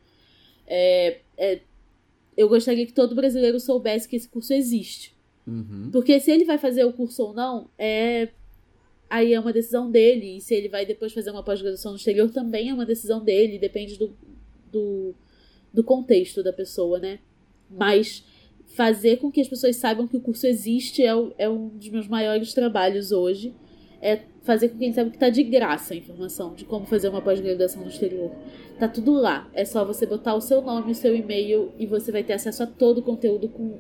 É, 0.67 1.21
é, 1.37 1.61
eu 2.37 2.49
gostaria 2.49 2.87
que 2.87 2.93
todo 2.93 3.15
brasileiro 3.15 3.59
soubesse 3.59 4.09
que 4.09 4.17
esse 4.17 4.29
curso 4.29 4.53
existe. 4.53 5.15
Uhum. 5.47 5.91
Porque 5.93 6.21
se 6.21 6.31
ele 6.31 6.45
vai 6.45 6.57
fazer 6.57 6.85
o 6.85 6.93
curso 6.93 7.23
ou 7.25 7.35
não, 7.35 7.69
é 7.77 8.29
aí 9.11 9.35
é 9.35 9.41
uma 9.41 9.53
decisão 9.53 9.91
dele. 9.91 10.39
E 10.39 10.41
se 10.41 10.55
ele 10.55 10.69
vai 10.69 10.87
depois 10.87 11.13
fazer 11.13 11.31
uma 11.31 11.43
pós-graduação 11.43 11.93
no 11.93 11.99
exterior, 11.99 12.31
também 12.31 12.71
é 12.71 12.75
uma 12.75 12.87
decisão 12.87 13.23
dele. 13.23 13.59
Depende 13.59 13.99
do, 13.99 14.17
do, 14.71 15.15
do 15.73 15.85
contexto 15.85 16.43
da 16.43 16.53
pessoa, 16.53 16.99
né? 16.99 17.19
Mas 17.69 18.25
fazer 18.75 19.19
com 19.19 19.31
que 19.31 19.41
as 19.41 19.49
pessoas 19.49 19.77
saibam 19.77 20.07
que 20.07 20.17
o 20.17 20.21
curso 20.21 20.47
existe 20.47 21.03
é, 21.03 21.13
é 21.39 21.49
um 21.49 21.69
dos 21.69 21.89
meus 21.89 22.09
maiores 22.09 22.55
trabalhos 22.55 23.13
hoje. 23.13 23.55
É 24.01 24.21
fazer 24.43 24.71
com 24.71 24.79
que 24.79 24.85
eles 24.85 24.95
saibam 24.95 25.11
que 25.11 25.17
está 25.17 25.29
de 25.29 25.43
graça 25.45 25.95
a 25.95 25.97
informação 25.97 26.55
de 26.55 26.65
como 26.65 26.87
fazer 26.87 27.09
uma 27.09 27.23
pós-graduação 27.23 27.83
no 27.83 27.89
exterior. 27.89 28.33
Tá 28.79 28.89
tudo 28.89 29.13
lá. 29.13 29.49
É 29.55 29.65
só 29.65 29.85
você 29.85 30.07
botar 30.07 30.35
o 30.35 30.41
seu 30.41 30.61
nome, 30.61 30.91
o 30.91 30.95
seu 30.95 31.15
e-mail 31.15 31.71
e 31.79 31.87
você 31.87 32.11
vai 32.11 32.25
ter 32.25 32.33
acesso 32.33 32.65
a 32.65 32.67
todo 32.67 32.99
o 32.99 33.03
conteúdo 33.03 33.49
com 33.49 33.79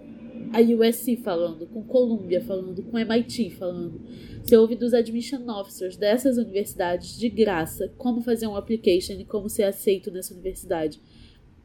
a 0.53 0.61
USC 0.61 1.17
falando, 1.17 1.67
com 1.67 1.83
Columbia 1.83 2.41
falando, 2.41 2.83
com 2.83 2.99
MIT 2.99 3.51
falando. 3.51 4.01
Você 4.45 4.57
ouve 4.57 4.77
dos 4.77 4.93
admission 4.93 5.49
officers 5.49 5.97
dessas 5.97 6.37
universidades 6.37 7.19
de 7.19 7.29
graça 7.29 7.93
como 7.97 8.21
fazer 8.21 8.47
um 8.47 8.57
application 8.57 9.15
e 9.15 9.25
como 9.25 9.49
ser 9.49 9.65
aceito 9.65 10.11
nessa 10.11 10.35
universidade. 10.35 11.01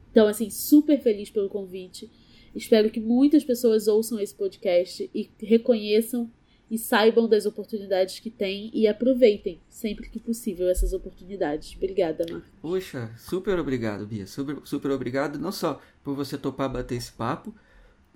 Então, 0.10 0.28
assim, 0.28 0.50
super 0.50 1.00
feliz 1.00 1.30
pelo 1.30 1.50
convite. 1.50 2.10
Espero 2.58 2.90
que 2.90 3.00
muitas 3.00 3.44
pessoas 3.44 3.88
ouçam 3.88 4.20
esse 4.20 4.34
podcast 4.34 5.08
e 5.14 5.30
reconheçam 5.40 6.30
e 6.70 6.78
saibam 6.78 7.30
das 7.30 7.46
oportunidades 7.46 8.20
que 8.20 8.32
têm 8.32 8.72
e 8.74 8.88
aproveitem 8.88 9.62
sempre 9.70 10.10
que 10.10 10.20
possível 10.20 10.68
essas 10.68 10.92
oportunidades. 10.92 11.76
Obrigada, 11.78 12.26
Mar. 12.30 12.44
Puxa, 12.60 13.12
super 13.16 13.60
obrigado, 13.60 14.08
Bia. 14.08 14.26
Super, 14.26 14.58
super 14.64 14.90
obrigado 14.90 15.38
não 15.38 15.52
só 15.52 15.80
por 16.04 16.16
você 16.16 16.36
topar 16.36 16.68
bater 16.68 16.96
esse 16.96 17.12
papo, 17.12 17.54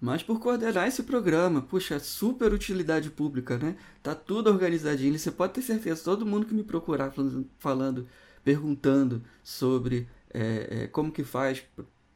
mas 0.02 0.24
por 0.24 0.40
coordenar 0.40 0.88
esse 0.88 1.04
programa. 1.04 1.62
Puxa, 1.62 2.00
super 2.00 2.52
utilidade 2.52 3.12
pública, 3.12 3.60
né? 3.60 3.78
Tá 4.02 4.16
tudo 4.16 4.50
organizadinho. 4.50 5.18
Você 5.18 5.32
pode 5.32 5.54
ter 5.54 5.62
certeza, 5.62 6.04
todo 6.04 6.26
mundo 6.26 6.48
que 6.48 6.54
me 6.54 6.64
procurar 6.64 7.12
falando, 7.12 7.48
falando 7.60 8.08
perguntando 8.44 9.24
sobre 9.44 10.08
é, 10.34 10.68
é, 10.84 10.88
como 10.88 11.12
que 11.12 11.24
faz 11.24 11.64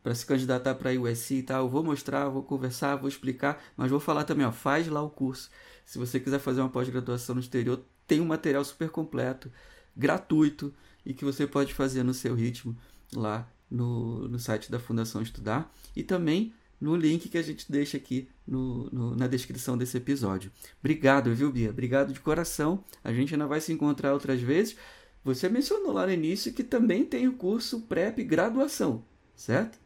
para 0.05 0.13
se 0.13 0.23
candidatar 0.23 0.75
para 0.75 0.91
a 0.91 0.93
USC 0.93 1.37
e 1.37 1.41
tal, 1.41 1.63
eu 1.63 1.69
vou 1.69 1.83
mostrar, 1.83 2.29
vou 2.29 2.43
conversar, 2.43 2.95
vou 2.95 3.09
explicar, 3.09 3.59
mas 3.75 3.89
vou 3.89 3.99
falar 3.99 4.23
também, 4.23 4.45
ó, 4.45 4.51
faz 4.51 4.87
lá 4.87 5.01
o 5.01 5.09
curso. 5.09 5.49
Se 5.83 5.97
você 5.97 6.19
quiser 6.19 6.37
fazer 6.37 6.61
uma 6.61 6.69
pós-graduação 6.69 7.33
no 7.33 7.41
exterior, 7.41 7.83
tem 8.05 8.21
um 8.21 8.25
material 8.25 8.63
super 8.63 8.91
completo, 8.91 9.51
gratuito 9.97 10.71
e 11.03 11.11
que 11.11 11.25
você 11.25 11.47
pode 11.47 11.73
fazer 11.73 12.03
no 12.03 12.13
seu 12.13 12.35
ritmo 12.35 12.77
lá 13.15 13.51
no, 13.67 14.27
no 14.27 14.37
site 14.37 14.69
da 14.69 14.77
Fundação 14.77 15.23
Estudar. 15.23 15.73
E 15.95 16.03
também 16.03 16.53
no 16.79 16.95
link 16.95 17.27
que 17.27 17.37
a 17.39 17.41
gente 17.41 17.71
deixa 17.71 17.97
aqui 17.97 18.29
no, 18.45 18.87
no, 18.91 19.15
na 19.15 19.25
descrição 19.25 19.75
desse 19.75 19.97
episódio. 19.97 20.51
Obrigado, 20.81 21.33
viu, 21.33 21.51
Bia? 21.51 21.71
Obrigado 21.71 22.13
de 22.13 22.19
coração. 22.19 22.83
A 23.03 23.11
gente 23.11 23.33
ainda 23.33 23.47
vai 23.47 23.59
se 23.59 23.73
encontrar 23.73 24.13
outras 24.13 24.39
vezes. 24.39 24.77
Você 25.23 25.49
mencionou 25.49 25.91
lá 25.91 26.05
no 26.05 26.13
início 26.13 26.53
que 26.53 26.63
também 26.63 27.03
tem 27.03 27.27
o 27.27 27.33
curso 27.33 27.81
PrEP 27.81 28.23
graduação, 28.23 29.03
certo? 29.35 29.83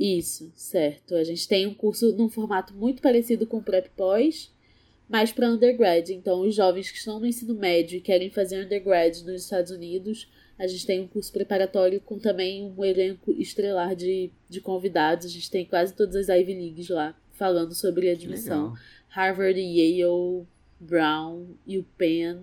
Isso, 0.00 0.50
certo. 0.56 1.14
A 1.14 1.22
gente 1.22 1.46
tem 1.46 1.66
um 1.66 1.74
curso 1.74 2.16
num 2.16 2.30
formato 2.30 2.74
muito 2.74 3.02
parecido 3.02 3.46
com 3.46 3.58
o 3.58 3.62
PrEP 3.62 3.90
pós, 3.94 4.50
mas 5.06 5.30
para 5.30 5.50
undergrad. 5.50 6.08
Então, 6.08 6.40
os 6.40 6.54
jovens 6.54 6.90
que 6.90 6.96
estão 6.96 7.20
no 7.20 7.26
ensino 7.26 7.54
médio 7.54 7.98
e 7.98 8.00
querem 8.00 8.30
fazer 8.30 8.64
undergrad 8.64 9.18
nos 9.22 9.42
Estados 9.42 9.70
Unidos 9.70 10.26
a 10.60 10.66
gente 10.66 10.84
tem 10.84 11.00
um 11.00 11.08
curso 11.08 11.32
preparatório 11.32 12.02
com 12.02 12.18
também 12.18 12.70
um 12.76 12.84
elenco 12.84 13.32
estelar 13.32 13.96
de, 13.96 14.30
de 14.46 14.60
convidados. 14.60 15.24
A 15.24 15.28
gente 15.30 15.50
tem 15.50 15.64
quase 15.64 15.94
todas 15.94 16.14
as 16.14 16.28
Ivy 16.28 16.52
Leagues 16.52 16.90
lá 16.90 17.16
falando 17.32 17.74
sobre 17.74 18.10
admissão. 18.10 18.74
Harvard, 19.08 19.58
Yale, 19.58 20.46
Brown 20.78 21.46
e 21.66 21.78
o 21.78 21.82
Penn 21.96 22.42